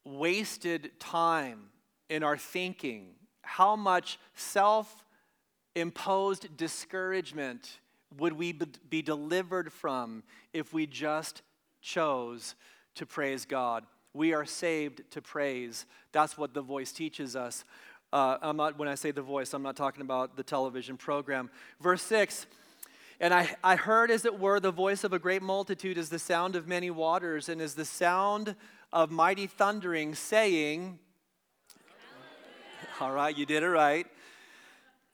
wasted 0.04 0.90
time 0.98 1.70
in 2.08 2.22
our 2.22 2.36
thinking, 2.36 3.14
how 3.42 3.76
much 3.76 4.18
self 4.34 5.04
imposed 5.74 6.56
discouragement 6.56 7.78
would 8.18 8.34
we 8.34 8.52
be 8.90 9.00
delivered 9.00 9.72
from 9.72 10.22
if 10.52 10.74
we 10.74 10.86
just 10.86 11.42
chose 11.80 12.54
to 12.94 13.06
praise 13.06 13.44
God? 13.44 13.84
We 14.14 14.34
are 14.34 14.44
saved 14.44 15.10
to 15.12 15.22
praise. 15.22 15.86
That's 16.12 16.36
what 16.36 16.52
the 16.52 16.60
voice 16.60 16.92
teaches 16.92 17.34
us. 17.34 17.64
Uh, 18.12 18.36
I'm 18.42 18.58
not, 18.58 18.78
when 18.78 18.88
I 18.88 18.94
say 18.94 19.10
the 19.10 19.22
voice, 19.22 19.54
I'm 19.54 19.62
not 19.62 19.76
talking 19.76 20.02
about 20.02 20.36
the 20.36 20.42
television 20.42 20.98
program. 20.98 21.48
Verse 21.80 22.02
6 22.02 22.46
And 23.20 23.32
I, 23.32 23.54
I 23.62 23.76
heard, 23.76 24.10
as 24.10 24.24
it 24.24 24.38
were, 24.38 24.60
the 24.60 24.72
voice 24.72 25.04
of 25.04 25.12
a 25.12 25.18
great 25.18 25.42
multitude 25.42 25.98
as 25.98 26.08
the 26.08 26.18
sound 26.18 26.56
of 26.56 26.66
many 26.66 26.90
waters, 26.90 27.48
and 27.48 27.60
as 27.60 27.74
the 27.74 27.84
sound 27.84 28.56
of 28.92 29.10
mighty 29.10 29.46
thundering, 29.46 30.14
saying, 30.14 30.98
All 33.00 33.12
right, 33.12 33.36
you 33.36 33.46
did 33.46 33.62
it 33.62 33.68
right. 33.68 34.06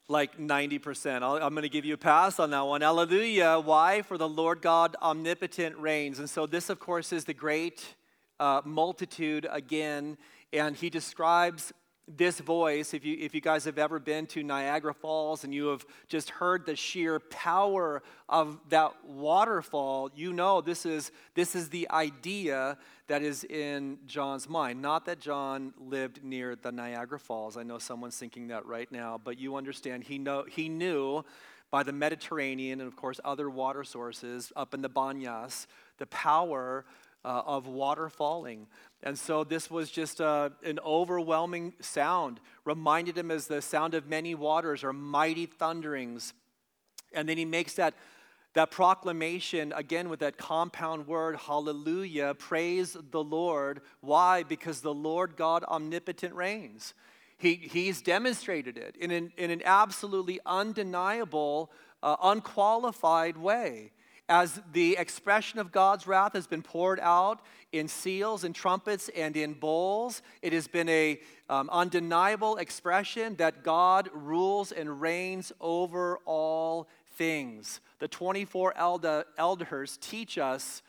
Like 0.09 0.39
90%. 0.39 1.23
i 1.23 1.47
am 1.47 1.53
going 1.53 1.63
to 1.63 1.69
give 1.69 1.85
you 1.85 1.95
a 1.95 1.99
pass 1.99 2.41
on 2.41 2.51
that 2.51 2.63
one. 2.63 2.81
Hallelujah. 2.81 3.61
Why? 3.63 4.01
For 4.03 4.17
the 4.17 4.29
Lord 4.29 4.63
God 4.63 4.97
omnipotent 5.03 5.77
reigns. 5.77 6.19
And 6.19 6.31
so, 6.31 6.47
this, 6.47 6.71
of 6.71 6.81
course, 6.81 7.13
is 7.13 7.25
the 7.25 7.35
great 7.35 7.95
uh, 8.41 8.63
multitude 8.65 9.47
again. 9.51 10.17
And 10.53 10.75
he 10.75 10.89
describes 10.89 11.73
this 12.17 12.41
voice, 12.41 12.95
if 12.95 13.05
you, 13.05 13.17
if 13.21 13.35
you 13.35 13.41
guys 13.41 13.65
have 13.65 13.79
ever 13.79 13.99
been 13.99 14.27
to 14.29 14.43
Niagara 14.43 14.95
Falls 14.95 15.45
and 15.45 15.53
you 15.53 15.67
have 15.67 15.85
just 16.09 16.31
heard 16.31 16.65
the 16.65 16.75
sheer 16.75 17.21
power 17.21 18.03
of 18.29 18.59
that 18.71 18.93
waterfall, 19.05 20.11
you 20.15 20.33
know 20.33 20.61
this 20.61 20.87
is, 20.87 21.11
this 21.35 21.55
is 21.55 21.69
the 21.69 21.89
idea 21.91 22.79
that 23.09 23.23
is 23.23 23.45
in 23.45 23.99
John's 24.07 24.49
mind. 24.49 24.81
Not 24.81 25.07
that 25.07 25.21
John 25.21 25.75
lived 25.79 26.25
near 26.25 26.57
the 26.57 26.73
Niagara 26.73 27.19
Falls. 27.19 27.57
I 27.57 27.63
know 27.63 27.79
someone's 27.79 28.17
thinking 28.17 28.49
that 28.49 28.65
right 28.67 28.91
now, 28.91 29.21
but 29.23 29.39
you 29.39 29.57
understand 29.57 30.05
he, 30.05 30.19
know, 30.19 30.45
he 30.49 30.69
knew 30.69 31.25
by 31.71 31.83
the 31.83 31.93
Mediterranean 31.93 32.81
and, 32.81 32.89
of 32.89 32.97
course, 32.97 33.21
other 33.25 33.51
water 33.51 33.85
sources 33.85 34.53
up 34.57 34.73
in 34.73 34.81
the 34.81 34.89
Banyas 34.89 35.67
the 35.99 36.07
power 36.07 36.85
uh, 37.25 37.43
of 37.47 37.67
water 37.67 38.09
falling. 38.09 38.67
And 39.03 39.19
so 39.19 39.45
this 39.45 39.71
was 39.71 39.91
just 39.91 40.21
uh, 40.21 40.51
an 40.65 40.79
overwhelming 40.85 41.75
sound, 41.81 42.41
reminded 42.65 43.17
him 43.17 43.31
as 43.31 43.47
the 43.47 43.63
sound 43.63 43.95
of 43.95 44.09
many 44.09 44.35
waters 44.35 44.83
or 44.83 44.93
mighty 44.93 45.47
thunderings. 45.47 46.33
And 47.13 47.29
then 47.29 47.39
he 47.39 47.45
makes 47.45 47.75
that, 47.75 47.95
that 48.55 48.71
proclamation 48.71 49.73
again 49.75 50.09
with 50.09 50.21
that 50.21 50.37
compound 50.37 51.07
word, 51.07 51.37
hallelujah, 51.37 52.35
praise 52.35 52.97
the 53.11 53.23
Lord. 53.23 53.81
Why? 54.01 54.43
Because 54.43 54.81
the 54.81 54.95
Lord 54.95 55.37
God 55.37 55.65
omnipotent 55.65 56.35
reigns. 56.35 56.95
He, 57.37 57.55
he's 57.55 58.03
demonstrated 58.03 58.77
it 58.77 58.97
in 58.97 59.13
an, 59.13 59.33
in 59.37 59.53
an 59.53 59.63
absolutely 59.65 60.41
undeniable, 60.45 61.71
uh, 62.03 62.17
unqualified 62.21 63.37
way 63.37 63.93
as 64.29 64.61
the 64.73 64.97
expression 64.99 65.59
of 65.59 65.73
God's 65.73 66.07
wrath 66.07 66.35
has 66.35 66.47
been 66.47 66.63
poured 66.63 67.01
out 67.01 67.41
in 67.73 67.89
seals 67.89 68.45
and 68.45 68.55
trumpets 68.55 69.09
and 69.11 69.37
in 69.37 69.55
bowls, 69.55 70.23
it 70.43 70.53
has 70.53 70.69
been 70.69 70.89
a 70.89 71.21
um, 71.49 71.69
undeniable 71.71 72.57
expression 72.57 73.37
that 73.37 73.63
God 73.63 74.11
rules 74.13 74.73
and 74.73 75.01
reigns 75.01 75.53
over 75.61 76.19
all 76.25 76.89
things. 77.15 77.81
The 77.99 78.09
24 78.09 78.77
elder, 78.77 79.25
elders 79.37 79.99
teach 80.01 80.39
us 80.39 80.83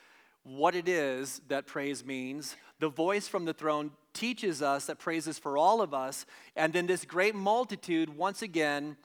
what 0.44 0.76
it 0.76 0.88
is 0.88 1.42
that 1.48 1.66
praise 1.66 2.06
means. 2.06 2.56
The 2.80 2.90
voice 2.90 3.28
from 3.28 3.46
the 3.46 3.54
throne 3.54 3.92
teaches 4.14 4.62
us 4.62 4.86
that 4.86 5.00
praise 5.00 5.28
is 5.28 5.40
for 5.40 5.58
all 5.58 5.82
of 5.82 5.94
us. 5.94 6.26
And 6.56 6.74
then 6.74 6.88
this 6.88 7.06
great 7.06 7.36
multitude, 7.36 8.16
once 8.16 8.42
again, 8.42 8.98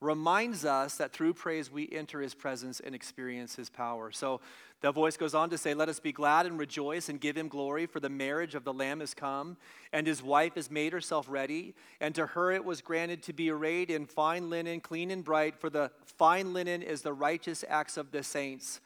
reminds 0.00 0.64
us 0.64 0.96
that 0.96 1.12
through 1.12 1.34
praise 1.34 1.70
we 1.70 1.88
enter 1.90 2.20
his 2.20 2.34
presence 2.34 2.80
and 2.80 2.94
experience 2.94 3.56
his 3.56 3.68
power. 3.68 4.12
So 4.12 4.40
the 4.80 4.92
voice 4.92 5.16
goes 5.16 5.34
on 5.34 5.50
to 5.50 5.58
say, 5.58 5.74
Let 5.74 5.88
us 5.88 5.98
be 5.98 6.12
glad 6.12 6.46
and 6.46 6.58
rejoice 6.58 7.08
and 7.08 7.20
give 7.20 7.36
him 7.36 7.48
glory, 7.48 7.86
for 7.86 7.98
the 7.98 8.08
marriage 8.08 8.54
of 8.54 8.62
the 8.62 8.72
Lamb 8.72 9.02
is 9.02 9.12
come, 9.12 9.56
and 9.92 10.06
his 10.06 10.22
wife 10.22 10.54
has 10.54 10.70
made 10.70 10.92
herself 10.92 11.26
ready. 11.28 11.74
And 12.00 12.14
to 12.14 12.26
her 12.26 12.52
it 12.52 12.64
was 12.64 12.80
granted 12.80 13.22
to 13.24 13.32
be 13.32 13.50
arrayed 13.50 13.90
in 13.90 14.06
fine 14.06 14.50
linen, 14.50 14.80
clean 14.80 15.10
and 15.10 15.24
bright, 15.24 15.56
for 15.56 15.68
the 15.68 15.90
fine 16.04 16.52
linen 16.52 16.82
is 16.82 17.02
the 17.02 17.12
righteous 17.12 17.64
acts 17.68 17.96
of 17.96 18.12
the 18.12 18.22
saints. 18.22 18.80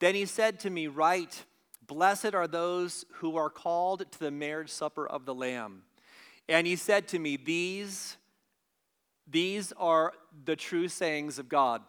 Then 0.00 0.14
he 0.14 0.26
said 0.26 0.60
to 0.60 0.70
me, 0.70 0.86
Write, 0.86 1.46
blessed 1.86 2.34
are 2.34 2.46
those 2.46 3.06
who 3.14 3.36
are 3.36 3.50
called 3.50 4.04
to 4.12 4.18
the 4.18 4.30
marriage 4.30 4.70
supper 4.70 5.06
of 5.06 5.24
the 5.24 5.34
Lamb. 5.34 5.82
And 6.46 6.66
he 6.66 6.76
said 6.76 7.08
to 7.08 7.18
me, 7.18 7.36
These 7.36 8.18
these 9.30 9.72
are 9.76 10.12
the 10.44 10.56
true 10.56 10.88
sayings 10.88 11.38
of 11.38 11.48
God. 11.48 11.82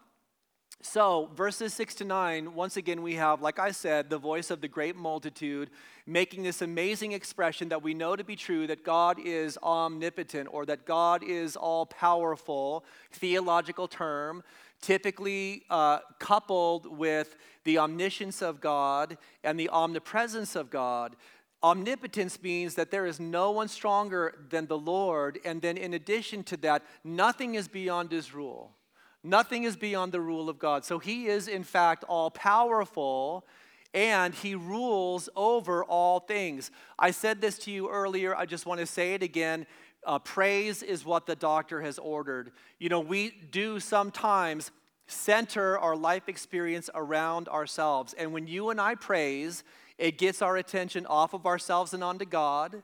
So, 0.82 1.30
verses 1.36 1.74
6 1.74 1.96
to 1.96 2.06
9, 2.06 2.54
once 2.54 2.78
again, 2.78 3.02
we 3.02 3.16
have, 3.16 3.42
like 3.42 3.60
I 3.60 3.72
said, 3.72 4.10
the 4.10 4.18
voice 4.18 4.50
of 4.50 4.62
the 4.62 4.70
great 4.70 4.96
multitude 4.96 5.70
making 6.08 6.44
this 6.44 6.62
amazing 6.62 7.12
expression 7.12 7.68
that 7.70 7.84
we 7.84 7.94
know 7.94 8.16
to 8.16 8.24
be 8.24 8.38
true 8.38 8.66
that 8.66 8.86
God 8.86 9.20
is 9.20 9.58
omnipotent 9.62 10.48
or 10.52 10.66
that 10.68 10.86
God 10.86 11.22
is 11.22 11.58
all 11.58 11.86
powerful, 11.86 12.86
theological 13.12 13.90
term, 13.90 14.42
typically 14.82 15.64
uh, 15.70 16.00
coupled 16.18 16.98
with 16.98 17.36
the 17.66 17.78
omniscience 17.78 18.42
of 18.42 18.62
God 18.62 19.18
and 19.44 19.60
the 19.60 19.70
omnipresence 19.70 20.56
of 20.56 20.70
God. 20.70 21.16
Omnipotence 21.62 22.42
means 22.42 22.76
that 22.76 22.92
there 22.92 23.06
is 23.06 23.20
no 23.20 23.52
one 23.52 23.68
stronger 23.68 24.46
than 24.50 24.68
the 24.68 24.78
Lord, 24.78 25.40
and 25.44 25.62
then 25.62 25.78
in 25.78 25.94
addition 25.94 26.44
to 26.46 26.58
that, 26.58 26.84
nothing 27.04 27.56
is 27.56 27.68
beyond 27.68 28.12
his 28.12 28.34
rule. 28.34 28.76
Nothing 29.24 29.64
is 29.64 29.76
beyond 29.76 30.14
the 30.14 30.22
rule 30.22 30.50
of 30.50 30.60
God. 30.60 30.86
So 30.86 31.00
he 31.00 31.28
is, 31.28 31.50
in 31.50 31.64
fact, 31.64 32.06
all 32.08 32.32
powerful 32.32 33.46
and 33.94 34.36
he 34.36 34.56
rules 34.56 35.30
over 35.36 35.84
all 35.84 36.20
things. 36.20 36.72
I 36.98 37.12
said 37.12 37.42
this 37.42 37.58
to 37.60 37.72
you 37.72 37.90
earlier, 37.90 38.36
I 38.36 38.46
just 38.46 38.66
want 38.66 38.80
to 38.80 38.86
say 38.86 39.14
it 39.16 39.24
again. 39.24 39.66
Uh, 40.06 40.20
praise 40.20 40.84
is 40.84 41.04
what 41.04 41.26
the 41.26 41.36
doctor 41.36 41.82
has 41.82 41.98
ordered. 41.98 42.52
You 42.78 42.90
know, 42.90 43.00
we 43.00 43.32
do 43.52 43.80
sometimes 43.80 44.72
center 45.08 45.78
our 45.80 45.96
life 45.96 46.30
experience 46.30 46.90
around 46.94 47.48
ourselves. 47.48 48.14
And 48.14 48.32
when 48.32 48.48
you 48.48 48.70
and 48.70 48.80
I 48.80 48.96
praise, 48.96 49.64
it 50.00 50.18
gets 50.18 50.42
our 50.42 50.56
attention 50.56 51.06
off 51.06 51.34
of 51.34 51.46
ourselves 51.46 51.94
and 51.94 52.04
onto 52.04 52.26
God. 52.26 52.82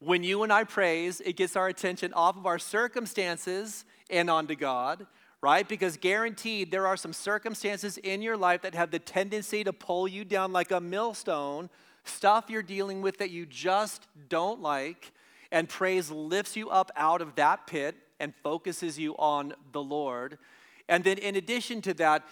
When 0.00 0.22
you 0.22 0.42
and 0.42 0.52
I 0.52 0.64
praise, 0.64 1.22
it 1.22 1.36
gets 1.36 1.56
our 1.56 1.66
attention 1.66 2.12
off 2.12 2.36
of 2.36 2.44
our 2.44 2.58
circumstances 2.58 3.86
and 4.10 4.28
onto 4.28 4.54
God, 4.54 5.06
right? 5.40 5.66
Because 5.66 5.96
guaranteed, 5.96 6.70
there 6.70 6.86
are 6.86 6.96
some 6.96 7.14
circumstances 7.14 7.96
in 7.96 8.20
your 8.20 8.36
life 8.36 8.60
that 8.62 8.74
have 8.74 8.90
the 8.90 8.98
tendency 8.98 9.64
to 9.64 9.72
pull 9.72 10.06
you 10.06 10.26
down 10.26 10.52
like 10.52 10.70
a 10.70 10.80
millstone, 10.80 11.70
stuff 12.04 12.50
you're 12.50 12.62
dealing 12.62 13.00
with 13.00 13.16
that 13.18 13.30
you 13.30 13.46
just 13.46 14.06
don't 14.28 14.60
like, 14.60 15.12
and 15.50 15.68
praise 15.68 16.10
lifts 16.10 16.54
you 16.54 16.68
up 16.68 16.90
out 16.96 17.22
of 17.22 17.34
that 17.36 17.66
pit 17.66 17.96
and 18.20 18.34
focuses 18.42 18.98
you 18.98 19.14
on 19.16 19.54
the 19.72 19.82
Lord. 19.82 20.36
And 20.88 21.02
then, 21.02 21.16
in 21.16 21.36
addition 21.36 21.80
to 21.82 21.94
that, 21.94 22.24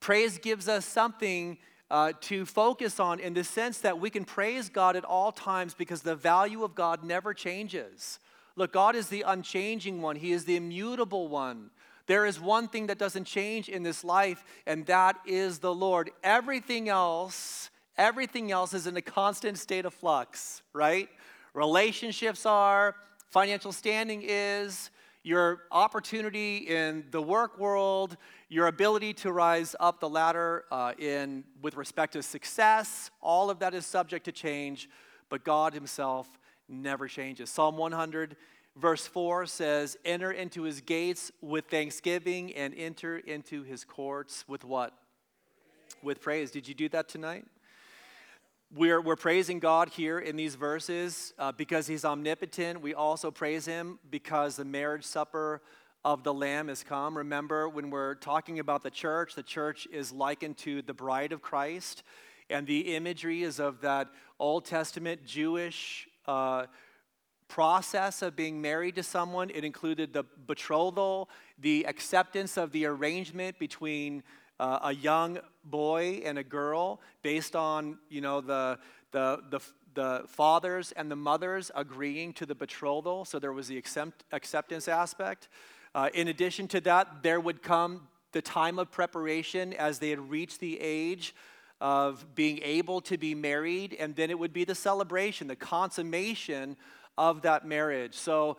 praise 0.00 0.38
gives 0.38 0.66
us 0.66 0.86
something 0.86 1.58
uh, 1.90 2.12
to 2.20 2.44
focus 2.44 2.98
on 2.98 3.20
in 3.20 3.34
the 3.34 3.44
sense 3.44 3.78
that 3.78 4.00
we 4.00 4.10
can 4.10 4.24
praise 4.24 4.68
God 4.68 4.96
at 4.96 5.04
all 5.04 5.32
times 5.32 5.74
because 5.74 6.02
the 6.02 6.16
value 6.16 6.64
of 6.64 6.74
God 6.74 7.04
never 7.04 7.32
changes. 7.32 8.18
Look, 8.56 8.72
God 8.72 8.96
is 8.96 9.08
the 9.08 9.22
unchanging 9.22 10.02
one, 10.02 10.16
He 10.16 10.32
is 10.32 10.44
the 10.44 10.56
immutable 10.56 11.28
one, 11.28 11.70
There 12.06 12.24
is 12.24 12.40
one 12.40 12.68
thing 12.68 12.86
that 12.86 12.98
doesn't 12.98 13.24
change 13.24 13.68
in 13.68 13.82
this 13.82 14.04
life, 14.04 14.44
and 14.66 14.86
that 14.86 15.16
is 15.26 15.58
the 15.58 15.74
Lord. 15.74 16.10
Everything 16.22 16.88
else, 16.88 17.70
everything 17.98 18.52
else 18.52 18.74
is 18.74 18.86
in 18.86 18.96
a 18.96 19.02
constant 19.02 19.58
state 19.58 19.84
of 19.84 19.92
flux, 19.92 20.62
right? 20.72 21.08
Relationships 21.52 22.46
are, 22.46 22.94
financial 23.30 23.72
standing 23.72 24.22
is, 24.24 24.90
your 25.26 25.62
opportunity 25.72 26.58
in 26.58 27.04
the 27.10 27.20
work 27.20 27.58
world, 27.58 28.16
your 28.48 28.68
ability 28.68 29.12
to 29.12 29.32
rise 29.32 29.74
up 29.80 29.98
the 29.98 30.08
ladder 30.08 30.64
uh, 30.70 30.92
in 31.00 31.42
with 31.60 31.76
respect 31.76 32.12
to 32.12 32.22
success, 32.22 33.10
all 33.20 33.50
of 33.50 33.58
that 33.58 33.74
is 33.74 33.84
subject 33.84 34.24
to 34.26 34.30
change, 34.30 34.88
but 35.28 35.42
God 35.42 35.74
Himself 35.74 36.28
never 36.68 37.08
changes. 37.08 37.50
Psalm 37.50 37.76
100, 37.76 38.36
verse 38.76 39.08
4 39.08 39.46
says, 39.46 39.96
Enter 40.04 40.30
into 40.30 40.62
His 40.62 40.80
gates 40.80 41.32
with 41.40 41.64
thanksgiving 41.64 42.54
and 42.54 42.72
enter 42.76 43.18
into 43.18 43.64
His 43.64 43.82
courts 43.82 44.44
with 44.46 44.64
what? 44.64 44.92
With 46.04 46.20
praise. 46.20 46.52
Did 46.52 46.68
you 46.68 46.74
do 46.74 46.88
that 46.90 47.08
tonight? 47.08 47.46
We're, 48.74 49.00
we're 49.00 49.14
praising 49.14 49.60
God 49.60 49.90
here 49.90 50.18
in 50.18 50.34
these 50.34 50.56
verses 50.56 51.32
uh, 51.38 51.52
because 51.52 51.86
He's 51.86 52.04
omnipotent. 52.04 52.80
We 52.80 52.94
also 52.94 53.30
praise 53.30 53.64
Him 53.64 54.00
because 54.10 54.56
the 54.56 54.64
marriage 54.64 55.04
supper 55.04 55.62
of 56.04 56.24
the 56.24 56.34
Lamb 56.34 56.66
has 56.66 56.82
come. 56.82 57.16
Remember, 57.16 57.68
when 57.68 57.90
we're 57.90 58.16
talking 58.16 58.58
about 58.58 58.82
the 58.82 58.90
church, 58.90 59.36
the 59.36 59.42
church 59.44 59.86
is 59.92 60.10
likened 60.10 60.58
to 60.58 60.82
the 60.82 60.92
bride 60.92 61.30
of 61.30 61.42
Christ, 61.42 62.02
and 62.50 62.66
the 62.66 62.96
imagery 62.96 63.44
is 63.44 63.60
of 63.60 63.82
that 63.82 64.08
Old 64.40 64.64
Testament 64.64 65.24
Jewish 65.24 66.08
uh, 66.26 66.66
process 67.46 68.20
of 68.20 68.34
being 68.34 68.60
married 68.60 68.96
to 68.96 69.02
someone. 69.04 69.48
It 69.50 69.64
included 69.64 70.12
the 70.12 70.24
betrothal, 70.24 71.30
the 71.56 71.86
acceptance 71.86 72.56
of 72.56 72.72
the 72.72 72.86
arrangement 72.86 73.60
between 73.60 74.24
uh, 74.58 74.78
a 74.82 74.94
young 74.94 75.38
boy 75.64 76.22
and 76.24 76.38
a 76.38 76.44
girl 76.44 77.00
based 77.22 77.56
on, 77.56 77.98
you 78.08 78.20
know, 78.20 78.40
the, 78.40 78.78
the, 79.12 79.42
the, 79.50 79.60
the 79.94 80.24
fathers 80.28 80.92
and 80.92 81.10
the 81.10 81.16
mothers 81.16 81.70
agreeing 81.74 82.32
to 82.34 82.46
the 82.46 82.54
betrothal. 82.54 83.24
So 83.24 83.38
there 83.38 83.52
was 83.52 83.68
the 83.68 83.78
accept, 83.78 84.24
acceptance 84.32 84.88
aspect. 84.88 85.48
Uh, 85.94 86.10
in 86.14 86.28
addition 86.28 86.68
to 86.68 86.80
that, 86.82 87.22
there 87.22 87.40
would 87.40 87.62
come 87.62 88.08
the 88.32 88.42
time 88.42 88.78
of 88.78 88.90
preparation 88.90 89.72
as 89.72 89.98
they 89.98 90.10
had 90.10 90.30
reached 90.30 90.60
the 90.60 90.78
age 90.80 91.34
of 91.80 92.34
being 92.34 92.60
able 92.62 93.00
to 93.02 93.18
be 93.18 93.34
married, 93.34 93.94
and 93.98 94.16
then 94.16 94.30
it 94.30 94.38
would 94.38 94.52
be 94.52 94.64
the 94.64 94.74
celebration, 94.74 95.46
the 95.46 95.56
consummation 95.56 96.76
of 97.18 97.42
that 97.42 97.66
marriage. 97.66 98.14
So 98.14 98.56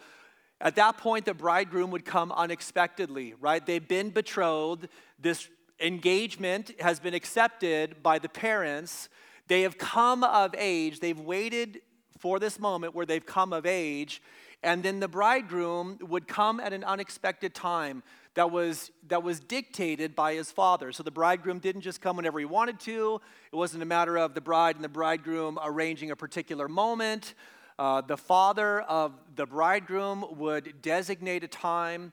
at 0.60 0.76
that 0.76 0.98
point, 0.98 1.26
the 1.26 1.34
bridegroom 1.34 1.92
would 1.92 2.06
come 2.06 2.32
unexpectedly, 2.32 3.36
right? 3.40 3.64
They've 3.64 3.88
been 3.88 4.10
betrothed. 4.10 4.88
This 5.20 5.48
engagement 5.80 6.72
has 6.80 7.00
been 7.00 7.13
accepted 7.13 8.02
by 8.02 8.20
the 8.20 8.30
parents. 8.30 9.10
They 9.48 9.62
have 9.62 9.78
come 9.78 10.24
of 10.24 10.54
age. 10.58 11.00
They've 11.00 11.20
waited 11.20 11.82
for 12.18 12.40
this 12.40 12.60
moment 12.60 12.96
where 12.96 13.06
they've 13.06 13.26
come 13.26 13.54
of 13.54 13.66
age. 13.66 14.22
And 14.63 14.82
then 14.82 15.00
the 15.00 15.08
bridegroom 15.08 16.00
would 16.02 16.28
come 16.28 16.60
at 16.60 16.74
an 16.74 16.84
unexpected 16.84 17.54
time 17.54 18.02
that 18.34 18.52
was, 18.52 18.92
that 19.08 19.24
was 19.24 19.40
dictated 19.40 20.16
by 20.16 20.34
his 20.34 20.52
father. 20.52 20.92
So 20.92 21.04
the 21.04 21.12
bridegroom 21.12 21.60
didn't 21.60 21.82
just 21.82 22.02
come 22.02 22.18
whenever 22.18 22.40
he 22.40 22.46
wanted 22.46 22.80
to. 22.82 23.22
It 23.52 23.56
wasn't 23.56 23.84
a 23.84 23.86
matter 23.86 24.18
of 24.18 24.34
the 24.34 24.42
bride 24.42 24.76
and 24.76 24.84
the 24.84 24.90
bridegroom 24.90 25.60
arranging 25.63 26.12
a 26.12 26.16
particular 26.16 26.68
moment. 26.68 27.34
Uh, 27.80 28.02
the 28.02 28.18
father 28.18 28.82
of 28.82 29.13
the 29.36 29.46
bridegroom 29.46 30.26
would 30.38 30.82
designate 30.82 31.44
a 31.44 31.48
time 31.48 32.12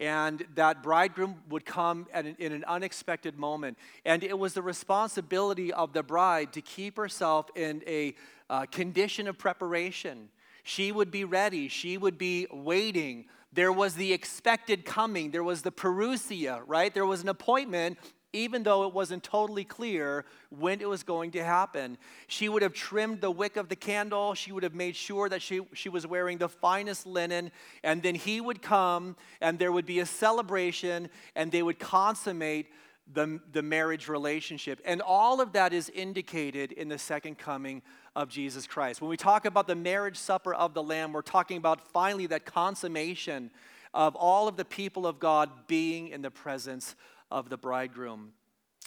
and 0.00 0.44
that 0.54 0.82
bridegroom 0.82 1.36
would 1.48 1.64
come 1.64 2.06
an, 2.12 2.36
in 2.38 2.52
an 2.52 2.64
unexpected 2.64 3.38
moment. 3.38 3.78
And 4.04 4.24
it 4.24 4.38
was 4.38 4.54
the 4.54 4.62
responsibility 4.62 5.72
of 5.72 5.92
the 5.92 6.02
bride 6.02 6.52
to 6.54 6.60
keep 6.60 6.96
herself 6.96 7.48
in 7.54 7.82
a 7.86 8.14
uh, 8.50 8.66
condition 8.66 9.28
of 9.28 9.38
preparation. 9.38 10.28
She 10.64 10.92
would 10.92 11.10
be 11.10 11.24
ready, 11.24 11.68
she 11.68 11.96
would 11.96 12.18
be 12.18 12.46
waiting. 12.50 13.26
There 13.52 13.72
was 13.72 13.94
the 13.94 14.12
expected 14.12 14.84
coming, 14.84 15.30
there 15.30 15.44
was 15.44 15.62
the 15.62 15.70
parousia, 15.70 16.62
right? 16.66 16.92
There 16.92 17.06
was 17.06 17.22
an 17.22 17.28
appointment 17.28 17.98
even 18.34 18.64
though 18.64 18.84
it 18.84 18.92
wasn't 18.92 19.22
totally 19.22 19.64
clear 19.64 20.24
when 20.50 20.80
it 20.80 20.88
was 20.88 21.02
going 21.02 21.30
to 21.30 21.44
happen. 21.44 21.96
She 22.26 22.48
would 22.48 22.62
have 22.62 22.74
trimmed 22.74 23.20
the 23.20 23.30
wick 23.30 23.56
of 23.56 23.68
the 23.68 23.76
candle. 23.76 24.34
She 24.34 24.50
would 24.50 24.64
have 24.64 24.74
made 24.74 24.96
sure 24.96 25.28
that 25.28 25.40
she, 25.40 25.60
she 25.72 25.88
was 25.88 26.06
wearing 26.06 26.38
the 26.38 26.48
finest 26.48 27.06
linen. 27.06 27.52
And 27.84 28.02
then 28.02 28.16
he 28.16 28.40
would 28.40 28.60
come, 28.60 29.16
and 29.40 29.58
there 29.58 29.70
would 29.70 29.86
be 29.86 30.00
a 30.00 30.06
celebration, 30.06 31.08
and 31.36 31.52
they 31.52 31.62
would 31.62 31.78
consummate 31.78 32.66
the, 33.12 33.40
the 33.52 33.62
marriage 33.62 34.08
relationship. 34.08 34.80
And 34.84 35.00
all 35.00 35.40
of 35.40 35.52
that 35.52 35.72
is 35.72 35.88
indicated 35.90 36.72
in 36.72 36.88
the 36.88 36.98
second 36.98 37.38
coming 37.38 37.82
of 38.16 38.28
Jesus 38.28 38.66
Christ. 38.66 39.00
When 39.00 39.10
we 39.10 39.16
talk 39.16 39.44
about 39.44 39.66
the 39.66 39.74
marriage 39.74 40.16
supper 40.16 40.54
of 40.54 40.74
the 40.74 40.82
Lamb, 40.82 41.12
we're 41.12 41.22
talking 41.22 41.56
about 41.56 41.86
finally 41.88 42.26
that 42.28 42.44
consummation 42.44 43.50
of 43.92 44.16
all 44.16 44.48
of 44.48 44.56
the 44.56 44.64
people 44.64 45.06
of 45.06 45.20
God 45.20 45.50
being 45.68 46.08
in 46.08 46.22
the 46.22 46.30
presence 46.30 46.96
of 47.34 47.50
the 47.50 47.56
bridegroom. 47.56 48.32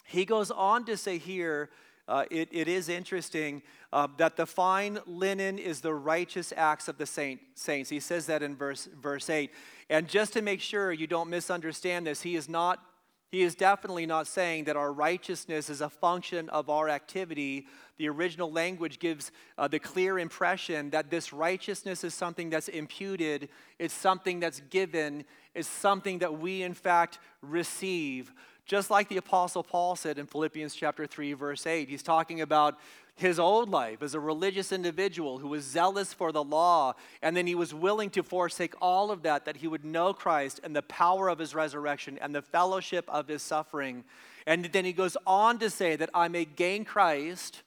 He 0.06 0.24
goes 0.24 0.50
on 0.50 0.86
to 0.86 0.96
say 0.96 1.18
here, 1.18 1.68
uh, 2.08 2.24
it, 2.30 2.48
it 2.50 2.66
is 2.66 2.88
interesting 2.88 3.60
uh, 3.92 4.08
that 4.16 4.36
the 4.36 4.46
fine 4.46 4.98
linen 5.06 5.58
is 5.58 5.82
the 5.82 5.92
righteous 5.92 6.50
acts 6.56 6.88
of 6.88 6.96
the 6.96 7.04
saint, 7.04 7.40
saints. 7.54 7.90
He 7.90 8.00
says 8.00 8.24
that 8.26 8.42
in 8.42 8.56
verse, 8.56 8.88
verse 9.00 9.28
8. 9.28 9.50
And 9.90 10.08
just 10.08 10.32
to 10.32 10.40
make 10.40 10.62
sure 10.62 10.92
you 10.92 11.06
don't 11.06 11.28
misunderstand 11.28 12.06
this, 12.06 12.22
he 12.22 12.36
is 12.36 12.48
not 12.48 12.82
he 13.30 13.42
is 13.42 13.54
definitely 13.54 14.06
not 14.06 14.26
saying 14.26 14.64
that 14.64 14.76
our 14.76 14.92
righteousness 14.92 15.68
is 15.68 15.80
a 15.80 15.90
function 15.90 16.48
of 16.48 16.70
our 16.70 16.88
activity. 16.88 17.66
The 17.98 18.08
original 18.08 18.50
language 18.50 18.98
gives 18.98 19.32
uh, 19.58 19.68
the 19.68 19.78
clear 19.78 20.18
impression 20.18 20.90
that 20.90 21.10
this 21.10 21.32
righteousness 21.32 22.04
is 22.04 22.14
something 22.14 22.48
that's 22.48 22.68
imputed, 22.68 23.50
it's 23.78 23.92
something 23.92 24.40
that's 24.40 24.60
given, 24.70 25.24
it's 25.54 25.68
something 25.68 26.20
that 26.20 26.38
we, 26.38 26.62
in 26.62 26.72
fact, 26.72 27.18
receive. 27.42 28.32
Just 28.64 28.90
like 28.90 29.08
the 29.08 29.16
Apostle 29.18 29.62
Paul 29.62 29.96
said 29.96 30.18
in 30.18 30.26
Philippians 30.26 30.74
chapter 30.74 31.06
3, 31.06 31.34
verse 31.34 31.66
8, 31.66 31.88
he's 31.88 32.02
talking 32.02 32.40
about 32.40 32.78
his 33.18 33.38
old 33.38 33.68
life 33.68 34.02
as 34.02 34.14
a 34.14 34.20
religious 34.20 34.70
individual 34.72 35.38
who 35.38 35.48
was 35.48 35.64
zealous 35.64 36.12
for 36.12 36.30
the 36.30 36.44
law, 36.44 36.94
and 37.20 37.36
then 37.36 37.46
he 37.46 37.54
was 37.54 37.74
willing 37.74 38.10
to 38.10 38.22
forsake 38.22 38.74
all 38.80 39.10
of 39.10 39.22
that, 39.22 39.44
that 39.44 39.56
he 39.56 39.66
would 39.66 39.84
know 39.84 40.12
Christ 40.12 40.60
and 40.62 40.74
the 40.74 40.82
power 40.82 41.28
of 41.28 41.38
his 41.38 41.54
resurrection 41.54 42.18
and 42.22 42.34
the 42.34 42.42
fellowship 42.42 43.04
of 43.08 43.28
his 43.28 43.42
suffering. 43.42 44.04
And 44.46 44.66
then 44.66 44.84
he 44.84 44.92
goes 44.92 45.16
on 45.26 45.58
to 45.58 45.68
say 45.68 45.96
that 45.96 46.10
I 46.14 46.28
may 46.28 46.44
gain 46.44 46.84
Christ 46.84 47.62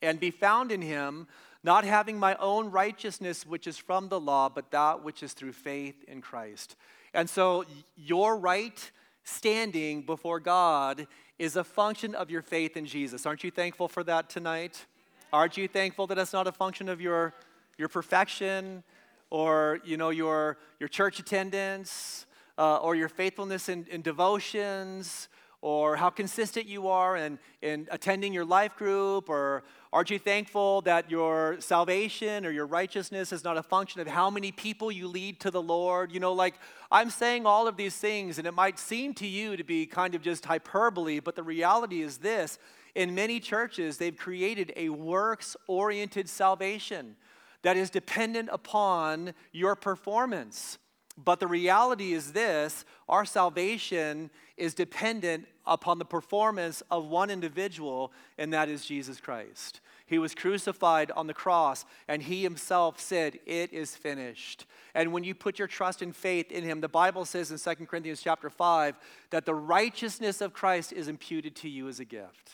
and 0.00 0.18
be 0.18 0.30
found 0.30 0.72
in 0.72 0.82
him, 0.82 1.26
not 1.62 1.84
having 1.84 2.18
my 2.18 2.34
own 2.36 2.70
righteousness, 2.70 3.44
which 3.44 3.66
is 3.66 3.76
from 3.76 4.08
the 4.08 4.20
law, 4.20 4.48
but 4.48 4.70
that 4.70 5.04
which 5.04 5.22
is 5.22 5.32
through 5.32 5.52
faith 5.52 6.02
in 6.08 6.20
Christ. 6.22 6.76
And 7.12 7.28
so 7.28 7.64
your 7.96 8.36
right 8.36 8.90
standing 9.24 10.02
before 10.02 10.40
God 10.40 11.06
is 11.38 11.56
a 11.56 11.64
function 11.64 12.14
of 12.14 12.30
your 12.30 12.42
faith 12.42 12.76
in 12.76 12.86
Jesus. 12.86 13.24
Aren't 13.26 13.44
you 13.44 13.50
thankful 13.50 13.88
for 13.88 14.02
that 14.04 14.28
tonight? 14.28 14.86
Aren't 15.32 15.56
you 15.56 15.68
thankful 15.68 16.06
that 16.08 16.18
it's 16.18 16.32
not 16.32 16.46
a 16.46 16.52
function 16.52 16.88
of 16.88 17.00
your, 17.00 17.34
your 17.76 17.88
perfection 17.88 18.82
or 19.30 19.80
you 19.84 19.96
know, 19.96 20.10
your, 20.10 20.58
your 20.80 20.88
church 20.88 21.18
attendance 21.18 22.26
uh, 22.56 22.78
or 22.78 22.94
your 22.94 23.08
faithfulness 23.08 23.68
in, 23.68 23.86
in 23.90 24.02
devotions 24.02 25.28
or 25.60 25.96
how 25.96 26.10
consistent 26.10 26.66
you 26.66 26.88
are 26.88 27.16
in, 27.16 27.38
in 27.62 27.88
attending 27.90 28.32
your 28.32 28.44
life 28.44 28.76
group, 28.76 29.28
or 29.28 29.64
aren't 29.92 30.10
you 30.10 30.18
thankful 30.18 30.82
that 30.82 31.10
your 31.10 31.56
salvation 31.60 32.44
or 32.44 32.50
your 32.50 32.66
righteousness 32.66 33.32
is 33.32 33.44
not 33.44 33.56
a 33.56 33.62
function 33.62 34.00
of 34.00 34.06
how 34.06 34.30
many 34.30 34.52
people 34.52 34.92
you 34.92 35.08
lead 35.08 35.40
to 35.40 35.50
the 35.50 35.62
Lord? 35.62 36.12
You 36.12 36.20
know, 36.20 36.32
like 36.32 36.54
I'm 36.90 37.10
saying 37.10 37.46
all 37.46 37.66
of 37.66 37.76
these 37.76 37.96
things, 37.96 38.38
and 38.38 38.46
it 38.46 38.54
might 38.54 38.78
seem 38.78 39.14
to 39.14 39.26
you 39.26 39.56
to 39.56 39.64
be 39.64 39.86
kind 39.86 40.14
of 40.14 40.22
just 40.22 40.44
hyperbole, 40.44 41.20
but 41.20 41.36
the 41.36 41.42
reality 41.42 42.02
is 42.02 42.18
this 42.18 42.58
in 42.94 43.14
many 43.14 43.40
churches, 43.40 43.96
they've 43.96 44.16
created 44.16 44.72
a 44.76 44.88
works 44.88 45.56
oriented 45.66 46.28
salvation 46.28 47.16
that 47.62 47.76
is 47.76 47.90
dependent 47.90 48.48
upon 48.52 49.34
your 49.52 49.74
performance. 49.76 50.78
But 51.16 51.40
the 51.40 51.46
reality 51.46 52.12
is 52.12 52.32
this 52.32 52.84
our 53.08 53.24
salvation 53.24 54.30
is 54.56 54.74
dependent 54.74 55.46
upon 55.68 55.98
the 55.98 56.04
performance 56.04 56.82
of 56.90 57.06
one 57.06 57.30
individual, 57.30 58.12
and 58.36 58.52
that 58.52 58.68
is 58.68 58.84
Jesus 58.84 59.20
Christ. 59.20 59.80
He 60.06 60.18
was 60.18 60.34
crucified 60.34 61.10
on 61.10 61.26
the 61.26 61.34
cross, 61.34 61.84
and 62.08 62.22
he 62.22 62.42
himself 62.42 62.98
said, 62.98 63.38
It 63.44 63.72
is 63.72 63.94
finished. 63.94 64.64
And 64.94 65.12
when 65.12 65.22
you 65.22 65.34
put 65.34 65.58
your 65.58 65.68
trust 65.68 66.00
and 66.00 66.16
faith 66.16 66.50
in 66.50 66.64
him, 66.64 66.80
the 66.80 66.88
Bible 66.88 67.24
says 67.24 67.50
in 67.50 67.58
2 67.58 67.86
Corinthians 67.86 68.22
chapter 68.22 68.48
5 68.48 68.96
that 69.30 69.44
the 69.44 69.54
righteousness 69.54 70.40
of 70.40 70.54
Christ 70.54 70.92
is 70.92 71.08
imputed 71.08 71.54
to 71.56 71.68
you 71.68 71.88
as 71.88 72.00
a 72.00 72.04
gift. 72.04 72.52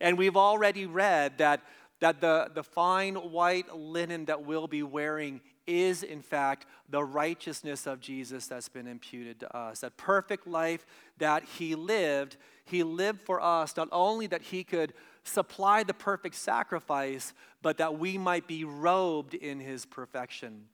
And 0.00 0.18
we've 0.18 0.36
already 0.36 0.86
read 0.86 1.38
that, 1.38 1.62
that 2.00 2.20
the, 2.20 2.50
the 2.52 2.64
fine 2.64 3.14
white 3.14 3.74
linen 3.74 4.24
that 4.24 4.44
we'll 4.44 4.68
be 4.68 4.82
wearing 4.82 5.40
is, 5.68 6.02
in 6.02 6.22
fact, 6.22 6.66
the 6.88 7.04
righteousness 7.04 7.86
of 7.86 8.00
Jesus 8.00 8.46
that's 8.46 8.68
been 8.68 8.86
imputed 8.86 9.38
to 9.40 9.56
us. 9.56 9.80
That 9.80 9.96
perfect 9.96 10.46
life 10.46 10.86
that 11.18 11.44
he 11.44 11.74
lived, 11.74 12.38
he 12.68 12.82
lived 12.82 13.20
for 13.22 13.40
us, 13.40 13.76
not 13.76 13.88
only 13.92 14.26
that 14.28 14.42
he 14.42 14.64
could 14.64 14.94
supply 15.24 15.82
the 15.82 15.94
perfect 15.94 16.34
sacrifice, 16.34 17.32
but 17.62 17.78
that 17.78 17.98
we 17.98 18.18
might 18.18 18.46
be 18.46 18.64
robed 18.64 19.34
in 19.34 19.60
his 19.60 19.84
perfection. 19.84 20.64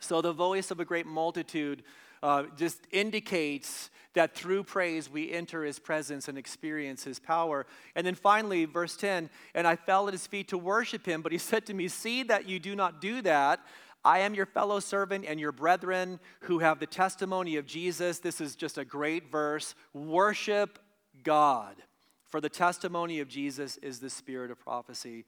So 0.00 0.20
the 0.20 0.32
voice 0.32 0.70
of 0.70 0.80
a 0.80 0.84
great 0.84 1.06
multitude 1.06 1.82
uh, 2.22 2.44
just 2.56 2.80
indicates 2.90 3.90
that 4.14 4.34
through 4.34 4.64
praise 4.64 5.10
we 5.10 5.30
enter 5.30 5.64
his 5.64 5.78
presence 5.78 6.28
and 6.28 6.38
experience 6.38 7.04
his 7.04 7.18
power. 7.18 7.66
And 7.94 8.06
then 8.06 8.14
finally, 8.14 8.64
verse 8.64 8.96
10 8.96 9.30
And 9.54 9.66
I 9.66 9.76
fell 9.76 10.08
at 10.08 10.14
his 10.14 10.26
feet 10.26 10.48
to 10.48 10.58
worship 10.58 11.06
him, 11.06 11.22
but 11.22 11.32
he 11.32 11.38
said 11.52 11.66
to 11.66 11.74
me, 11.74 11.88
See 11.88 12.22
that 12.24 12.48
you 12.48 12.58
do 12.58 12.74
not 12.74 13.00
do 13.00 13.22
that. 13.22 13.60
I 14.04 14.20
am 14.20 14.34
your 14.34 14.46
fellow 14.46 14.78
servant 14.78 15.24
and 15.26 15.40
your 15.40 15.50
brethren 15.50 16.20
who 16.42 16.60
have 16.60 16.78
the 16.78 16.86
testimony 16.86 17.56
of 17.56 17.66
Jesus. 17.66 18.20
This 18.20 18.40
is 18.40 18.54
just 18.54 18.78
a 18.78 18.84
great 18.84 19.32
verse. 19.32 19.74
Worship 19.92 20.78
God, 21.26 21.74
for 22.28 22.40
the 22.40 22.48
testimony 22.48 23.18
of 23.18 23.26
Jesus 23.26 23.78
is 23.78 23.98
the 23.98 24.08
spirit 24.08 24.52
of 24.52 24.60
prophecy. 24.60 25.24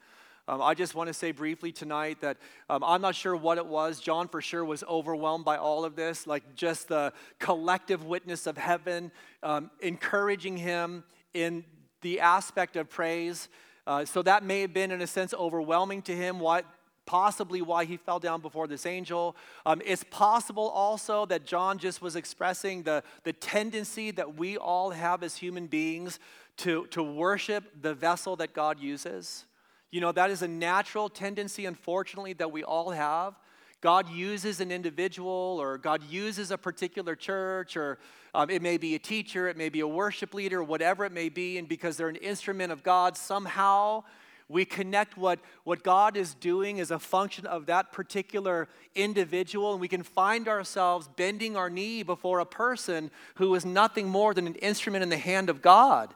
Um, 0.47 0.63
I 0.63 0.73
just 0.75 0.95
want 0.95 1.09
to 1.09 1.13
say 1.13 1.33
briefly 1.33 1.73
tonight 1.73 2.21
that 2.21 2.37
um, 2.71 2.85
I'm 2.85 3.01
not 3.01 3.17
sure 3.17 3.35
what 3.35 3.59
it 3.59 3.67
was. 3.67 3.99
John, 3.99 4.29
for 4.29 4.41
sure, 4.41 4.65
was 4.65 4.85
overwhelmed 4.85 5.45
by 5.45 5.57
all 5.57 5.85
of 5.85 5.97
this, 5.97 6.25
like 6.25 6.55
just 6.55 6.87
the 6.87 7.13
collective 7.41 8.05
witness 8.05 8.47
of 8.47 8.57
heaven 8.57 9.11
um, 9.43 9.73
encouraging 9.81 10.57
him 10.57 11.03
in 11.35 11.65
the 12.03 12.21
aspect 12.21 12.77
of 12.77 12.89
praise. 12.89 13.49
Uh, 13.85 14.05
so 14.05 14.23
that 14.23 14.45
may 14.45 14.61
have 14.61 14.73
been, 14.73 14.93
in 14.93 15.03
a 15.03 15.07
sense, 15.09 15.35
overwhelming 15.35 16.01
to 16.03 16.15
him. 16.15 16.39
What 16.39 16.65
possibly 17.09 17.63
why 17.63 17.87
he 17.87 17.97
fell 17.97 18.19
down 18.19 18.43
before 18.43 18.67
this 18.67 18.85
angel. 18.85 19.35
Um, 19.65 19.81
it's 19.83 20.05
possible 20.11 20.69
also 20.69 21.25
that 21.27 21.47
John 21.47 21.79
just 21.79 22.03
was 22.03 22.17
expressing 22.17 22.83
the, 22.83 23.03
the 23.25 23.33
tendency 23.33 24.11
that 24.11 24.37
we 24.37 24.59
all 24.59 24.91
have 24.91 25.23
as 25.23 25.35
human 25.37 25.69
beings 25.69 26.21
to, 26.59 26.87
to 26.89 27.03
worship 27.03 27.65
the 27.81 27.95
vessel 27.95 28.37
that 28.37 28.53
God 28.53 28.79
uses. 28.79 29.47
You 29.91 30.03
know, 30.03 30.13
that 30.13 30.31
is 30.31 30.43
a 30.43 30.49
natural 30.49 31.09
tendency, 31.09 31.65
unfortunately, 31.65 32.35
that 32.35 32.53
we 32.53 32.63
all 32.63 32.91
have. 32.91 33.35
God 33.81 34.11
uses 34.11 34.61
an 34.61 34.71
individual, 34.71 35.57
or 35.59 35.79
God 35.79 36.03
uses 36.11 36.51
a 36.51 36.59
particular 36.59 37.17
church, 37.17 37.75
or 37.75 37.99
um, 38.35 38.51
it 38.51 38.61
may 38.61 38.77
be 38.77 38.97
a 38.97 38.99
teacher, 38.99 39.49
it 39.49 39.57
may 39.57 39.71
be 39.71 39.81
a 39.81 39.89
worship 39.89 40.35
leader, 40.35 40.63
whatever 40.63 41.07
it 41.07 41.13
may 41.13 41.31
be, 41.31 41.57
and 41.57 41.67
because 41.67 41.97
they're 41.97 42.11
an 42.11 42.17
instrument 42.17 42.71
of 42.71 42.83
God, 42.83 43.17
somehow 43.17 44.05
we 44.49 44.65
connect 44.65 45.17
what, 45.17 45.39
what 45.65 45.83
God 45.83 46.17
is 46.17 46.35
doing 46.35 46.81
as 46.81 46.91
a 46.91 46.99
function 46.99 47.47
of 47.47 47.67
that 47.67 47.93
particular 47.93 48.69
individual, 48.95 49.73
and 49.73 49.81
we 49.81 49.89
can 49.89 50.03
find 50.03 50.49
ourselves 50.49 51.09
bending 51.17 51.57
our 51.57 51.69
knee 51.69 52.03
before 52.03 52.41
a 52.41 52.47
person 52.47 53.11
who 53.35 53.55
is 53.55 53.67
nothing 53.67 54.09
more 54.09 54.33
than 54.33 54.47
an 54.47 54.55
instrument 54.57 55.03
in 55.03 55.11
the 55.11 55.19
hand 55.19 55.51
of 55.51 55.61
God. 55.61 56.15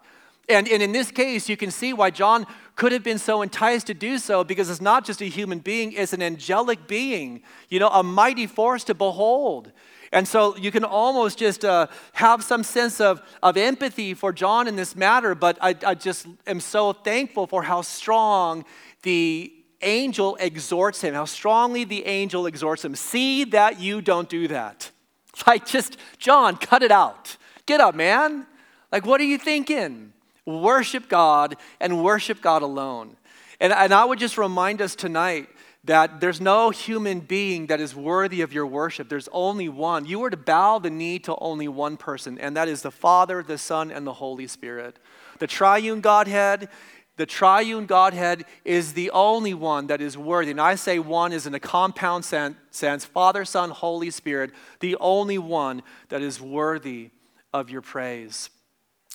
And, 0.49 0.67
and 0.69 0.83
in 0.83 0.93
this 0.93 1.11
case, 1.11 1.49
you 1.49 1.57
can 1.57 1.71
see 1.71 1.93
why 1.93 2.11
John 2.11 2.47
could 2.75 2.93
have 2.93 3.05
been 3.05 3.19
so 3.19 3.43
enticed 3.43 3.87
to 3.89 3.95
do 3.95 4.19
so 4.19 4.43
because 4.43 4.71
it's 4.71 4.81
not 4.81 5.05
just 5.05 5.21
a 5.21 5.27
human 5.27 5.61
being, 5.61 5.93
it's 5.93 6.13
an 6.13 6.23
angelic 6.23 6.89
being, 6.89 7.43
you 7.69 7.79
know, 7.79 7.89
a 7.89 8.03
mighty 8.03 8.47
force 8.47 8.83
to 8.85 8.95
behold. 8.95 9.71
And 10.13 10.29
so 10.29 10.55
you 10.57 10.71
can 10.71 10.85
almost 10.85 11.39
just 11.39 11.65
uh, 11.65 11.87
have 12.13 12.45
some 12.45 12.63
sense 12.63 13.01
of, 13.01 13.23
of 13.43 13.57
empathy 13.57 14.13
for 14.13 14.31
John 14.31 14.69
in 14.69 14.77
this 14.77 14.95
matter, 14.95 15.35
but 15.35 15.57
I, 15.61 15.75
I 15.87 15.95
just 15.95 16.27
am 16.47 16.61
so 16.61 16.93
thankful 16.93 17.47
for 17.47 17.63
how 17.63 17.81
strong 17.81 18.67
the 19.03 19.51
angel 19.81 20.37
exhorts 20.39 21.01
him, 21.01 21.15
how 21.15 21.25
strongly 21.25 21.85
the 21.85 22.05
angel 22.05 22.47
exhorts 22.47 22.85
him. 22.85 22.95
See 22.95 23.45
that 23.45 23.81
you 23.81 24.01
don't 24.01 24.29
do 24.29 24.49
that. 24.49 24.91
Like, 25.47 25.65
just, 25.65 25.97
John, 26.19 26.59
cut 26.59 26.83
it 26.83 26.91
out. 26.93 27.39
Get 27.65 27.81
up, 27.81 27.95
man. 27.95 28.47
Like, 28.93 29.07
what 29.07 29.19
are 29.19 29.25
you 29.25 29.39
thinking? 29.39 30.13
Worship 30.45 31.09
God 31.09 31.57
and 31.81 32.05
worship 32.05 32.43
God 32.43 32.61
alone. 32.61 33.17
And, 33.59 33.73
and 33.73 33.95
I 33.95 34.05
would 34.05 34.19
just 34.19 34.37
remind 34.37 34.83
us 34.83 34.95
tonight 34.95 35.49
that 35.85 36.21
there's 36.21 36.41
no 36.41 36.71
human 36.71 37.21
being 37.21 37.67
that 37.67 37.81
is 37.81 37.95
worthy 37.95 38.41
of 38.41 38.53
your 38.53 38.67
worship. 38.67 39.09
There's 39.09 39.29
only 39.33 39.69
one. 39.69 40.05
You 40.05 40.23
are 40.23 40.31
to 40.31 40.37
bow 40.37 40.79
the 40.79 40.91
knee 40.91 41.19
to 41.21 41.35
only 41.37 41.67
one 41.67 41.97
person, 41.97 42.39
and 42.39 42.57
that 42.57 42.69
is 42.69 42.83
the 42.83 42.93
Father, 42.93 43.43
the 43.43 43.59
Son, 43.59 43.91
and 43.91 44.07
the 44.07 44.13
Holy 44.13 44.47
Spirit. 44.47 44.99
The 45.41 45.49
triune 45.49 46.01
Godhead, 46.01 46.69
the 47.17 47.27
triune 47.27 47.87
Godhead 47.87 48.45
is 48.65 48.93
the 48.93 49.11
only 49.11 49.55
one 49.55 49.89
that 49.89 50.01
is 50.01 50.17
worthy. 50.17 50.53
And 50.53 50.61
I 50.61 50.77
say 50.77 51.01
one 51.01 51.33
is 51.33 51.47
in 51.47 51.55
a 51.55 51.61
compound 51.61 52.25
sense 52.25 53.05
Father, 53.05 53.45
Son, 53.45 53.71
Holy 53.71 54.11
Spirit, 54.11 54.53
the 54.79 54.97
only 55.01 55.39
one 55.39 55.83
that 56.11 56.23
is 56.23 56.41
worthy 56.41 57.11
of 57.53 57.71
your 57.71 57.83
praise 57.83 58.51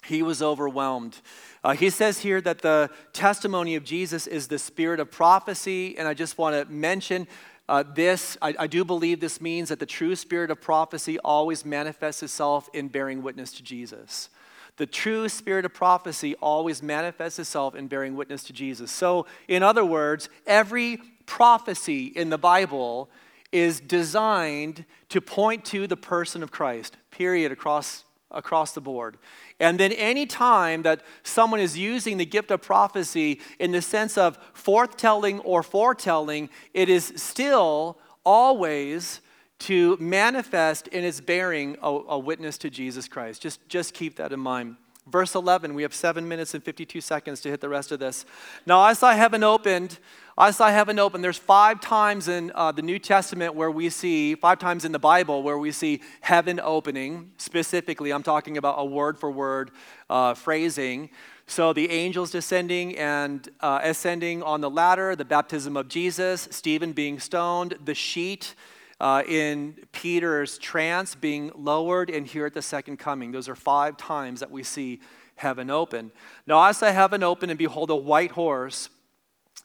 he 0.07 0.23
was 0.23 0.41
overwhelmed. 0.41 1.19
Uh, 1.67 1.73
he 1.73 1.89
says 1.89 2.19
here 2.19 2.39
that 2.39 2.59
the 2.59 2.89
testimony 3.11 3.75
of 3.75 3.83
Jesus 3.83 4.25
is 4.25 4.47
the 4.47 4.57
spirit 4.57 5.01
of 5.01 5.11
prophecy, 5.11 5.97
and 5.97 6.07
I 6.07 6.13
just 6.13 6.37
want 6.37 6.55
to 6.55 6.73
mention 6.73 7.27
uh, 7.67 7.83
this. 7.93 8.37
I, 8.41 8.55
I 8.57 8.67
do 8.67 8.85
believe 8.85 9.19
this 9.19 9.41
means 9.41 9.67
that 9.67 9.79
the 9.79 9.85
true 9.85 10.15
spirit 10.15 10.49
of 10.49 10.61
prophecy 10.61 11.19
always 11.19 11.65
manifests 11.65 12.23
itself 12.23 12.69
in 12.73 12.87
bearing 12.87 13.21
witness 13.21 13.51
to 13.51 13.63
Jesus. 13.63 14.29
The 14.77 14.85
true 14.85 15.27
spirit 15.27 15.65
of 15.65 15.73
prophecy 15.73 16.35
always 16.35 16.81
manifests 16.81 17.37
itself 17.37 17.75
in 17.75 17.89
bearing 17.89 18.15
witness 18.15 18.45
to 18.45 18.53
Jesus. 18.53 18.89
So, 18.89 19.25
in 19.49 19.61
other 19.61 19.83
words, 19.83 20.29
every 20.45 21.01
prophecy 21.25 22.05
in 22.05 22.29
the 22.29 22.37
Bible 22.37 23.09
is 23.51 23.81
designed 23.81 24.85
to 25.09 25.19
point 25.19 25.65
to 25.65 25.85
the 25.85 25.97
person 25.97 26.43
of 26.43 26.49
Christ, 26.49 26.95
period, 27.11 27.51
across, 27.51 28.05
across 28.31 28.73
the 28.73 28.81
board. 28.81 29.17
And 29.59 29.79
then, 29.79 29.91
any 29.93 30.25
time 30.25 30.83
that 30.83 31.01
someone 31.23 31.59
is 31.59 31.77
using 31.77 32.17
the 32.17 32.25
gift 32.25 32.51
of 32.51 32.61
prophecy 32.61 33.39
in 33.59 33.71
the 33.71 33.81
sense 33.81 34.17
of 34.17 34.37
forthtelling 34.53 35.41
or 35.43 35.63
foretelling, 35.63 36.49
it 36.73 36.89
is 36.89 37.13
still 37.15 37.97
always 38.23 39.21
to 39.59 39.97
manifest 39.99 40.87
in 40.89 41.03
its 41.03 41.19
bearing 41.19 41.77
a, 41.81 41.87
a, 41.87 42.19
witness 42.19 42.57
to 42.59 42.69
Jesus 42.69 43.07
Christ. 43.07 43.41
Just, 43.41 43.67
just 43.67 43.93
keep 43.93 44.17
that 44.17 44.31
in 44.31 44.39
mind. 44.39 44.75
Verse 45.07 45.35
11, 45.35 45.73
we 45.73 45.83
have 45.83 45.95
seven 45.95 46.27
minutes 46.27 46.53
and 46.53 46.63
52 46.63 46.99
seconds 46.99 47.39
to 47.41 47.49
hit 47.49 47.61
the 47.61 47.69
rest 47.69 47.91
of 47.91 47.99
this. 47.99 48.25
Now, 48.65 48.79
I 48.79 48.93
saw 48.93 49.13
heaven 49.13 49.41
opened 49.41 49.99
I 50.39 50.51
saw 50.51 50.69
heaven 50.69 50.99
open. 50.99 51.21
There's 51.23 51.39
five 51.39 51.81
times 51.81 52.27
in 52.27 52.51
uh, 52.53 52.71
the 52.71 52.83
New 52.83 52.99
Testament 52.99 53.55
where 53.55 53.71
we 53.71 53.89
see, 53.89 54.35
five 54.35 54.59
times 54.59 54.85
in 54.85 54.91
the 54.91 54.99
Bible 54.99 55.41
where 55.41 55.57
we 55.57 55.71
see 55.71 55.99
heaven 56.21 56.59
opening. 56.59 57.31
Specifically, 57.37 58.13
I'm 58.13 58.21
talking 58.21 58.55
about 58.55 58.75
a 58.77 58.85
word 58.85 59.17
for 59.17 59.31
word 59.31 59.71
uh, 60.11 60.35
phrasing. 60.35 61.09
So 61.47 61.73
the 61.73 61.89
angels 61.89 62.29
descending 62.29 62.95
and 62.99 63.49
uh, 63.61 63.79
ascending 63.81 64.43
on 64.43 64.61
the 64.61 64.69
ladder, 64.69 65.15
the 65.15 65.25
baptism 65.25 65.75
of 65.75 65.87
Jesus, 65.87 66.47
Stephen 66.51 66.93
being 66.93 67.19
stoned, 67.19 67.73
the 67.83 67.95
sheet 67.95 68.53
uh, 68.99 69.23
in 69.27 69.75
Peter's 69.91 70.59
trance 70.59 71.15
being 71.15 71.51
lowered, 71.55 72.11
and 72.11 72.27
here 72.27 72.45
at 72.45 72.53
the 72.53 72.61
second 72.61 72.97
coming. 72.97 73.31
Those 73.31 73.49
are 73.49 73.55
five 73.55 73.97
times 73.97 74.41
that 74.41 74.51
we 74.51 74.61
see 74.61 74.99
heaven 75.35 75.71
open. 75.71 76.11
Now, 76.45 76.59
I 76.59 76.73
saw 76.73 76.91
heaven 76.91 77.23
open, 77.23 77.49
and 77.49 77.57
behold, 77.57 77.89
a 77.89 77.95
white 77.95 78.31
horse 78.31 78.89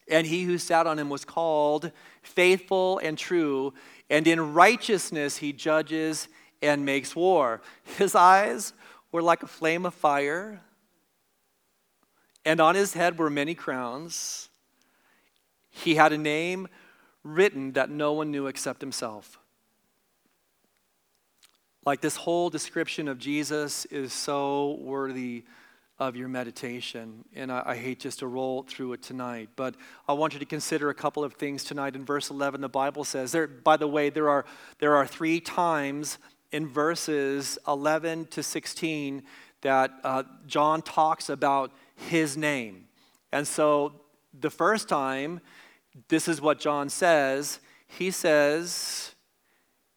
and 0.08 0.26
he 0.26 0.44
who 0.44 0.58
sat 0.58 0.86
on 0.86 0.98
him 0.98 1.08
was 1.08 1.24
called 1.24 1.92
faithful 2.22 2.98
and 2.98 3.18
true, 3.18 3.72
and 4.10 4.26
in 4.26 4.54
righteousness 4.54 5.38
he 5.38 5.52
judges 5.52 6.28
and 6.60 6.84
makes 6.84 7.16
war. 7.16 7.60
His 7.98 8.14
eyes 8.14 8.72
were 9.10 9.22
like 9.22 9.42
a 9.42 9.48
flame 9.48 9.84
of 9.86 9.94
fire, 9.94 10.60
and 12.44 12.60
on 12.60 12.74
his 12.74 12.94
head 12.94 13.18
were 13.18 13.30
many 13.30 13.54
crowns. 13.54 14.48
He 15.70 15.94
had 15.94 16.12
a 16.12 16.18
name 16.18 16.68
written 17.24 17.72
that 17.72 17.90
no 17.90 18.12
one 18.12 18.30
knew 18.30 18.46
except 18.46 18.80
himself. 18.80 19.38
Like 21.84 22.00
this 22.00 22.16
whole 22.16 22.50
description 22.50 23.08
of 23.08 23.18
Jesus 23.18 23.84
is 23.86 24.12
so 24.12 24.78
worthy 24.80 25.44
of 26.08 26.16
your 26.16 26.28
meditation. 26.28 27.24
And 27.34 27.50
I, 27.52 27.62
I, 27.66 27.76
hate 27.76 28.00
just 28.00 28.20
to 28.20 28.26
roll 28.26 28.62
through 28.62 28.94
it 28.94 29.02
tonight, 29.02 29.50
but 29.56 29.74
I 30.08 30.12
want 30.12 30.32
you 30.32 30.38
to 30.38 30.44
consider 30.44 30.90
a 30.90 30.94
couple 30.94 31.22
of 31.24 31.34
things 31.34 31.64
tonight. 31.64 31.94
In 31.94 32.04
verse 32.04 32.30
11, 32.30 32.60
the 32.60 32.68
Bible 32.68 33.04
says, 33.04 33.32
there, 33.32 33.46
by 33.46 33.76
the 33.76 33.88
way, 33.88 34.10
there 34.10 34.28
are, 34.28 34.44
there 34.78 34.96
are 34.96 35.06
three 35.06 35.40
times 35.40 36.18
in 36.50 36.66
verses 36.66 37.58
11 37.66 38.26
to 38.26 38.42
16 38.42 39.22
that 39.62 39.92
uh, 40.04 40.24
John 40.46 40.82
talks 40.82 41.28
about 41.28 41.72
his 42.08 42.36
name. 42.36 42.86
And 43.32 43.46
so 43.46 43.92
the 44.38 44.50
first 44.50 44.88
time, 44.88 45.40
this 46.08 46.28
is 46.28 46.40
what 46.40 46.58
John 46.58 46.88
says. 46.88 47.60
He 47.86 48.10
says, 48.10 49.14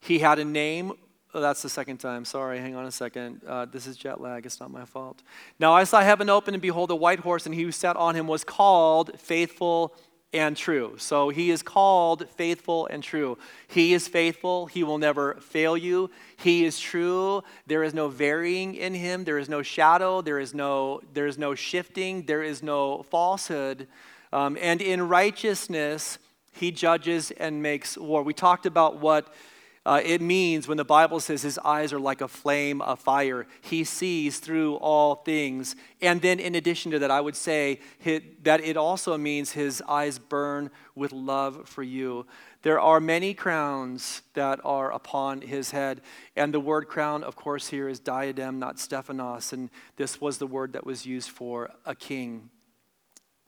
he 0.02 0.20
had 0.20 0.40
a 0.40 0.46
name 0.46 0.94
Oh, 1.36 1.42
that's 1.42 1.62
the 1.62 1.68
second 1.68 1.98
time. 1.98 2.24
Sorry, 2.24 2.60
hang 2.60 2.76
on 2.76 2.86
a 2.86 2.92
second. 2.92 3.42
Uh, 3.46 3.66
this 3.66 3.88
is 3.88 3.98
jet 3.98 4.22
lag. 4.22 4.46
It's 4.46 4.62
not 4.62 4.72
my 4.72 4.86
fault. 4.86 5.22
Now 5.60 5.74
I 5.74 5.84
saw 5.84 6.00
heaven 6.00 6.30
open, 6.30 6.54
and 6.54 6.62
behold, 6.62 6.90
a 6.92 6.96
white 6.96 7.20
horse, 7.20 7.46
and 7.46 7.54
he 7.54 7.64
who 7.64 7.74
sat 7.74 7.98
on 7.98 8.16
him 8.16 8.26
was 8.26 8.46
called 8.46 9.20
Faithful 9.20 9.94
and 10.32 10.56
true. 10.56 10.96
So 10.98 11.28
he 11.28 11.52
is 11.52 11.62
called 11.62 12.30
faithful 12.30 12.88
and 12.88 13.04
true. 13.04 13.38
He 13.68 13.94
is 13.94 14.08
faithful. 14.08 14.68
He 14.68 14.86
will 14.86 14.98
never 14.98 15.34
fail 15.42 15.76
you. 15.76 16.10
He 16.38 16.64
is 16.64 16.80
true. 16.80 17.44
There 17.68 17.84
is 17.84 17.94
no 17.94 18.08
varying 18.08 18.76
in 18.76 18.94
him. 18.94 19.26
There 19.26 19.38
is 19.38 19.50
no 19.50 19.62
shadow. 19.62 20.22
There 20.22 20.40
is 20.40 20.54
no, 20.54 21.02
there 21.14 21.28
is 21.28 21.38
no 21.38 21.54
shifting. 21.54 22.24
There 22.24 22.44
is 22.44 22.64
no 22.64 23.04
falsehood. 23.04 23.88
Um, 24.32 24.58
and 24.62 24.82
in 24.82 25.10
righteousness, 25.10 26.18
he 26.54 26.72
judges 26.72 27.32
and 27.32 27.62
makes 27.62 27.98
war. 27.98 28.24
We 28.24 28.34
talked 28.34 28.66
about 28.66 29.00
what 29.00 29.34
uh, 29.86 30.02
it 30.04 30.20
means 30.20 30.68
when 30.68 30.78
the 30.78 30.84
Bible 30.84 31.20
says 31.20 31.44
his 31.44 31.60
eyes 31.60 31.94
are 31.94 32.00
like 32.00 32.20
a 32.20 32.28
flame 32.28 32.82
of 32.82 33.00
fire. 33.00 33.46
He 33.62 33.84
sees 33.84 34.40
through 34.40 34.76
all 34.78 35.16
things. 35.16 35.76
And 36.02 36.22
then, 36.24 36.40
in 36.40 36.56
addition 36.56 36.92
to 36.92 37.00
that, 37.00 37.12
I 37.12 37.22
would 37.22 37.36
say 37.36 37.80
that 38.44 38.62
it 38.62 38.78
also 38.78 39.16
means 39.16 39.52
his 39.52 39.84
eyes 39.88 40.18
burn 40.18 40.72
with 40.96 41.12
love 41.12 41.70
for 41.70 41.84
you. 41.84 42.26
There 42.64 42.80
are 42.80 43.00
many 43.00 43.36
crowns 43.36 44.24
that 44.34 44.60
are 44.66 44.92
upon 44.92 45.42
his 45.42 45.70
head. 45.70 46.02
And 46.36 46.52
the 46.52 46.60
word 46.60 46.88
crown, 46.88 47.24
of 47.24 47.36
course, 47.36 47.68
here 47.68 47.88
is 47.88 48.00
diadem, 48.00 48.58
not 48.58 48.80
Stephanos. 48.80 49.54
And 49.54 49.70
this 49.98 50.20
was 50.20 50.40
the 50.40 50.48
word 50.48 50.74
that 50.74 50.84
was 50.84 51.06
used 51.06 51.30
for 51.30 51.70
a 51.86 51.94
king. 51.94 52.50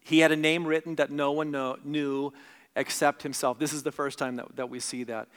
He 0.04 0.20
had 0.20 0.32
a 0.32 0.38
name 0.38 0.68
written 0.68 0.96
that 0.96 1.10
no 1.10 1.32
one 1.32 1.50
know, 1.50 1.78
knew 1.84 2.32
except 2.76 3.24
himself. 3.24 3.58
This 3.58 3.74
is 3.74 3.82
the 3.82 3.92
first 3.92 4.20
time 4.20 4.36
that, 4.36 4.56
that 4.56 4.70
we 4.70 4.80
see 4.80 5.04
that. 5.06 5.30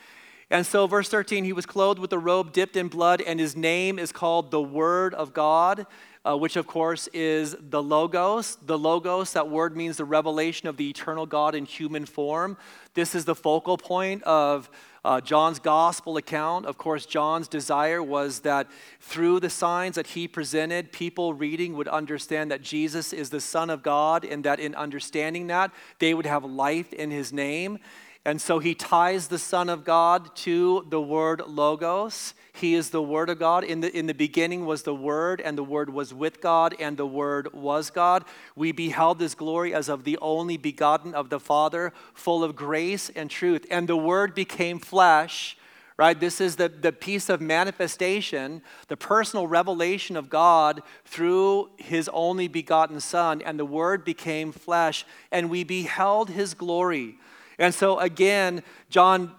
And 0.52 0.66
so, 0.66 0.88
verse 0.88 1.08
13, 1.08 1.44
he 1.44 1.52
was 1.52 1.64
clothed 1.64 2.00
with 2.00 2.12
a 2.12 2.18
robe 2.18 2.52
dipped 2.52 2.74
in 2.74 2.88
blood, 2.88 3.22
and 3.22 3.38
his 3.38 3.54
name 3.54 4.00
is 4.00 4.10
called 4.10 4.50
the 4.50 4.60
Word 4.60 5.14
of 5.14 5.32
God, 5.32 5.86
uh, 6.24 6.36
which 6.36 6.56
of 6.56 6.66
course 6.66 7.08
is 7.12 7.54
the 7.60 7.80
Logos. 7.80 8.56
The 8.66 8.76
Logos, 8.76 9.32
that 9.34 9.48
word 9.48 9.76
means 9.76 9.96
the 9.96 10.04
revelation 10.04 10.68
of 10.68 10.76
the 10.76 10.90
eternal 10.90 11.24
God 11.24 11.54
in 11.54 11.66
human 11.66 12.04
form. 12.04 12.56
This 12.94 13.14
is 13.14 13.24
the 13.24 13.34
focal 13.36 13.78
point 13.78 14.24
of 14.24 14.68
uh, 15.04 15.20
John's 15.20 15.60
gospel 15.60 16.16
account. 16.16 16.66
Of 16.66 16.76
course, 16.76 17.06
John's 17.06 17.46
desire 17.46 18.02
was 18.02 18.40
that 18.40 18.66
through 18.98 19.40
the 19.40 19.50
signs 19.50 19.94
that 19.94 20.08
he 20.08 20.26
presented, 20.26 20.92
people 20.92 21.32
reading 21.32 21.76
would 21.76 21.88
understand 21.88 22.50
that 22.50 22.60
Jesus 22.60 23.12
is 23.12 23.30
the 23.30 23.40
Son 23.40 23.70
of 23.70 23.84
God, 23.84 24.24
and 24.24 24.44
that 24.44 24.58
in 24.58 24.74
understanding 24.74 25.46
that, 25.46 25.70
they 26.00 26.12
would 26.12 26.26
have 26.26 26.44
life 26.44 26.92
in 26.92 27.12
his 27.12 27.32
name. 27.32 27.78
And 28.24 28.40
so 28.40 28.58
he 28.58 28.74
ties 28.74 29.28
the 29.28 29.38
Son 29.38 29.68
of 29.68 29.84
God 29.84 30.34
to 30.36 30.86
the 30.90 31.00
word 31.00 31.42
logos. 31.46 32.34
He 32.52 32.74
is 32.74 32.90
the 32.90 33.02
Word 33.02 33.30
of 33.30 33.38
God. 33.38 33.64
In 33.64 33.80
the, 33.80 33.96
in 33.96 34.06
the 34.06 34.14
beginning 34.14 34.66
was 34.66 34.82
the 34.82 34.94
Word, 34.94 35.40
and 35.40 35.56
the 35.56 35.64
Word 35.64 35.90
was 35.90 36.12
with 36.12 36.42
God, 36.42 36.74
and 36.78 36.96
the 36.96 37.06
Word 37.06 37.52
was 37.54 37.90
God. 37.90 38.24
We 38.54 38.72
beheld 38.72 39.18
his 39.20 39.34
glory 39.34 39.72
as 39.72 39.88
of 39.88 40.04
the 40.04 40.18
only 40.18 40.58
begotten 40.58 41.14
of 41.14 41.30
the 41.30 41.40
Father, 41.40 41.92
full 42.12 42.44
of 42.44 42.56
grace 42.56 43.08
and 43.10 43.30
truth. 43.30 43.66
And 43.70 43.88
the 43.88 43.96
Word 43.96 44.34
became 44.34 44.78
flesh 44.78 45.56
right? 45.96 46.18
This 46.18 46.40
is 46.40 46.56
the, 46.56 46.70
the 46.70 46.92
piece 46.92 47.28
of 47.28 47.42
manifestation, 47.42 48.62
the 48.88 48.96
personal 48.96 49.46
revelation 49.46 50.16
of 50.16 50.30
God 50.30 50.80
through 51.04 51.68
his 51.76 52.08
only 52.14 52.48
begotten 52.48 53.00
Son, 53.00 53.42
and 53.42 53.58
the 53.58 53.66
Word 53.66 54.02
became 54.02 54.50
flesh, 54.50 55.04
and 55.30 55.50
we 55.50 55.62
beheld 55.62 56.30
his 56.30 56.54
glory. 56.54 57.18
And 57.60 57.74
so, 57.74 57.98
again, 57.98 58.62
John 58.88 59.32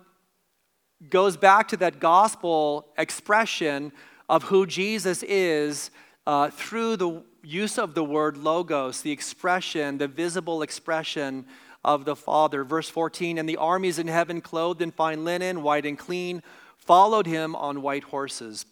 goes 1.09 1.35
back 1.35 1.67
to 1.69 1.77
that 1.77 1.99
gospel 1.99 2.87
expression 2.95 3.91
of 4.29 4.43
who 4.43 4.67
Jesus 4.67 5.23
is 5.23 5.89
uh, 6.27 6.51
through 6.51 6.97
the 6.97 7.23
use 7.43 7.79
of 7.79 7.95
the 7.95 8.03
word 8.03 8.37
logos, 8.37 9.01
the 9.01 9.11
expression, 9.11 9.97
the 9.97 10.07
visible 10.07 10.61
expression 10.61 11.47
of 11.83 12.05
the 12.05 12.15
Father. 12.15 12.63
Verse 12.63 12.89
14 12.89 13.39
And 13.39 13.49
the 13.49 13.57
armies 13.57 13.97
in 13.97 14.07
heaven, 14.07 14.39
clothed 14.39 14.83
in 14.83 14.91
fine 14.91 15.25
linen, 15.25 15.63
white 15.63 15.87
and 15.87 15.97
clean, 15.97 16.43
followed 16.77 17.25
him 17.25 17.55
on 17.55 17.81
white 17.81 18.03
horses. 18.03 18.67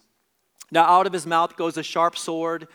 Now, 0.71 0.83
out 0.83 1.07
of 1.07 1.13
his 1.13 1.25
mouth 1.25 1.55
goes 1.55 1.75
a 1.75 1.83
sharp 1.83 2.15
sword 2.15 2.67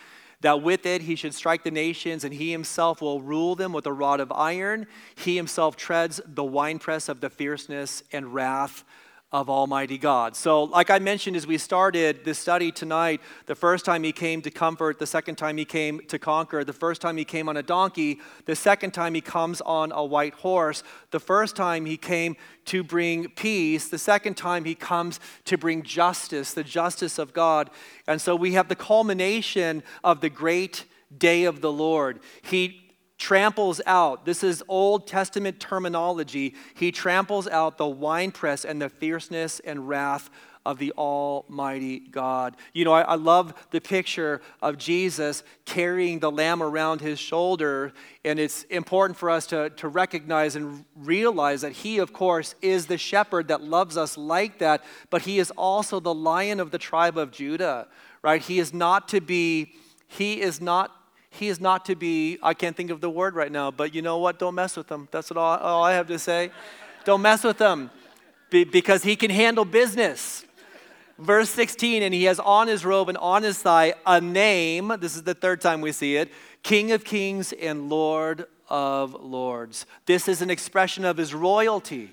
that 0.45 0.63
with 0.63 0.85
it 0.85 1.01
he 1.03 1.17
should 1.17 1.35
strike 1.35 1.65
the 1.65 1.71
nations, 1.71 2.23
and 2.23 2.35
he 2.35 2.53
himself 2.53 3.01
will 3.01 3.23
rule 3.23 3.55
them 3.55 3.73
with 3.73 3.87
a 3.87 3.93
rod 3.93 4.21
of 4.21 4.31
iron. 4.31 4.87
He 5.15 5.37
himself 5.37 5.75
treads 5.75 6.21
the 6.27 6.45
winepress 6.45 7.09
of 7.09 7.21
the 7.21 7.31
fierceness 7.31 8.03
and 8.13 8.35
wrath 8.35 8.85
of 9.35 9.51
Almighty 9.51 9.99
God. 9.99 10.37
So, 10.37 10.63
like 10.63 10.91
I 10.91 11.01
mentioned 11.01 11.35
as 11.35 11.45
we 11.45 11.59
started 11.59 12.25
this 12.25 12.39
study 12.39 12.71
tonight, 12.71 13.21
the 13.47 13.57
first 13.57 13.85
time 13.85 14.05
he 14.05 14.13
came 14.13 14.41
to 14.43 14.51
comfort, 14.51 15.01
the 15.01 15.09
second 15.09 15.35
time 15.35 15.57
he 15.57 15.65
came 15.65 15.99
to 16.07 16.21
conquer, 16.21 16.63
the 16.63 16.73
first 16.73 17.01
time 17.01 17.17
he 17.17 17.25
came 17.25 17.49
on 17.49 17.57
a 17.57 17.63
donkey, 17.63 18.21
the 18.47 18.55
second 18.55 18.93
time 18.93 19.13
he 19.13 19.21
comes 19.21 19.61
on 19.63 19.91
a 19.91 20.05
white 20.05 20.35
horse, 20.35 20.85
the 21.11 21.19
first 21.19 21.57
time 21.57 21.85
he 21.85 21.97
came 21.97 22.37
to 22.67 22.85
bring 22.85 23.29
peace, 23.31 23.89
the 23.89 23.99
second 23.99 24.37
time 24.37 24.65
he 24.65 24.77
comes 24.77 25.19
to 25.47 25.59
bring 25.59 25.83
justice, 25.83 26.55
the 26.55 26.63
justice 26.63 27.19
of 27.19 27.33
God. 27.33 27.71
And 28.07 28.21
so 28.21 28.37
we 28.37 28.53
have 28.53 28.69
the 28.69 28.77
culmination 28.77 29.83
of 30.05 30.21
the 30.21 30.31
great 30.31 30.85
day 31.19 31.43
of 31.43 31.61
the 31.61 31.73
Lord. 31.73 32.21
He 32.41 32.84
tramples 33.25 33.81
out, 33.87 34.27
this 34.27 34.45
is 34.45 34.63
Old 34.69 35.07
Testament 35.07 35.59
terminology, 35.59 36.55
he 36.75 36.93
tramples 36.93 37.49
out 37.49 37.79
the 37.79 37.87
winepress 37.87 38.67
and 38.67 38.83
the 38.83 38.91
fierceness 38.91 39.61
and 39.61 39.89
wrath 39.89 40.29
of 40.67 40.77
the 40.77 40.93
Almighty 40.93 42.01
God. 42.01 42.55
You 42.75 42.85
know, 42.85 42.93
I, 42.93 43.01
I, 43.01 43.15
love 43.15 43.55
the 43.71 43.81
picture 43.81 44.43
of 44.61 44.77
Jesus 44.77 45.43
carrying 45.65 46.19
the 46.19 46.31
lamb 46.31 46.63
around 46.63 47.01
his 47.01 47.19
shoulder, 47.19 47.95
and 48.27 48.39
it's 48.39 48.65
important 48.65 49.19
for 49.19 49.31
us 49.31 49.47
to, 49.47 49.71
to 49.71 49.89
recognize 49.89 50.55
and 50.55 50.85
realize 50.95 51.63
that 51.63 51.73
he, 51.73 51.97
of 52.01 52.13
course, 52.13 52.55
is 52.61 52.89
the 52.89 52.99
shepherd 52.99 53.49
that 53.49 53.63
loves 53.63 53.97
us 53.97 54.19
like 54.19 54.59
that, 54.59 54.85
but 55.09 55.23
he 55.23 55.39
is 55.39 55.51
also 55.53 55.99
the 55.99 56.13
lion 56.13 56.61
of 56.61 56.73
the 56.73 56.79
tribe 56.79 57.17
of 57.17 57.31
Judah, 57.31 57.89
right? 58.21 58.43
He 58.43 58.59
is 58.59 58.75
not 58.75 59.09
to 59.09 59.23
be, 59.23 59.73
he 60.09 60.43
is 60.43 60.61
not 60.61 61.04
he 61.35 61.49
is 61.49 61.61
not 61.61 61.85
to 61.87 61.97
be, 61.97 62.39
I 62.43 62.55
can't 62.55 62.77
think 62.77 62.91
of 62.91 63.01
the 63.01 63.11
word 63.11 63.35
right 63.35 63.51
now, 63.51 63.71
but 63.71 63.95
you 63.95 64.03
know 64.03 64.19
what? 64.19 64.39
Don't 64.39 64.55
mess 64.55 64.77
with 64.77 64.91
him. 64.91 65.09
That's 65.11 65.31
all, 65.31 65.39
all 65.39 65.83
I 65.83 65.93
have 65.93 66.07
to 66.09 66.19
say. 66.19 66.51
Don't 67.05 67.23
mess 67.23 67.45
with 67.45 67.59
him 67.59 67.91
be, 68.51 68.65
because 68.65 69.03
he 69.03 69.17
can 69.17 69.31
handle 69.31 69.65
business. 69.65 70.45
Verse 71.19 71.51
16, 71.51 72.03
and 72.03 72.13
he 72.13 72.25
has 72.25 72.41
on 72.41 72.67
his 72.67 72.85
robe 72.85 73.09
and 73.09 73.19
on 73.19 73.43
his 73.43 73.59
thigh 73.59 73.95
a 74.07 74.21
name. 74.21 74.93
This 74.99 75.15
is 75.17 75.23
the 75.23 75.35
third 75.35 75.61
time 75.61 75.81
we 75.81 75.93
see 75.93 76.17
it 76.17 76.33
King 76.63 76.93
of 76.93 77.05
Kings 77.05 77.53
and 77.53 77.89
Lord 77.89 78.47
of 78.69 79.15
Lords. 79.15 79.87
This 80.07 80.29
is 80.29 80.41
an 80.43 80.51
expression 80.51 81.05
of 81.05 81.17
his 81.17 81.35
royalty. 81.35 82.11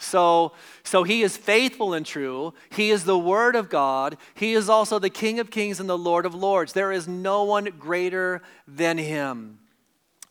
So, 0.00 0.52
so 0.82 1.02
he 1.02 1.22
is 1.22 1.36
faithful 1.36 1.92
and 1.92 2.06
true. 2.06 2.54
He 2.70 2.90
is 2.90 3.04
the 3.04 3.18
Word 3.18 3.54
of 3.54 3.68
God. 3.68 4.16
He 4.34 4.54
is 4.54 4.68
also 4.68 4.98
the 4.98 5.10
King 5.10 5.38
of 5.38 5.50
Kings 5.50 5.78
and 5.78 5.88
the 5.88 5.98
Lord 5.98 6.24
of 6.24 6.34
Lords. 6.34 6.72
There 6.72 6.90
is 6.90 7.06
no 7.06 7.44
one 7.44 7.66
greater 7.78 8.42
than 8.66 8.96
him. 8.96 9.58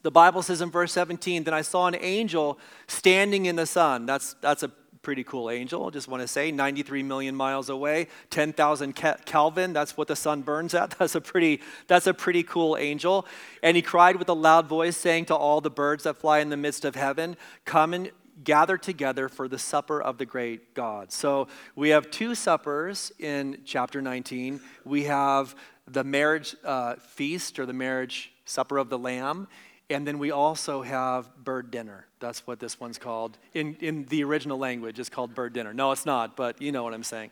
The 0.02 0.12
Bible 0.12 0.42
says 0.42 0.62
in 0.62 0.72
verse 0.72 0.92
17, 0.94 1.44
Then 1.44 1.54
I 1.54 1.62
saw 1.62 1.86
an 1.86 1.96
angel 1.96 2.58
standing 2.88 3.46
in 3.46 3.58
the 3.58 3.68
sun. 3.68 4.08
That's, 4.08 4.34
that's 4.42 4.64
a 4.64 4.72
pretty 5.02 5.24
cool 5.24 5.50
angel, 5.50 5.86
I 5.86 5.90
just 5.92 6.08
want 6.08 6.22
to 6.22 6.28
say, 6.28 6.52
93 6.52 7.04
million 7.04 7.36
miles 7.36 7.70
away, 7.70 8.08
10,000 8.32 8.94
Kelvin, 8.94 9.72
that's 9.72 9.96
what 9.96 10.08
the 10.08 10.16
sun 10.16 10.42
burns 10.42 10.74
at. 10.74 10.90
That's 11.00 11.16
a 11.16 11.22
pretty 11.22 11.62
that's 11.88 12.08
a 12.08 12.14
pretty 12.14 12.44
cool 12.44 12.76
angel. 12.76 13.26
And 13.64 13.78
he 13.78 13.82
cried 13.82 14.18
with 14.18 14.28
a 14.30 14.34
loud 14.34 14.68
voice 14.68 14.98
saying 14.98 15.26
to 15.26 15.36
all 15.36 15.62
the 15.62 15.70
birds 15.70 16.04
that 16.04 16.18
fly 16.18 16.40
in 16.40 16.50
the 16.50 16.58
midst 16.58 16.84
of 16.84 16.96
heaven, 16.96 17.38
"Come 17.66 17.94
and 17.94 18.12
gathered 18.44 18.84
together 18.84 19.30
for 19.30 19.48
the 19.48 19.60
supper 19.60 20.02
of 20.02 20.18
the 20.18 20.26
great 20.26 20.74
God. 20.74 21.12
So 21.12 21.48
we 21.76 21.90
have 21.90 22.10
two 22.12 22.36
suppers 22.36 23.12
in 23.20 23.62
chapter 23.66 24.02
19. 24.02 24.60
We 24.86 25.04
have 25.04 25.56
the 25.88 26.04
marriage 26.04 26.56
uh, 26.64 26.96
feast 26.96 27.60
or 27.60 27.66
the 27.66 27.74
marriage 27.74 28.32
supper 28.46 28.78
of 28.78 28.90
the 28.90 28.98
Lamb, 28.98 29.48
and 29.90 30.06
then 30.06 30.20
we 30.20 30.32
also 30.32 30.82
have 30.82 31.36
bird 31.44 31.72
dinner. 31.72 32.06
That's 32.20 32.46
what 32.46 32.60
this 32.60 32.80
one's 32.80 32.98
called. 32.98 33.38
In, 33.54 33.76
in 33.80 34.06
the 34.06 34.24
original 34.24 34.58
language, 34.58 35.00
it's 35.00 35.10
called 35.10 35.34
bird 35.34 35.54
dinner. 35.54 35.74
No, 35.74 35.92
it's 35.92 36.06
not, 36.06 36.36
but 36.36 36.62
you 36.62 36.72
know 36.72 36.84
what 36.84 36.94
I'm 36.94 37.04
saying. 37.04 37.32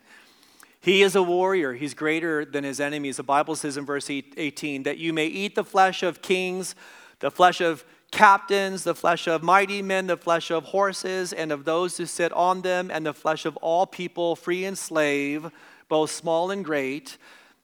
He 0.80 1.02
is 1.02 1.16
a 1.16 1.24
warrior. 1.24 1.74
He's 1.74 1.94
greater 1.94 2.46
than 2.46 2.64
his 2.64 2.80
enemies. 2.80 3.18
The 3.18 3.24
Bible 3.24 3.56
says 3.56 3.78
in 3.78 3.86
verse 3.86 4.10
18 4.10 4.84
that 4.84 4.98
you 4.98 5.12
may 5.12 5.28
eat 5.28 5.56
the 5.56 5.64
flesh 5.64 6.04
of 6.04 6.22
kings, 6.22 6.76
the 7.20 7.32
flesh 7.32 7.62
of 7.62 7.84
captains, 8.12 8.84
the 8.84 8.96
flesh 8.96 9.28
of 9.28 9.44
mighty 9.44 9.82
men, 9.82 10.08
the 10.08 10.18
flesh 10.18 10.50
of 10.52 10.66
horses, 10.66 11.34
and 11.34 11.52
of 11.52 11.66
those 11.66 11.98
who 11.98 12.06
sit 12.06 12.32
on 12.34 12.62
them, 12.62 12.90
and 12.92 13.06
the 13.06 13.14
flesh 13.14 13.46
of 13.46 13.58
all 13.58 13.86
people, 13.86 14.36
free 14.36 14.66
and 14.66 14.78
slave, 14.78 15.50
both 15.90 16.12
small 16.12 16.52
and 16.52 16.64
great. 16.64 17.18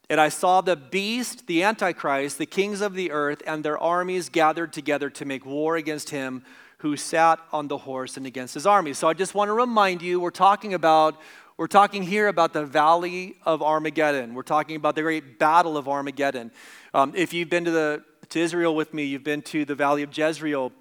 And 0.10 0.20
I 0.20 0.30
saw 0.30 0.62
the 0.62 0.76
beast, 0.76 1.48
the 1.48 1.64
Antichrist, 1.64 2.38
the 2.38 2.46
kings 2.46 2.82
of 2.82 2.94
the 2.94 3.12
earth, 3.12 3.41
and 3.48 3.64
their 3.64 3.78
armies 3.78 4.30
gathered 4.30 4.74
together 4.74 5.10
to 5.12 5.26
make 5.26 5.46
war 5.46 5.78
against 5.78 6.10
him 6.10 6.44
who 6.80 6.98
sat 6.98 7.39
on 7.54 7.70
the 7.70 7.78
horse 7.78 8.18
and 8.18 8.28
against 8.28 8.54
his 8.54 8.68
army. 8.68 8.91
So 8.94 9.08
I 9.08 9.14
just 9.14 9.34
want 9.34 9.48
to 9.48 9.54
remind 9.54 10.02
you, 10.02 10.20
we're 10.20 10.32
talking 10.32 10.74
about 10.74 11.20
we're 11.56 11.68
talking 11.68 12.02
here 12.02 12.28
about 12.28 12.52
the 12.52 12.66
valley 12.66 13.38
of 13.46 13.62
Armageddon. 13.62 14.34
We're 14.34 14.41
talking 14.41 14.76
about 14.76 14.96
the 14.96 15.04
great 15.04 15.38
battle 15.38 15.78
of 15.78 15.88
Armageddon. 15.88 16.52
Um, 16.96 17.14
if 17.16 17.32
you've 17.32 17.50
been 17.50 17.66
to 17.66 17.72
the 17.72 18.04
to 18.30 18.39
Israel 18.39 18.76
with 18.76 18.93
me, 18.93 19.03
you've 19.03 19.24
been 19.24 19.41
to 19.43 19.65
the 19.65 19.76
valley 19.76 20.03
of 20.03 20.15
Jezreel. 20.17 20.71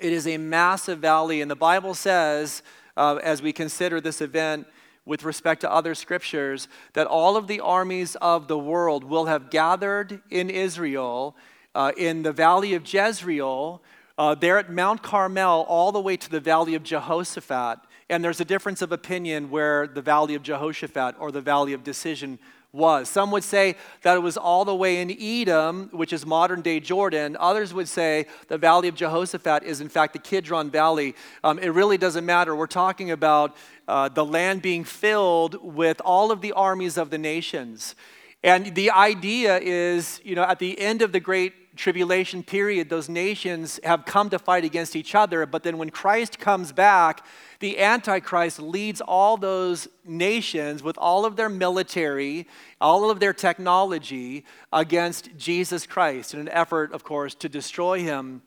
It 0.00 0.12
is 0.12 0.26
a 0.26 0.38
massive 0.38 0.98
valley, 0.98 1.40
and 1.40 1.50
the 1.50 1.56
Bible 1.56 1.94
says, 1.94 2.62
uh, 2.96 3.18
as 3.22 3.42
we 3.42 3.52
consider 3.52 4.00
this 4.00 4.20
event 4.20 4.66
with 5.06 5.24
respect 5.24 5.60
to 5.60 5.70
other 5.70 5.94
scriptures, 5.94 6.68
that 6.94 7.06
all 7.06 7.36
of 7.36 7.46
the 7.46 7.60
armies 7.60 8.16
of 8.16 8.48
the 8.48 8.58
world 8.58 9.04
will 9.04 9.26
have 9.26 9.50
gathered 9.50 10.20
in 10.30 10.50
Israel 10.50 11.36
uh, 11.74 11.92
in 11.96 12.22
the 12.22 12.32
valley 12.32 12.74
of 12.74 12.92
Jezreel, 12.92 13.82
uh, 14.16 14.34
there 14.34 14.58
at 14.58 14.70
Mount 14.70 15.02
Carmel, 15.02 15.66
all 15.68 15.92
the 15.92 16.00
way 16.00 16.16
to 16.16 16.30
the 16.30 16.40
valley 16.40 16.74
of 16.74 16.82
Jehoshaphat. 16.82 17.80
And 18.08 18.22
there's 18.22 18.40
a 18.40 18.44
difference 18.44 18.82
of 18.82 18.92
opinion 18.92 19.50
where 19.50 19.86
the 19.86 20.02
valley 20.02 20.34
of 20.34 20.42
Jehoshaphat 20.42 21.16
or 21.18 21.32
the 21.32 21.40
valley 21.40 21.72
of 21.72 21.82
decision 21.82 22.38
was. 22.74 23.08
Some 23.08 23.30
would 23.30 23.44
say 23.44 23.76
that 24.02 24.16
it 24.16 24.20
was 24.20 24.36
all 24.36 24.64
the 24.64 24.74
way 24.74 25.00
in 25.00 25.10
Edom, 25.10 25.88
which 25.92 26.12
is 26.12 26.26
modern 26.26 26.60
day 26.60 26.80
Jordan. 26.80 27.36
Others 27.38 27.72
would 27.72 27.88
say 27.88 28.26
the 28.48 28.58
valley 28.58 28.88
of 28.88 28.96
Jehoshaphat 28.96 29.62
is, 29.62 29.80
in 29.80 29.88
fact, 29.88 30.12
the 30.12 30.18
Kidron 30.18 30.70
Valley. 30.70 31.14
Um, 31.42 31.58
it 31.58 31.68
really 31.68 31.96
doesn't 31.96 32.26
matter. 32.26 32.54
We're 32.54 32.66
talking 32.66 33.10
about 33.10 33.56
uh, 33.86 34.08
the 34.08 34.24
land 34.24 34.60
being 34.60 34.84
filled 34.84 35.56
with 35.62 36.00
all 36.04 36.32
of 36.32 36.40
the 36.40 36.52
armies 36.52 36.98
of 36.98 37.10
the 37.10 37.18
nations. 37.18 37.94
And 38.42 38.74
the 38.74 38.90
idea 38.90 39.58
is, 39.58 40.20
you 40.24 40.34
know, 40.34 40.42
at 40.42 40.58
the 40.58 40.78
end 40.78 41.00
of 41.00 41.12
the 41.12 41.20
great 41.20 41.54
tribulation 41.76 42.42
period, 42.42 42.88
those 42.88 43.08
nations 43.08 43.80
have 43.84 44.04
come 44.04 44.30
to 44.30 44.38
fight 44.38 44.64
against 44.64 44.96
each 44.96 45.14
other. 45.14 45.44
But 45.46 45.62
then 45.62 45.78
when 45.78 45.90
Christ 45.90 46.38
comes 46.38 46.72
back, 46.72 47.24
the 47.60 47.78
Antichrist 47.78 48.58
leads 48.60 49.00
all 49.00 49.36
those 49.36 49.88
nations 50.04 50.82
with 50.82 50.96
all 50.98 51.24
of 51.24 51.36
their 51.36 51.48
military, 51.48 52.46
all 52.80 53.10
of 53.10 53.20
their 53.20 53.32
technology 53.32 54.44
against 54.72 55.36
Jesus 55.36 55.86
Christ 55.86 56.34
in 56.34 56.40
an 56.40 56.48
effort, 56.48 56.92
of 56.92 57.04
course, 57.04 57.34
to 57.36 57.48
destroy 57.48 58.00
him. 58.00 58.42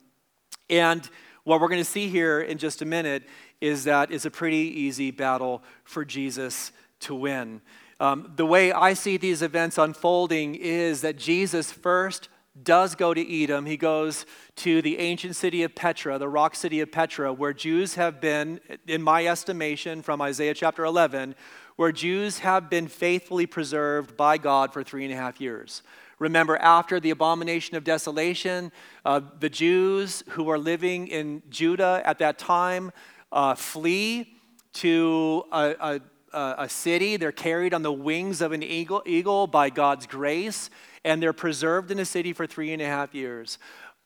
And 0.69 1.09
what 1.43 1.61
we're 1.61 1.69
going 1.69 1.81
to 1.81 1.85
see 1.85 2.09
here 2.09 2.41
in 2.41 2.57
just 2.57 2.81
a 2.81 2.85
minute 2.85 3.23
is 3.61 3.85
that 3.85 4.11
it's 4.11 4.25
a 4.25 4.31
pretty 4.31 4.57
easy 4.57 5.11
battle 5.11 5.63
for 5.83 6.05
Jesus 6.05 6.71
to 7.01 7.15
win. 7.15 7.61
Um, 7.99 8.31
the 8.35 8.45
way 8.45 8.71
I 8.71 8.93
see 8.93 9.17
these 9.17 9.41
events 9.41 9.77
unfolding 9.77 10.55
is 10.55 11.01
that 11.01 11.17
Jesus 11.17 11.71
first 11.71 12.29
does 12.63 12.95
go 12.95 13.13
to 13.13 13.43
Edom. 13.43 13.65
He 13.65 13.77
goes 13.77 14.25
to 14.57 14.81
the 14.81 14.99
ancient 14.99 15.35
city 15.35 15.63
of 15.63 15.75
Petra, 15.75 16.17
the 16.17 16.29
rock 16.29 16.55
city 16.55 16.79
of 16.81 16.91
Petra, 16.91 17.33
where 17.33 17.53
Jews 17.53 17.95
have 17.95 18.19
been, 18.19 18.59
in 18.87 19.01
my 19.01 19.25
estimation, 19.27 20.01
from 20.01 20.21
Isaiah 20.21 20.53
chapter 20.53 20.85
11, 20.85 21.35
where 21.75 21.91
Jews 21.91 22.39
have 22.39 22.69
been 22.69 22.87
faithfully 22.87 23.45
preserved 23.45 24.17
by 24.17 24.37
God 24.37 24.73
for 24.73 24.83
three 24.83 25.03
and 25.03 25.13
a 25.13 25.17
half 25.17 25.39
years. 25.39 25.83
Remember, 26.19 26.57
after 26.57 26.99
the 26.99 27.11
abomination 27.11 27.77
of 27.77 27.83
desolation, 27.83 28.71
uh, 29.05 29.21
the 29.39 29.49
Jews 29.49 30.23
who 30.29 30.43
were 30.43 30.57
living 30.57 31.07
in 31.07 31.43
Judah 31.49 32.01
at 32.03 32.17
that 32.19 32.39
time 32.39 32.91
uh, 33.31 33.53
flee 33.53 34.33
to 34.73 35.43
a, 35.51 36.01
a, 36.33 36.55
a, 36.59 36.69
city. 36.69 37.17
They're 37.17 37.31
carried 37.31 37.73
on 37.73 37.83
the 37.83 37.91
wings 37.91 38.41
of 38.41 38.51
an 38.51 38.63
eagle, 38.63 39.03
eagle 39.05 39.45
by 39.45 39.69
God's 39.69 40.07
grace 40.07 40.71
and 41.07 41.23
they're 41.23 41.31
preserved 41.31 41.89
in 41.89 41.99
a 41.99 42.05
city 42.05 42.33
for 42.33 42.45
three 42.45 42.73
and 42.73 42.81
a 42.81 42.85
half 42.85 43.15
years. 43.15 43.59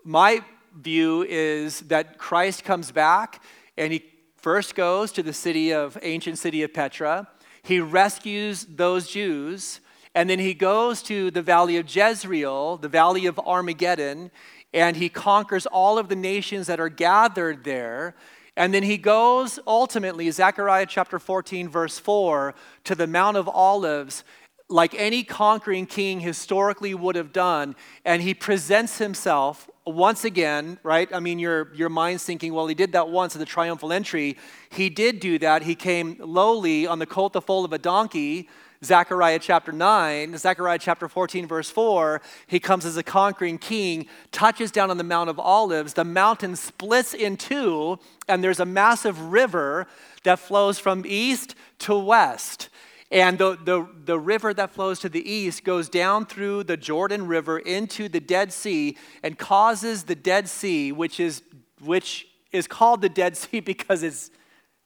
My 0.03 0.43
view 0.79 1.25
is 1.27 1.79
that 1.81 2.19
Christ 2.19 2.63
comes 2.63 2.91
back 2.91 3.43
and 3.75 3.91
he 3.91 4.05
first 4.37 4.75
goes 4.75 5.11
to 5.13 5.23
the 5.23 5.33
city 5.33 5.73
of 5.73 5.97
ancient 6.03 6.37
city 6.37 6.61
of 6.61 6.75
Petra. 6.75 7.27
He 7.63 7.79
rescues 7.79 8.67
those 8.69 9.09
Jews, 9.09 9.81
and 10.13 10.29
then 10.29 10.37
he 10.37 10.53
goes 10.53 11.01
to 11.03 11.31
the 11.31 11.41
valley 11.41 11.77
of 11.77 11.93
Jezreel, 11.93 12.77
the 12.77 12.87
valley 12.87 13.25
of 13.25 13.39
Armageddon, 13.39 14.29
and 14.71 14.95
he 14.95 15.09
conquers 15.09 15.65
all 15.65 15.97
of 15.97 16.07
the 16.07 16.15
nations 16.15 16.67
that 16.67 16.79
are 16.79 16.89
gathered 16.89 17.63
there. 17.63 18.15
And 18.55 18.73
then 18.73 18.83
he 18.83 18.97
goes 18.97 19.59
ultimately, 19.65 20.29
Zechariah 20.29 20.85
chapter 20.85 21.17
14, 21.17 21.67
verse 21.67 21.97
4, 21.97 22.53
to 22.83 22.95
the 22.95 23.07
Mount 23.07 23.37
of 23.37 23.47
Olives, 23.47 24.23
like 24.71 24.95
any 24.95 25.23
conquering 25.23 25.85
king 25.85 26.21
historically 26.21 26.93
would 26.93 27.15
have 27.15 27.33
done, 27.33 27.75
and 28.05 28.21
he 28.21 28.33
presents 28.33 28.97
himself 28.97 29.69
once 29.85 30.23
again, 30.23 30.79
right? 30.83 31.13
I 31.13 31.19
mean, 31.19 31.39
your, 31.39 31.73
your 31.73 31.89
mind's 31.89 32.23
thinking, 32.23 32.53
well, 32.53 32.67
he 32.67 32.75
did 32.75 32.93
that 32.93 33.09
once 33.09 33.35
at 33.35 33.39
the 33.39 33.45
triumphal 33.45 33.91
entry. 33.91 34.37
He 34.69 34.89
did 34.89 35.19
do 35.19 35.39
that. 35.39 35.63
He 35.63 35.75
came 35.75 36.15
lowly 36.19 36.87
on 36.87 36.99
the 36.99 37.05
colt, 37.05 37.33
the 37.33 37.41
foal 37.41 37.65
of 37.65 37.73
a 37.73 37.77
donkey, 37.77 38.47
Zechariah 38.83 39.37
chapter 39.37 39.71
9, 39.71 40.37
Zechariah 40.37 40.79
chapter 40.79 41.07
14, 41.07 41.47
verse 41.47 41.69
4, 41.69 42.19
he 42.47 42.59
comes 42.59 42.83
as 42.83 42.97
a 42.97 43.03
conquering 43.03 43.59
king, 43.59 44.07
touches 44.31 44.71
down 44.71 44.89
on 44.89 44.97
the 44.97 45.03
Mount 45.03 45.29
of 45.29 45.39
Olives. 45.39 45.93
The 45.93 46.03
mountain 46.03 46.55
splits 46.55 47.13
in 47.13 47.37
two, 47.37 47.99
and 48.27 48.43
there's 48.43 48.59
a 48.59 48.65
massive 48.65 49.31
river 49.31 49.85
that 50.23 50.39
flows 50.39 50.79
from 50.79 51.03
east 51.05 51.53
to 51.79 51.95
west. 51.95 52.69
And 53.11 53.37
the, 53.37 53.57
the, 53.61 53.85
the 54.05 54.17
river 54.17 54.53
that 54.53 54.71
flows 54.71 54.99
to 55.01 55.09
the 55.09 55.29
east 55.29 55.65
goes 55.65 55.89
down 55.89 56.25
through 56.25 56.63
the 56.63 56.77
Jordan 56.77 57.27
River 57.27 57.59
into 57.59 58.07
the 58.07 58.21
Dead 58.21 58.53
Sea 58.53 58.97
and 59.21 59.37
causes 59.37 60.03
the 60.03 60.15
Dead 60.15 60.47
Sea, 60.47 60.93
which 60.93 61.19
is, 61.19 61.43
which 61.81 62.27
is 62.53 62.67
called 62.67 63.01
the 63.01 63.09
Dead 63.09 63.35
Sea 63.35 63.59
because 63.59 64.01
it's 64.01 64.31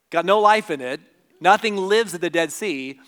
got 0.09 0.25
no 0.25 0.39
life 0.39 0.71
in 0.71 0.81
it, 0.81 0.99
nothing 1.39 1.77
lives 1.77 2.15
at 2.15 2.21
the 2.21 2.29
Dead 2.31 2.51
Sea. 2.51 2.99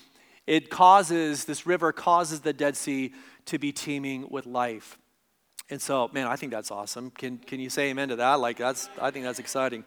It 0.45 0.69
causes, 0.69 1.45
this 1.45 1.65
river 1.65 1.91
causes 1.91 2.41
the 2.41 2.53
Dead 2.53 2.77
Sea 2.77 3.11
to 3.45 3.57
be 3.57 3.71
teeming 3.71 4.27
with 4.29 4.45
life. 4.45 4.99
And 5.69 5.81
so, 5.81 6.09
man, 6.13 6.27
I 6.27 6.35
think 6.35 6.51
that's 6.51 6.71
awesome. 6.71 7.09
Can, 7.11 7.39
can 7.39 7.59
you 7.59 7.69
say 7.69 7.89
amen 7.89 8.09
to 8.09 8.15
that? 8.17 8.35
Like, 8.35 8.57
that's, 8.57 8.87
I 9.01 9.11
think 9.11 9.25
that's 9.25 9.39
exciting. 9.39 9.83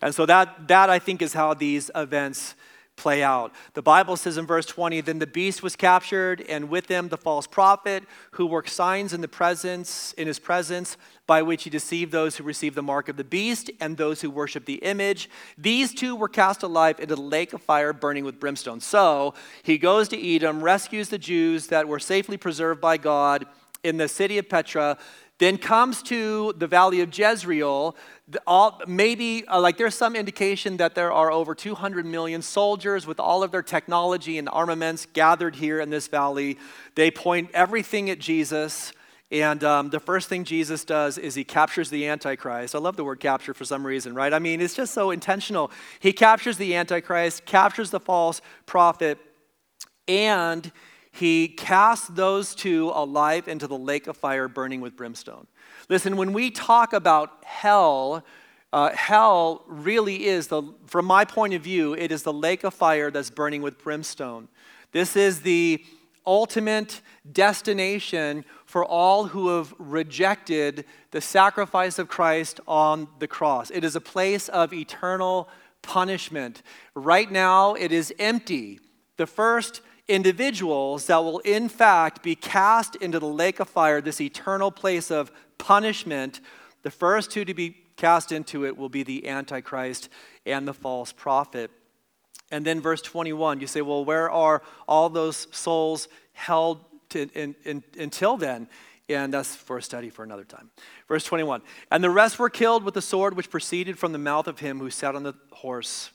And 0.00 0.14
so, 0.14 0.26
that, 0.26 0.68
that 0.68 0.90
I 0.90 0.98
think 1.00 1.22
is 1.22 1.32
how 1.32 1.54
these 1.54 1.90
events 1.94 2.54
play 2.96 3.22
out. 3.22 3.52
The 3.74 3.82
Bible 3.82 4.16
says 4.16 4.38
in 4.38 4.46
verse 4.46 4.66
20, 4.66 5.00
then 5.02 5.18
the 5.18 5.26
beast 5.26 5.62
was 5.62 5.76
captured, 5.76 6.40
and 6.48 6.68
with 6.68 6.88
him 6.88 7.08
the 7.08 7.16
false 7.16 7.46
prophet, 7.46 8.04
who 8.32 8.46
worked 8.46 8.70
signs 8.70 9.12
in 9.12 9.20
the 9.20 9.28
presence, 9.28 10.12
in 10.14 10.26
his 10.26 10.38
presence, 10.38 10.96
by 11.26 11.42
which 11.42 11.64
he 11.64 11.70
deceived 11.70 12.12
those 12.12 12.36
who 12.36 12.44
received 12.44 12.76
the 12.76 12.82
mark 12.82 13.08
of 13.08 13.16
the 13.16 13.24
beast 13.24 13.70
and 13.80 13.96
those 13.96 14.20
who 14.20 14.30
worship 14.30 14.64
the 14.64 14.74
image. 14.76 15.28
These 15.56 15.94
two 15.94 16.14
were 16.14 16.28
cast 16.28 16.62
alive 16.62 17.00
into 17.00 17.16
the 17.16 17.22
lake 17.22 17.52
of 17.52 17.62
fire 17.62 17.92
burning 17.92 18.24
with 18.24 18.40
brimstone. 18.40 18.80
So 18.80 19.34
he 19.62 19.78
goes 19.78 20.08
to 20.08 20.34
Edom, 20.34 20.62
rescues 20.62 21.08
the 21.08 21.18
Jews 21.18 21.68
that 21.68 21.88
were 21.88 21.98
safely 21.98 22.36
preserved 22.36 22.80
by 22.80 22.96
God 22.96 23.46
in 23.82 23.98
the 23.98 24.08
city 24.08 24.38
of 24.38 24.48
Petra 24.48 24.96
then 25.44 25.58
comes 25.58 26.02
to 26.04 26.54
the 26.56 26.66
valley 26.66 27.00
of 27.00 27.16
Jezreel. 27.16 27.96
All, 28.46 28.80
maybe, 28.86 29.46
uh, 29.46 29.60
like, 29.60 29.76
there's 29.76 29.94
some 29.94 30.16
indication 30.16 30.78
that 30.78 30.94
there 30.94 31.12
are 31.12 31.30
over 31.30 31.54
200 31.54 32.06
million 32.06 32.40
soldiers 32.40 33.06
with 33.06 33.20
all 33.20 33.42
of 33.42 33.50
their 33.50 33.62
technology 33.62 34.38
and 34.38 34.48
armaments 34.48 35.06
gathered 35.12 35.56
here 35.56 35.80
in 35.80 35.90
this 35.90 36.08
valley. 36.08 36.58
They 36.94 37.10
point 37.10 37.50
everything 37.52 38.08
at 38.10 38.18
Jesus. 38.18 38.92
And 39.30 39.64
um, 39.64 39.90
the 39.90 40.00
first 40.00 40.28
thing 40.28 40.44
Jesus 40.44 40.84
does 40.84 41.18
is 41.18 41.34
he 41.34 41.44
captures 41.44 41.90
the 41.90 42.06
Antichrist. 42.06 42.74
I 42.74 42.78
love 42.78 42.96
the 42.96 43.04
word 43.04 43.20
capture 43.20 43.52
for 43.52 43.64
some 43.64 43.86
reason, 43.86 44.14
right? 44.14 44.32
I 44.32 44.38
mean, 44.38 44.60
it's 44.60 44.74
just 44.74 44.94
so 44.94 45.10
intentional. 45.10 45.70
He 45.98 46.12
captures 46.12 46.56
the 46.56 46.74
Antichrist, 46.76 47.44
captures 47.44 47.90
the 47.90 48.00
false 48.00 48.40
prophet, 48.64 49.18
and 50.06 50.70
he 51.14 51.46
cast 51.46 52.16
those 52.16 52.56
two 52.56 52.90
alive 52.92 53.46
into 53.46 53.68
the 53.68 53.78
lake 53.78 54.08
of 54.08 54.16
fire 54.16 54.48
burning 54.48 54.80
with 54.80 54.96
brimstone. 54.96 55.46
Listen, 55.88 56.16
when 56.16 56.32
we 56.32 56.50
talk 56.50 56.92
about 56.92 57.44
hell, 57.44 58.24
uh, 58.72 58.90
hell 58.90 59.62
really 59.68 60.26
is, 60.26 60.48
the, 60.48 60.62
from 60.86 61.04
my 61.04 61.24
point 61.24 61.54
of 61.54 61.62
view, 61.62 61.94
it 61.94 62.10
is 62.10 62.24
the 62.24 62.32
lake 62.32 62.64
of 62.64 62.74
fire 62.74 63.12
that's 63.12 63.30
burning 63.30 63.62
with 63.62 63.78
brimstone. 63.78 64.48
This 64.90 65.14
is 65.14 65.42
the 65.42 65.84
ultimate 66.26 67.00
destination 67.30 68.44
for 68.66 68.84
all 68.84 69.26
who 69.26 69.56
have 69.56 69.72
rejected 69.78 70.84
the 71.12 71.20
sacrifice 71.20 72.00
of 72.00 72.08
Christ 72.08 72.58
on 72.66 73.06
the 73.20 73.28
cross. 73.28 73.70
It 73.70 73.84
is 73.84 73.94
a 73.94 74.00
place 74.00 74.48
of 74.48 74.72
eternal 74.72 75.48
punishment. 75.82 76.62
Right 76.94 77.30
now, 77.30 77.74
it 77.74 77.92
is 77.92 78.12
empty. 78.18 78.80
The 79.16 79.28
first 79.28 79.80
individuals 80.08 81.06
that 81.06 81.18
will, 81.18 81.38
in 81.40 81.68
fact, 81.68 82.22
be 82.22 82.34
cast 82.34 82.96
into 82.96 83.18
the 83.18 83.26
lake 83.26 83.60
of 83.60 83.68
fire, 83.68 84.00
this 84.00 84.20
eternal 84.20 84.70
place 84.70 85.10
of 85.10 85.32
punishment. 85.58 86.40
The 86.82 86.90
first 86.90 87.30
two 87.30 87.44
to 87.44 87.54
be 87.54 87.76
cast 87.96 88.32
into 88.32 88.66
it 88.66 88.76
will 88.76 88.88
be 88.88 89.02
the 89.02 89.28
Antichrist 89.28 90.08
and 90.44 90.68
the 90.68 90.74
false 90.74 91.12
prophet. 91.12 91.70
And 92.50 92.64
then, 92.64 92.80
verse 92.80 93.02
21, 93.02 93.60
you 93.60 93.66
say, 93.66 93.80
well, 93.80 94.04
where 94.04 94.30
are 94.30 94.62
all 94.86 95.08
those 95.08 95.48
souls 95.50 96.08
held 96.32 96.84
to, 97.10 97.28
in, 97.34 97.54
in, 97.64 97.82
until 97.98 98.36
then? 98.36 98.68
And 99.08 99.34
that's 99.34 99.54
for 99.54 99.78
a 99.78 99.82
study 99.82 100.08
for 100.08 100.22
another 100.22 100.44
time. 100.44 100.70
Verse 101.08 101.24
21 101.24 101.62
And 101.90 102.02
the 102.02 102.10
rest 102.10 102.38
were 102.38 102.50
killed 102.50 102.84
with 102.84 102.94
the 102.94 103.02
sword 103.02 103.36
which 103.36 103.50
proceeded 103.50 103.98
from 103.98 104.12
the 104.12 104.18
mouth 104.18 104.46
of 104.46 104.60
him 104.60 104.78
who 104.78 104.90
sat 104.90 105.14
on 105.14 105.22
the 105.22 105.34
horse, 105.52 106.10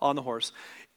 on 0.00 0.16
the 0.16 0.22
horse. 0.22 0.52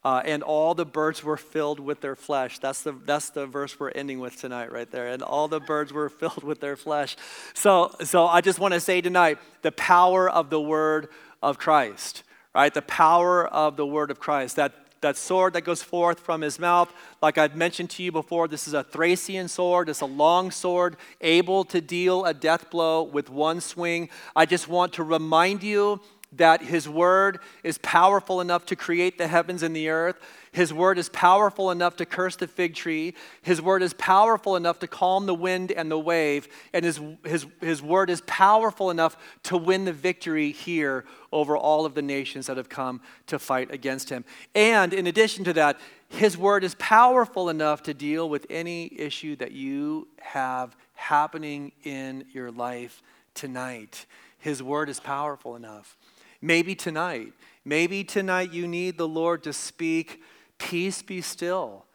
Uh, 0.05 0.21
and 0.23 0.43
all 0.43 0.75
the 0.75 0.85
birds 0.85 1.23
were 1.23 1.35
filled 1.35 1.79
with 1.79 1.99
their 1.99 2.15
flesh. 2.15 2.59
That's 2.59 2.83
the, 2.83 2.91
that's 2.91 3.31
the 3.31 3.47
verse 3.47 3.79
we're 3.79 3.89
ending 3.89 4.19
with 4.19 4.39
tonight, 4.39 4.71
right 4.71 4.89
there. 4.91 5.07
And 5.07 5.23
all 5.23 5.47
the 5.47 5.59
birds 5.59 5.91
were 5.91 6.09
filled 6.21 6.43
with 6.43 6.59
their 6.59 6.75
flesh. 6.75 7.17
So, 7.55 7.91
so 8.03 8.27
I 8.27 8.41
just 8.41 8.59
want 8.59 8.75
to 8.75 8.79
say 8.79 9.01
tonight 9.01 9.39
the 9.63 9.71
power 9.71 10.29
of 10.29 10.51
the 10.51 10.61
word 10.61 11.09
of 11.41 11.57
Christ, 11.57 12.21
right? 12.53 12.71
The 12.71 12.83
power 12.83 13.47
of 13.47 13.77
the 13.77 13.85
word 13.87 14.11
of 14.11 14.19
Christ. 14.19 14.57
That, 14.57 14.73
that 15.01 15.17
sword 15.17 15.53
that 15.53 15.61
goes 15.61 15.81
forth 15.81 16.19
from 16.19 16.41
his 16.41 16.59
mouth, 16.59 16.93
like 17.19 17.39
I've 17.39 17.55
mentioned 17.55 17.89
to 17.91 18.03
you 18.03 18.11
before, 18.11 18.47
this 18.47 18.67
is 18.67 18.75
a 18.75 18.83
Thracian 18.83 19.47
sword. 19.47 19.89
It's 19.89 20.01
a 20.01 20.05
long 20.05 20.51
sword, 20.51 20.97
able 21.19 21.65
to 21.65 21.81
deal 21.81 22.25
a 22.25 22.33
death 22.35 22.69
blow 22.69 23.01
with 23.01 23.31
one 23.31 23.59
swing. 23.59 24.09
I 24.35 24.45
just 24.45 24.67
want 24.67 24.93
to 24.93 25.03
remind 25.03 25.63
you 25.63 25.99
that 26.37 26.61
his 26.61 26.87
word 26.87 27.39
is 27.63 27.77
powerful 27.79 28.41
enough 28.41 28.65
to 28.67 28.75
create 28.75 29.17
the 29.17 29.27
heavens 29.27 29.63
and 29.63 29.75
the 29.75 29.89
earth. 29.89 30.19
His 30.51 30.73
word 30.73 30.97
is 30.97 31.09
powerful 31.09 31.69
enough 31.69 31.97
to 31.97 32.05
curse 32.05 32.35
the 32.35 32.47
fig 32.47 32.75
tree. 32.75 33.13
His 33.41 33.61
word 33.61 33.81
is 33.81 33.93
powerful 33.93 34.55
enough 34.55 34.79
to 34.79 34.87
calm 34.87 35.25
the 35.25 35.35
wind 35.35 35.71
and 35.71 35.91
the 35.91 35.99
wave. 35.99 36.47
And 36.73 36.85
his, 36.85 36.99
his, 37.25 37.45
his 37.59 37.81
word 37.81 38.09
is 38.09 38.21
powerful 38.25 38.89
enough 38.89 39.17
to 39.43 39.57
win 39.57 39.85
the 39.85 39.93
victory 39.93 40.51
here 40.51 41.05
over 41.31 41.57
all 41.57 41.85
of 41.85 41.93
the 41.93 42.01
nations 42.01 42.47
that 42.47 42.57
have 42.57 42.69
come 42.69 43.01
to 43.27 43.37
fight 43.37 43.71
against 43.71 44.09
him. 44.09 44.23
And 44.53 44.93
in 44.93 45.07
addition 45.07 45.43
to 45.45 45.53
that, 45.53 45.79
his 46.07 46.37
word 46.37 46.63
is 46.63 46.75
powerful 46.75 47.49
enough 47.49 47.83
to 47.83 47.93
deal 47.93 48.29
with 48.29 48.45
any 48.49 48.91
issue 48.97 49.35
that 49.37 49.51
you 49.51 50.07
have 50.21 50.75
happening 50.93 51.73
in 51.83 52.25
your 52.31 52.51
life 52.51 53.01
tonight. 53.33 54.05
His 54.39 54.63
word 54.63 54.89
is 54.89 54.99
powerful 54.99 55.55
enough. 55.55 55.97
Maybe 56.41 56.75
tonight, 56.75 57.33
maybe 57.63 58.03
tonight 58.03 58.51
you 58.51 58.67
need 58.67 58.97
the 58.97 59.07
Lord 59.07 59.43
to 59.43 59.53
speak 59.53 60.21
Peace 60.57 61.01
be 61.01 61.21
still. 61.21 61.85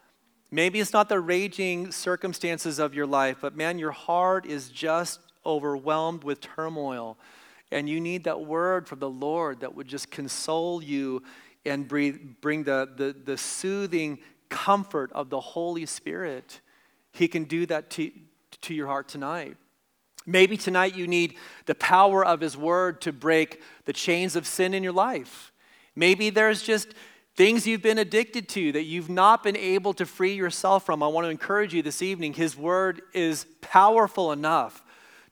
Maybe 0.50 0.80
it's 0.80 0.92
not 0.92 1.08
the 1.08 1.20
raging 1.20 1.92
circumstances 1.92 2.78
of 2.78 2.94
your 2.94 3.06
life, 3.06 3.38
but 3.40 3.56
man, 3.56 3.78
your 3.78 3.92
heart 3.92 4.46
is 4.46 4.68
just 4.68 5.20
overwhelmed 5.46 6.24
with 6.24 6.40
turmoil. 6.40 7.16
And 7.70 7.88
you 7.88 8.00
need 8.00 8.24
that 8.24 8.40
word 8.40 8.88
from 8.88 8.98
the 8.98 9.08
Lord 9.08 9.60
that 9.60 9.74
would 9.74 9.86
just 9.86 10.10
console 10.10 10.82
you 10.82 11.22
and 11.64 11.86
bring 11.86 12.64
the, 12.64 12.88
the, 12.96 13.14
the 13.24 13.38
soothing 13.38 14.18
comfort 14.48 15.12
of 15.12 15.30
the 15.30 15.40
Holy 15.40 15.86
Spirit. 15.86 16.60
He 17.12 17.28
can 17.28 17.44
do 17.44 17.64
that 17.66 17.90
to, 17.90 18.10
to 18.62 18.74
your 18.74 18.88
heart 18.88 19.08
tonight. 19.08 19.56
Maybe 20.26 20.56
tonight 20.56 20.94
you 20.94 21.06
need 21.06 21.36
the 21.66 21.74
power 21.74 22.24
of 22.24 22.40
His 22.40 22.56
Word 22.56 23.00
to 23.02 23.12
break 23.12 23.62
the 23.84 23.92
chains 23.92 24.36
of 24.36 24.46
sin 24.46 24.74
in 24.74 24.82
your 24.82 24.92
life. 24.92 25.52
Maybe 25.96 26.30
there's 26.30 26.62
just 26.62 26.94
things 27.36 27.66
you've 27.66 27.82
been 27.82 27.98
addicted 27.98 28.48
to 28.50 28.72
that 28.72 28.84
you've 28.84 29.08
not 29.08 29.42
been 29.42 29.56
able 29.56 29.94
to 29.94 30.04
free 30.04 30.34
yourself 30.34 30.84
from. 30.84 31.02
I 31.02 31.08
want 31.08 31.24
to 31.24 31.30
encourage 31.30 31.72
you 31.72 31.82
this 31.82 32.02
evening. 32.02 32.34
His 32.34 32.56
word 32.56 33.02
is 33.14 33.46
powerful 33.60 34.32
enough 34.32 34.82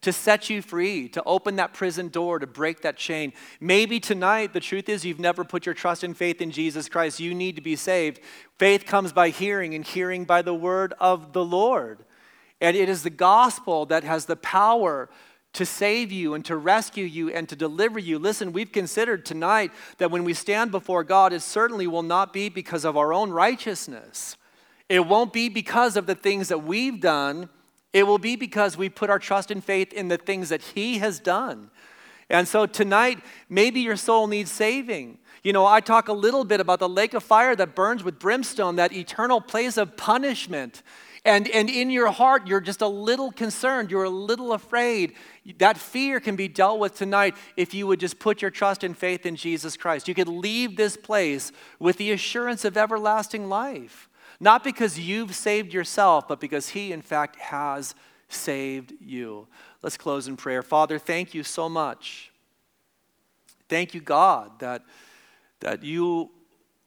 to 0.01 0.13
set 0.13 0.49
you 0.49 0.63
free, 0.63 1.09
to 1.09 1.23
open 1.25 1.57
that 1.57 1.75
prison 1.75 2.09
door, 2.09 2.39
to 2.39 2.47
break 2.47 2.83
that 2.83 2.97
chain. 2.97 3.33
Maybe 3.61 3.99
tonight, 3.99 4.53
the 4.53 4.61
truth 4.61 4.89
is 4.89 5.05
you've 5.05 5.19
never 5.19 5.43
put 5.45 5.67
your 5.67 5.75
trust 5.75 6.05
and 6.05 6.17
faith 6.17 6.41
in 6.41 6.53
Jesus 6.53 6.89
Christ. 6.89 7.19
You 7.19 7.35
need 7.35 7.57
to 7.57 7.63
be 7.63 7.75
saved. 7.75 8.21
Faith 8.59 8.87
comes 8.87 9.13
by 9.13 9.31
hearing, 9.31 9.75
and 9.75 9.85
hearing 9.85 10.25
by 10.25 10.41
the 10.41 10.55
word 10.55 10.95
of 11.01 11.33
the 11.33 11.45
Lord. 11.45 12.05
And 12.61 12.77
it 12.77 12.89
is 12.89 13.03
the 13.03 13.11
gospel 13.11 13.87
that 13.87 14.05
has 14.05 14.27
the 14.27 14.37
power 14.37 15.09
to 15.55 15.65
save 15.65 16.13
you 16.13 16.35
and 16.35 16.45
to 16.45 16.57
rescue 16.57 17.05
you 17.05 17.31
and 17.31 17.49
to 17.49 17.57
deliver 17.57 17.99
you. 17.99 18.19
Listen, 18.19 18.53
we've 18.53 18.73
considered 18.73 19.25
tonight 19.25 19.73
that 19.99 20.11
when 20.11 20.25
we 20.25 20.35
stand 20.35 20.71
before 20.71 21.05
God, 21.05 21.33
it 21.33 21.41
certainly 21.41 21.87
will 21.87 22.03
not 22.03 22.33
be 22.33 22.49
because 22.49 22.85
of 22.85 22.97
our 22.97 23.13
own 23.13 23.31
righteousness. 23.31 24.37
It 24.89 25.07
won't 25.07 25.33
be 25.33 25.49
because 25.49 25.97
of 25.97 26.07
the 26.07 26.15
things 26.15 26.49
that 26.49 26.65
we've 26.65 27.01
done. 27.01 27.49
It 27.93 28.07
will 28.07 28.19
be 28.19 28.37
because 28.37 28.77
we 28.77 28.89
put 28.89 29.11
our 29.11 29.19
trust 29.19 29.51
and 29.51 29.63
faith 29.65 29.93
in 29.93 30.09
the 30.09 30.19
things 30.19 30.51
that 30.51 30.63
He 30.63 30.99
has 30.99 31.19
done. 31.19 31.71
And 32.31 32.47
so 32.47 32.67
tonight, 32.67 33.19
maybe 33.49 33.81
your 33.81 33.97
soul 33.97 34.27
needs 34.27 34.51
saving. 34.51 35.19
You 35.43 35.53
know, 35.53 35.65
I 35.65 35.81
talk 35.81 36.09
a 36.09 36.13
little 36.13 36.45
bit 36.45 36.61
about 36.61 36.79
the 36.79 36.89
lake 36.89 37.15
of 37.15 37.23
fire 37.23 37.57
that 37.57 37.75
burns 37.75 38.05
with 38.05 38.19
brimstone, 38.19 38.77
that 38.77 38.93
eternal 38.93 39.41
place 39.41 39.77
of 39.79 39.97
punishment. 39.97 40.83
And, 41.29 41.47
and 41.49 41.69
in 41.69 41.91
your 41.91 42.11
heart, 42.11 42.47
you're 42.47 42.59
just 42.59 42.81
a 42.81 42.89
little 42.89 43.31
concerned, 43.31 43.91
you're 43.91 44.05
a 44.05 44.09
little 44.09 44.55
afraid. 44.55 45.13
That 45.59 45.77
fear 45.77 46.21
can 46.21 46.37
be 46.37 46.49
dealt 46.49 46.79
with 46.79 46.97
tonight 46.97 47.37
if 47.55 47.75
you 47.75 47.87
would 47.87 48.01
just 48.01 48.19
put 48.19 48.41
your 48.41 48.51
trust 48.51 48.83
and 48.83 48.97
faith 48.97 49.27
in 49.27 49.37
Jesus 49.37 49.77
Christ. 49.77 50.09
You 50.09 50.15
could 50.15 50.27
leave 50.27 50.79
this 50.79 50.97
place 50.97 51.53
with 51.79 51.99
the 51.99 52.13
assurance 52.13 52.65
of 52.65 52.79
everlasting 52.79 53.51
life, 53.51 54.09
not 54.41 54.65
because 54.65 54.99
you've 54.99 55.35
saved 55.35 55.75
yourself, 55.75 56.27
but 56.27 56.41
because 56.41 56.71
He, 56.71 56.93
in 56.93 57.03
fact, 57.03 57.37
has 57.37 57.95
saved 58.31 58.95
you. 58.99 59.49
Let's 59.83 59.99
close 59.99 60.29
in 60.29 60.37
prayer. 60.39 60.63
Father, 60.63 60.99
thank 60.99 61.35
you 61.35 61.45
so 61.45 61.69
much. 61.69 62.33
Thank 63.69 63.93
you, 63.93 64.01
God, 64.01 64.61
that, 64.61 64.83
that 65.61 65.83
you 65.85 66.31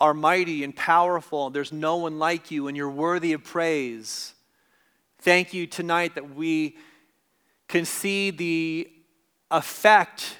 are 0.02 0.16
mighty 0.16 0.64
and 0.64 0.76
powerful. 0.76 1.52
There's 1.52 1.72
no 1.72 1.98
one 1.98 2.18
like 2.18 2.50
you, 2.50 2.68
and 2.68 2.76
you're 2.76 2.90
worthy 2.90 3.34
of 3.34 3.44
praise. 3.44 4.34
Thank 5.20 5.54
you 5.54 5.68
tonight 5.68 6.16
that 6.16 6.36
we 6.36 6.76
can 7.68 7.86
see 7.86 8.32
the 8.32 8.90
effect, 9.52 10.38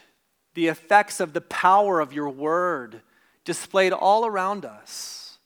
the 0.56 0.68
effects 0.68 1.20
of 1.20 1.34
the 1.34 1.42
power 1.42 2.00
of 2.00 2.12
your 2.12 2.28
word 2.28 3.02
displayed 3.46 3.94
all 3.94 4.26
around 4.26 4.66
us. 4.66 5.38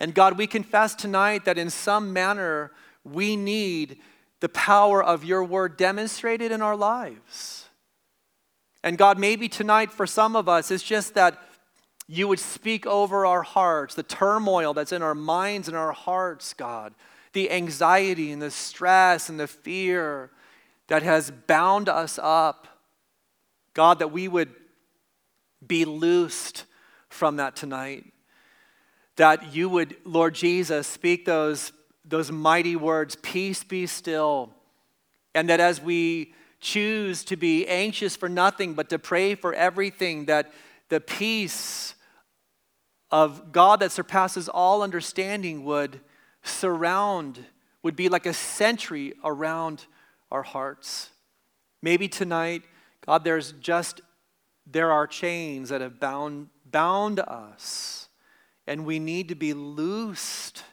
And 0.00 0.14
God, 0.14 0.36
we 0.36 0.48
confess 0.48 0.96
tonight 0.96 1.44
that 1.44 1.58
in 1.58 1.70
some 1.70 2.12
manner 2.12 2.72
we 3.04 3.36
need 3.36 3.98
the 4.40 4.48
power 4.48 5.02
of 5.02 5.24
your 5.24 5.44
word 5.44 5.76
demonstrated 5.76 6.50
in 6.50 6.60
our 6.60 6.76
lives. 6.76 7.68
And 8.82 8.98
God, 8.98 9.16
maybe 9.16 9.48
tonight 9.48 9.92
for 9.92 10.08
some 10.08 10.34
of 10.34 10.48
us, 10.48 10.72
it's 10.72 10.82
just 10.82 11.14
that 11.14 11.40
you 12.12 12.28
would 12.28 12.38
speak 12.38 12.84
over 12.84 13.24
our 13.24 13.42
hearts, 13.42 13.94
the 13.94 14.02
turmoil 14.02 14.74
that's 14.74 14.92
in 14.92 15.00
our 15.00 15.14
minds 15.14 15.66
and 15.66 15.74
our 15.74 15.92
hearts, 15.92 16.52
God, 16.52 16.92
the 17.32 17.50
anxiety 17.50 18.30
and 18.30 18.42
the 18.42 18.50
stress 18.50 19.30
and 19.30 19.40
the 19.40 19.46
fear 19.46 20.30
that 20.88 21.02
has 21.02 21.30
bound 21.30 21.88
us 21.88 22.18
up. 22.22 22.68
God, 23.72 23.98
that 24.00 24.12
we 24.12 24.28
would 24.28 24.50
be 25.66 25.86
loosed 25.86 26.66
from 27.08 27.36
that 27.36 27.56
tonight. 27.56 28.04
That 29.16 29.54
you 29.54 29.70
would, 29.70 29.96
Lord 30.04 30.34
Jesus, 30.34 30.86
speak 30.86 31.24
those, 31.24 31.72
those 32.04 32.30
mighty 32.30 32.76
words, 32.76 33.16
peace 33.22 33.64
be 33.64 33.86
still. 33.86 34.52
And 35.34 35.48
that 35.48 35.60
as 35.60 35.80
we 35.80 36.34
choose 36.60 37.24
to 37.24 37.38
be 37.38 37.66
anxious 37.66 38.16
for 38.16 38.28
nothing 38.28 38.74
but 38.74 38.90
to 38.90 38.98
pray 38.98 39.34
for 39.34 39.54
everything, 39.54 40.26
that 40.26 40.52
the 40.90 41.00
peace 41.00 41.94
of 43.12 43.52
God 43.52 43.80
that 43.80 43.92
surpasses 43.92 44.48
all 44.48 44.82
understanding 44.82 45.64
would 45.64 46.00
surround, 46.42 47.44
would 47.82 47.94
be 47.94 48.08
like 48.08 48.24
a 48.24 48.32
sentry 48.32 49.12
around 49.22 49.86
our 50.30 50.42
hearts. 50.42 51.10
Maybe 51.82 52.08
tonight, 52.08 52.62
God, 53.06 53.22
there's 53.22 53.52
just, 53.52 54.00
there 54.66 54.90
are 54.90 55.06
chains 55.06 55.68
that 55.68 55.82
have 55.82 56.00
bound, 56.00 56.48
bound 56.70 57.20
us, 57.20 58.08
and 58.66 58.86
we 58.86 58.98
need 58.98 59.28
to 59.28 59.34
be 59.34 59.52
loosed. 59.52 60.64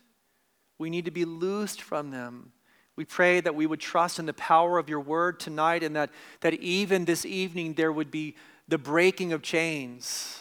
We 0.78 0.90
need 0.90 1.06
to 1.06 1.12
be 1.12 1.26
loosed 1.26 1.82
from 1.82 2.12
them. 2.12 2.54
We 2.96 3.04
pray 3.06 3.42
that 3.42 3.56
we 3.56 3.66
would 3.66 3.80
trust 3.80 4.20
in 4.20 4.26
the 4.26 4.34
power 4.34 4.78
of 4.78 4.90
your 4.90 5.00
word 5.00 5.40
tonight 5.40 5.84
and 5.84 5.96
that, 5.96 6.10
that 6.42 6.54
even 6.56 7.06
this 7.06 7.26
evening 7.26 7.74
there 7.74 7.92
would 7.92 8.12
be 8.12 8.36
the 8.68 8.78
breaking 8.78 9.34
of 9.34 9.42
chains. 9.42 10.40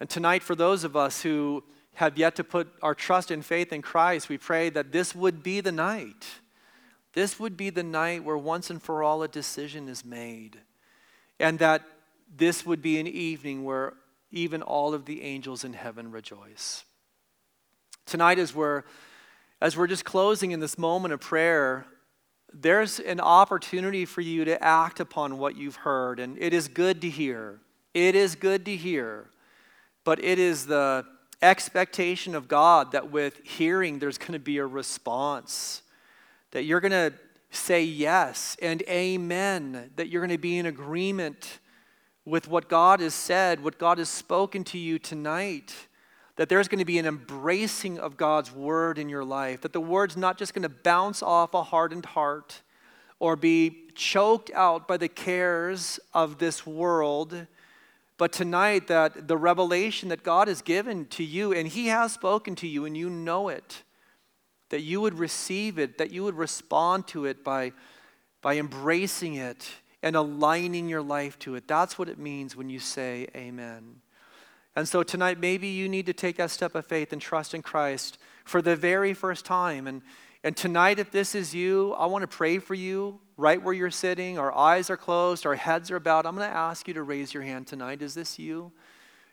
And 0.00 0.08
tonight, 0.08 0.42
for 0.42 0.54
those 0.54 0.82
of 0.82 0.96
us 0.96 1.22
who 1.22 1.62
have 1.94 2.16
yet 2.16 2.36
to 2.36 2.44
put 2.44 2.68
our 2.82 2.94
trust 2.94 3.30
and 3.30 3.44
faith 3.44 3.72
in 3.72 3.82
Christ, 3.82 4.28
we 4.28 4.38
pray 4.38 4.70
that 4.70 4.90
this 4.90 5.14
would 5.14 5.42
be 5.42 5.60
the 5.60 5.72
night 5.72 6.26
this 7.12 7.40
would 7.40 7.56
be 7.56 7.70
the 7.70 7.82
night 7.82 8.24
where 8.24 8.36
once 8.36 8.70
and 8.70 8.82
for 8.82 9.02
all 9.02 9.22
a 9.22 9.28
decision 9.28 9.88
is 9.88 10.04
made. 10.04 10.58
And 11.38 11.58
that 11.58 11.82
this 12.34 12.64
would 12.64 12.82
be 12.82 13.00
an 13.00 13.06
evening 13.06 13.64
where 13.64 13.94
even 14.30 14.62
all 14.62 14.94
of 14.94 15.06
the 15.06 15.22
angels 15.22 15.64
in 15.64 15.72
heaven 15.72 16.10
rejoice. 16.10 16.84
Tonight, 18.06 18.38
as 18.38 18.54
we're, 18.54 18.84
as 19.60 19.76
we're 19.76 19.88
just 19.88 20.04
closing 20.04 20.52
in 20.52 20.60
this 20.60 20.78
moment 20.78 21.12
of 21.12 21.20
prayer, 21.20 21.86
there's 22.52 23.00
an 23.00 23.20
opportunity 23.20 24.04
for 24.04 24.20
you 24.20 24.44
to 24.44 24.62
act 24.62 25.00
upon 25.00 25.38
what 25.38 25.56
you've 25.56 25.76
heard. 25.76 26.20
And 26.20 26.38
it 26.38 26.52
is 26.52 26.68
good 26.68 27.00
to 27.00 27.10
hear. 27.10 27.60
It 27.92 28.14
is 28.14 28.36
good 28.36 28.64
to 28.66 28.76
hear. 28.76 29.30
But 30.04 30.22
it 30.22 30.38
is 30.38 30.66
the 30.66 31.04
expectation 31.42 32.34
of 32.34 32.48
God 32.48 32.92
that 32.92 33.10
with 33.10 33.40
hearing, 33.44 33.98
there's 33.98 34.18
going 34.18 34.32
to 34.32 34.38
be 34.38 34.58
a 34.58 34.66
response 34.66 35.82
that 36.52 36.64
you're 36.64 36.80
going 36.80 36.90
to 36.92 37.12
say 37.50 37.82
yes 37.82 38.56
and 38.60 38.82
amen, 38.88 39.90
that 39.96 40.08
you're 40.08 40.20
going 40.20 40.36
to 40.36 40.38
be 40.38 40.58
in 40.58 40.66
agreement 40.66 41.60
with 42.24 42.48
what 42.48 42.68
God 42.68 43.00
has 43.00 43.14
said, 43.14 43.62
what 43.62 43.78
God 43.78 43.98
has 43.98 44.08
spoken 44.08 44.62
to 44.64 44.78
you 44.78 44.98
tonight, 44.98 45.74
that 46.36 46.48
there's 46.48 46.68
going 46.68 46.78
to 46.78 46.84
be 46.84 46.98
an 46.98 47.06
embracing 47.06 47.98
of 47.98 48.16
God's 48.16 48.52
word 48.52 48.98
in 48.98 49.08
your 49.08 49.24
life, 49.24 49.62
that 49.62 49.72
the 49.72 49.80
word's 49.80 50.16
not 50.16 50.38
just 50.38 50.54
going 50.54 50.62
to 50.62 50.68
bounce 50.68 51.22
off 51.22 51.54
a 51.54 51.62
hardened 51.62 52.06
heart 52.06 52.62
or 53.18 53.36
be 53.36 53.88
choked 53.94 54.50
out 54.54 54.88
by 54.88 54.96
the 54.96 55.08
cares 55.08 56.00
of 56.14 56.38
this 56.38 56.66
world, 56.66 57.46
but 58.20 58.34
tonight 58.34 58.88
that 58.88 59.28
the 59.28 59.36
revelation 59.38 60.10
that 60.10 60.22
God 60.22 60.46
has 60.46 60.60
given 60.60 61.06
to 61.06 61.24
you, 61.24 61.54
and 61.54 61.66
He 61.66 61.86
has 61.86 62.12
spoken 62.12 62.54
to 62.56 62.68
you, 62.68 62.84
and 62.84 62.94
you 62.94 63.08
know 63.08 63.48
it, 63.48 63.82
that 64.68 64.82
you 64.82 65.00
would 65.00 65.18
receive 65.18 65.78
it, 65.78 65.96
that 65.96 66.10
you 66.12 66.22
would 66.24 66.34
respond 66.34 67.08
to 67.08 67.24
it 67.24 67.42
by, 67.42 67.72
by 68.42 68.58
embracing 68.58 69.36
it 69.36 69.70
and 70.02 70.16
aligning 70.16 70.86
your 70.86 71.00
life 71.00 71.38
to 71.38 71.54
it. 71.54 71.66
That's 71.66 71.98
what 71.98 72.10
it 72.10 72.18
means 72.18 72.54
when 72.54 72.68
you 72.68 72.78
say 72.78 73.26
amen. 73.34 74.02
And 74.76 74.86
so 74.86 75.02
tonight, 75.02 75.40
maybe 75.40 75.68
you 75.68 75.88
need 75.88 76.04
to 76.04 76.12
take 76.12 76.36
that 76.36 76.50
step 76.50 76.74
of 76.74 76.84
faith 76.84 77.14
and 77.14 77.22
trust 77.22 77.54
in 77.54 77.62
Christ 77.62 78.18
for 78.44 78.60
the 78.60 78.76
very 78.76 79.14
first 79.14 79.46
time. 79.46 79.86
And, 79.86 80.02
and 80.42 80.56
tonight, 80.56 80.98
if 80.98 81.10
this 81.10 81.34
is 81.34 81.54
you, 81.54 81.92
I 81.92 82.06
want 82.06 82.22
to 82.22 82.28
pray 82.28 82.58
for 82.58 82.74
you 82.74 83.20
right 83.36 83.62
where 83.62 83.74
you're 83.74 83.90
sitting. 83.90 84.38
Our 84.38 84.56
eyes 84.56 84.88
are 84.88 84.96
closed, 84.96 85.44
our 85.44 85.54
heads 85.54 85.90
are 85.90 86.00
bowed. 86.00 86.24
I'm 86.24 86.34
going 86.34 86.48
to 86.48 86.56
ask 86.56 86.88
you 86.88 86.94
to 86.94 87.02
raise 87.02 87.34
your 87.34 87.42
hand 87.42 87.66
tonight. 87.66 88.00
Is 88.00 88.14
this 88.14 88.38
you? 88.38 88.72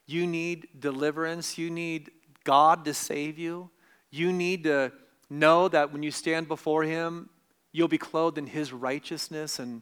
You 0.06 0.28
need 0.28 0.68
deliverance. 0.80 1.58
You 1.58 1.70
need 1.70 2.12
God 2.44 2.84
to 2.86 2.94
save 2.94 3.38
you. 3.38 3.70
You 4.10 4.34
need 4.34 4.66
to 4.66 4.92
know 5.30 5.68
that 5.70 5.94
when 5.94 6.04
you 6.04 6.12
stand 6.12 6.48
before 6.48 6.84
Him, 6.84 7.30
you'll 7.72 7.88
be 7.88 7.98
clothed 7.98 8.38
in 8.38 8.48
His 8.48 8.74
righteousness 8.74 9.60
and, 9.60 9.82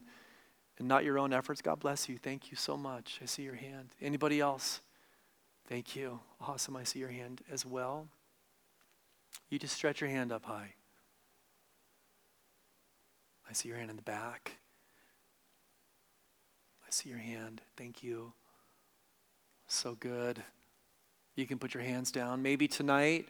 and 0.78 0.86
not 0.86 1.04
your 1.04 1.18
own 1.18 1.32
efforts. 1.32 1.60
God 1.60 1.80
bless 1.80 2.08
you. 2.08 2.18
Thank 2.18 2.50
you 2.52 2.56
so 2.56 2.76
much. 2.76 3.18
I 3.20 3.26
see 3.26 3.42
your 3.42 3.54
hand. 3.54 3.90
Anybody 4.00 4.40
else? 4.40 4.80
Thank 5.68 5.96
you. 5.96 6.20
Awesome. 6.40 6.76
I 6.76 6.84
see 6.84 7.00
your 7.00 7.08
hand 7.08 7.42
as 7.50 7.66
well. 7.66 8.06
You 9.50 9.58
just 9.58 9.74
stretch 9.74 10.00
your 10.00 10.10
hand 10.10 10.30
up 10.30 10.44
high. 10.44 10.75
I 13.48 13.52
see 13.52 13.68
your 13.68 13.78
hand 13.78 13.90
in 13.90 13.96
the 13.96 14.02
back. 14.02 14.52
I 16.86 16.90
see 16.90 17.08
your 17.08 17.18
hand. 17.18 17.62
Thank 17.76 18.02
you. 18.02 18.32
So 19.68 19.96
good. 19.98 20.42
You 21.34 21.46
can 21.46 21.58
put 21.58 21.74
your 21.74 21.82
hands 21.82 22.10
down. 22.10 22.42
Maybe 22.42 22.68
tonight, 22.68 23.28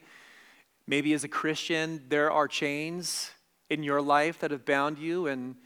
maybe 0.87 1.13
as 1.13 1.25
a 1.25 1.29
Christian, 1.29 2.05
there 2.09 2.31
are 2.31 2.49
chains 2.49 3.31
in 3.69 3.83
your 3.83 4.01
life 4.01 4.39
that 4.41 4.51
have 4.51 4.65
bound 4.65 4.99
you 4.99 5.27
and 5.27 5.57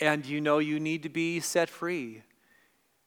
and 0.00 0.26
you 0.26 0.40
know 0.40 0.58
you 0.58 0.78
need 0.78 1.02
to 1.04 1.08
be 1.08 1.40
set 1.40 1.70
free. 1.70 2.22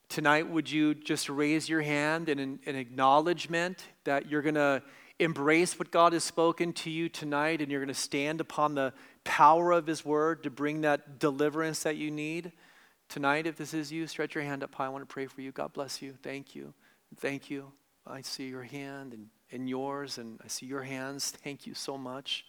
Tonight, 0.07 0.49
would 0.49 0.72
you 0.72 0.95
just 0.95 1.30
raise 1.30 1.70
your 1.70 1.84
hand 1.84 2.30
in 2.30 2.39
an, 2.39 2.59
acknowledgement 2.65 3.84
that 4.05 4.28
you're 4.28 4.41
going 4.41 4.55
to 4.55 4.82
embrace 5.20 5.78
what 5.78 5.91
God 5.91 6.13
has 6.13 6.24
spoken 6.24 6.74
to 6.74 6.89
you 6.89 7.07
tonight 7.07 7.61
and 7.61 7.72
you're 7.72 7.80
going 7.80 7.93
to 7.93 7.93
stand 7.93 8.41
upon 8.41 8.74
the 8.74 8.91
power 9.24 9.72
of 9.72 9.88
His 9.88 10.03
Word 10.05 10.43
to 10.43 10.49
bring 10.49 10.82
that 10.82 11.20
deliverance 11.20 11.84
that 11.84 11.97
you 11.97 12.11
need? 12.11 12.51
Tonight, 13.07 13.47
if 13.47 13.57
this 13.57 13.74
is 13.74 13.91
you, 13.91 14.07
stretch 14.07 14.36
your 14.36 14.43
hand 14.43 14.63
up 14.63 14.74
high. 14.76 14.86
I 14.86 14.89
want 14.89 15.07
to 15.07 15.11
pray 15.11 15.26
for 15.26 15.41
you. 15.41 15.51
God 15.51 15.74
bless 15.74 16.01
you. 16.01 16.13
Thank 16.22 16.55
you. 16.55 16.74
Thank 17.17 17.49
you. 17.49 17.72
I 18.05 18.22
see 18.22 18.47
your 18.47 18.63
hand 18.63 19.13
and, 19.13 19.28
and 19.51 19.70
yours, 19.70 20.17
and 20.17 20.39
I 20.43 20.47
see 20.47 20.65
your 20.65 20.84
hands. 20.84 21.32
Thank 21.32 21.65
you 21.65 21.74
so 21.74 21.97
much. 21.97 22.45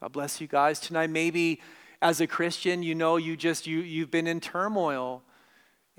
God 0.00 0.12
bless 0.12 0.40
you 0.40 0.46
guys. 0.46 0.80
Tonight, 0.80 1.10
maybe 1.10 1.60
as 2.00 2.20
a 2.20 2.26
Christian, 2.26 2.82
you 2.82 2.94
know 2.94 3.16
you 3.16 3.36
just 3.36 3.66
you 3.66 3.80
you've 3.80 4.10
been 4.10 4.26
in 4.26 4.40
turmoil 4.40 5.22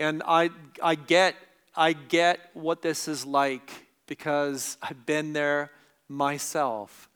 and 0.01 0.24
I, 0.26 0.49
I, 0.82 0.95
get, 0.95 1.36
I 1.76 1.93
get 1.93 2.39
what 2.53 2.82
this 2.82 3.07
is 3.07 3.24
like 3.24 3.72
because 4.07 4.78
I've 4.82 5.05
been 5.05 5.34
there 5.34 5.70
myself. 6.07 7.07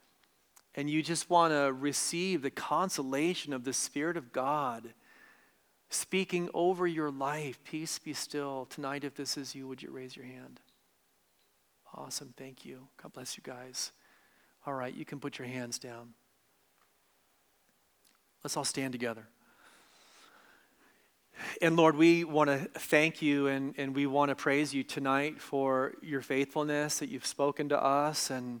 And 0.76 0.90
you 0.90 1.02
just 1.02 1.30
want 1.30 1.54
to 1.54 1.72
receive 1.72 2.42
the 2.42 2.50
consolation 2.50 3.54
of 3.54 3.64
the 3.64 3.72
Spirit 3.72 4.18
of 4.18 4.30
God 4.30 4.92
speaking 5.88 6.50
over 6.52 6.86
your 6.86 7.10
life. 7.10 7.58
Peace 7.64 7.98
be 7.98 8.12
still. 8.12 8.66
Tonight, 8.66 9.02
if 9.02 9.14
this 9.14 9.38
is 9.38 9.54
you, 9.54 9.66
would 9.66 9.82
you 9.82 9.90
raise 9.90 10.14
your 10.14 10.26
hand? 10.26 10.60
Awesome. 11.94 12.34
Thank 12.36 12.66
you. 12.66 12.88
God 13.02 13.14
bless 13.14 13.38
you 13.38 13.42
guys. 13.42 13.92
All 14.66 14.74
right, 14.74 14.94
you 14.94 15.06
can 15.06 15.18
put 15.18 15.38
your 15.38 15.48
hands 15.48 15.78
down. 15.78 16.12
Let's 18.44 18.56
all 18.56 18.64
stand 18.64 18.92
together. 18.92 19.26
And 21.62 21.76
Lord, 21.76 21.96
we 21.96 22.24
want 22.24 22.50
to 22.50 22.58
thank 22.78 23.22
you 23.22 23.46
and, 23.46 23.74
and 23.78 23.94
we 23.94 24.06
want 24.06 24.28
to 24.28 24.34
praise 24.34 24.74
you 24.74 24.82
tonight 24.82 25.40
for 25.40 25.94
your 26.02 26.20
faithfulness 26.20 26.98
that 26.98 27.08
you've 27.08 27.26
spoken 27.26 27.70
to 27.70 27.82
us 27.82 28.30
and, 28.30 28.60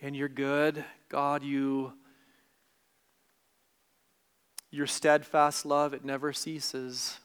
and 0.00 0.16
you're 0.16 0.28
good. 0.28 0.84
God, 1.08 1.42
you 1.42 1.92
your 4.70 4.86
steadfast 4.86 5.64
love, 5.64 5.94
it 5.94 6.04
never 6.04 6.32
ceases. 6.32 7.18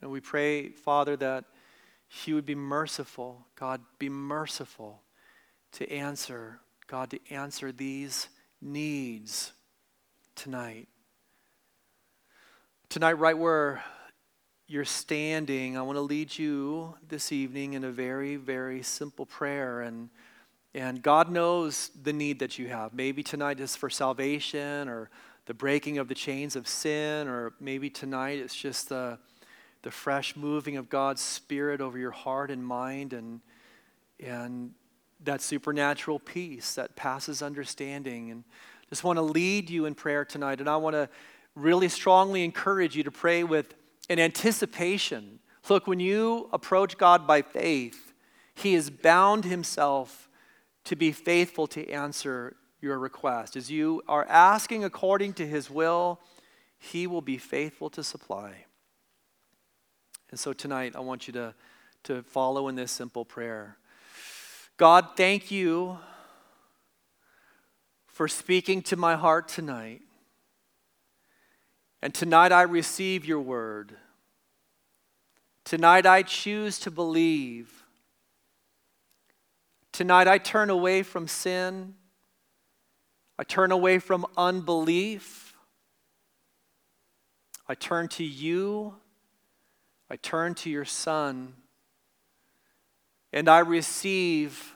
And 0.00 0.10
we 0.10 0.20
pray, 0.20 0.70
Father, 0.70 1.16
that 1.16 1.44
he 2.08 2.32
would 2.32 2.44
be 2.44 2.56
merciful. 2.56 3.46
God, 3.54 3.80
be 3.98 4.08
merciful 4.08 5.02
to 5.72 5.90
answer, 5.90 6.58
God, 6.88 7.10
to 7.10 7.20
answer 7.30 7.70
these 7.70 8.28
needs 8.60 9.52
tonight. 10.34 10.88
Tonight, 12.88 13.12
right 13.12 13.38
where 13.38 13.82
you're 14.72 14.84
standing, 14.86 15.76
I 15.76 15.82
want 15.82 15.96
to 15.96 16.02
lead 16.02 16.38
you 16.38 16.94
this 17.06 17.30
evening 17.30 17.74
in 17.74 17.84
a 17.84 17.90
very, 17.90 18.36
very 18.36 18.82
simple 18.82 19.26
prayer. 19.26 19.82
And, 19.82 20.08
and 20.72 21.02
God 21.02 21.30
knows 21.30 21.90
the 22.02 22.12
need 22.14 22.38
that 22.38 22.58
you 22.58 22.68
have. 22.68 22.94
Maybe 22.94 23.22
tonight 23.22 23.60
is 23.60 23.76
for 23.76 23.90
salvation 23.90 24.88
or 24.88 25.10
the 25.44 25.52
breaking 25.52 25.98
of 25.98 26.08
the 26.08 26.14
chains 26.14 26.56
of 26.56 26.66
sin, 26.66 27.28
or 27.28 27.52
maybe 27.60 27.90
tonight 27.90 28.38
it's 28.38 28.54
just 28.54 28.88
the, 28.88 29.18
the 29.82 29.90
fresh 29.90 30.36
moving 30.36 30.78
of 30.78 30.88
God's 30.88 31.20
Spirit 31.20 31.82
over 31.82 31.98
your 31.98 32.10
heart 32.10 32.50
and 32.50 32.64
mind 32.64 33.12
and, 33.12 33.42
and 34.20 34.70
that 35.22 35.42
supernatural 35.42 36.18
peace 36.18 36.76
that 36.76 36.96
passes 36.96 37.42
understanding. 37.42 38.30
And 38.30 38.42
just 38.88 39.04
want 39.04 39.18
to 39.18 39.22
lead 39.22 39.68
you 39.68 39.84
in 39.84 39.94
prayer 39.94 40.24
tonight. 40.24 40.60
And 40.60 40.68
I 40.70 40.78
want 40.78 40.94
to 40.94 41.10
really 41.54 41.90
strongly 41.90 42.42
encourage 42.42 42.96
you 42.96 43.02
to 43.02 43.10
pray 43.10 43.44
with 43.44 43.74
an 44.08 44.18
anticipation. 44.18 45.38
Look, 45.68 45.86
when 45.86 46.00
you 46.00 46.48
approach 46.52 46.98
God 46.98 47.26
by 47.26 47.42
faith, 47.42 48.12
He 48.54 48.74
has 48.74 48.90
bound 48.90 49.44
Himself 49.44 50.28
to 50.84 50.96
be 50.96 51.12
faithful 51.12 51.66
to 51.68 51.88
answer 51.88 52.56
your 52.80 52.98
request. 52.98 53.56
As 53.56 53.70
you 53.70 54.02
are 54.08 54.26
asking 54.28 54.84
according 54.84 55.34
to 55.34 55.46
His 55.46 55.70
will, 55.70 56.20
He 56.78 57.06
will 57.06 57.22
be 57.22 57.38
faithful 57.38 57.88
to 57.90 58.02
supply. 58.02 58.66
And 60.30 60.40
so 60.40 60.52
tonight, 60.52 60.96
I 60.96 61.00
want 61.00 61.26
you 61.26 61.32
to, 61.34 61.54
to 62.04 62.22
follow 62.22 62.68
in 62.68 62.74
this 62.74 62.90
simple 62.90 63.24
prayer. 63.24 63.76
God, 64.78 65.08
thank 65.16 65.50
you 65.50 65.98
for 68.06 68.26
speaking 68.28 68.82
to 68.82 68.96
my 68.96 69.14
heart 69.14 69.48
tonight. 69.48 70.02
And 72.02 72.12
tonight 72.12 72.52
I 72.52 72.62
receive 72.62 73.24
your 73.24 73.40
word. 73.40 73.94
Tonight 75.64 76.04
I 76.04 76.22
choose 76.22 76.78
to 76.80 76.90
believe. 76.90 77.84
Tonight 79.92 80.26
I 80.26 80.38
turn 80.38 80.68
away 80.68 81.02
from 81.02 81.28
sin. 81.28 81.94
I 83.38 83.44
turn 83.44 83.70
away 83.70 83.98
from 83.98 84.26
unbelief. 84.36 85.56
I 87.68 87.74
turn 87.74 88.08
to 88.08 88.24
you. 88.24 88.96
I 90.10 90.16
turn 90.16 90.54
to 90.56 90.70
your 90.70 90.84
Son 90.84 91.54
and 93.32 93.48
I 93.48 93.60
receive 93.60 94.74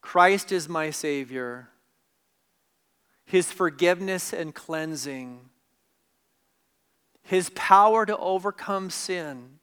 Christ 0.00 0.52
is 0.52 0.68
my 0.68 0.90
Savior, 0.90 1.70
His 3.24 3.50
forgiveness 3.50 4.32
and 4.32 4.54
cleansing, 4.54 5.48
His 7.24 7.50
power 7.50 8.06
to 8.06 8.16
overcome 8.16 8.90
sin, 8.90 9.58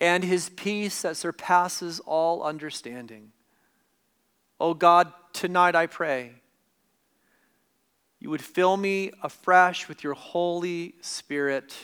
and 0.00 0.24
His 0.24 0.48
peace 0.48 1.02
that 1.02 1.16
surpasses 1.16 2.00
all 2.00 2.42
understanding. 2.42 3.32
Oh 4.58 4.72
God, 4.72 5.12
tonight 5.32 5.74
I 5.74 5.86
pray 5.86 6.32
you 8.18 8.30
would 8.30 8.42
fill 8.42 8.76
me 8.76 9.12
afresh 9.22 9.88
with 9.88 10.02
your 10.02 10.14
Holy 10.14 10.94
Spirit 11.00 11.74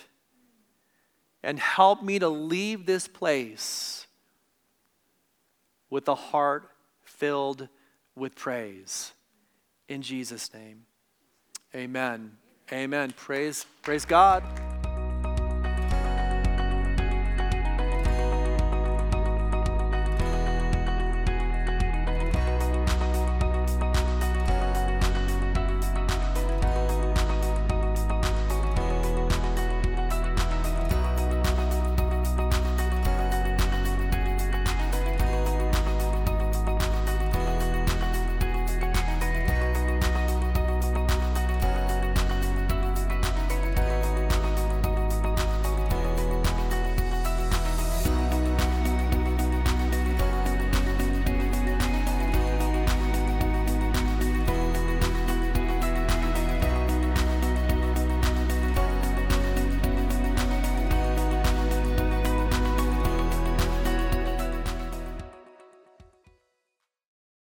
and 1.42 1.58
help 1.58 2.02
me 2.02 2.18
to 2.18 2.28
leave 2.28 2.86
this 2.86 3.06
place 3.06 4.06
with 5.90 6.08
a 6.08 6.14
heart 6.14 6.70
filled 7.02 7.68
with 8.16 8.34
praise. 8.34 9.12
In 9.88 10.02
Jesus' 10.02 10.52
name. 10.54 10.86
Amen. 11.74 12.38
Amen. 12.72 13.12
Praise, 13.16 13.66
praise 13.82 14.06
God. 14.06 14.42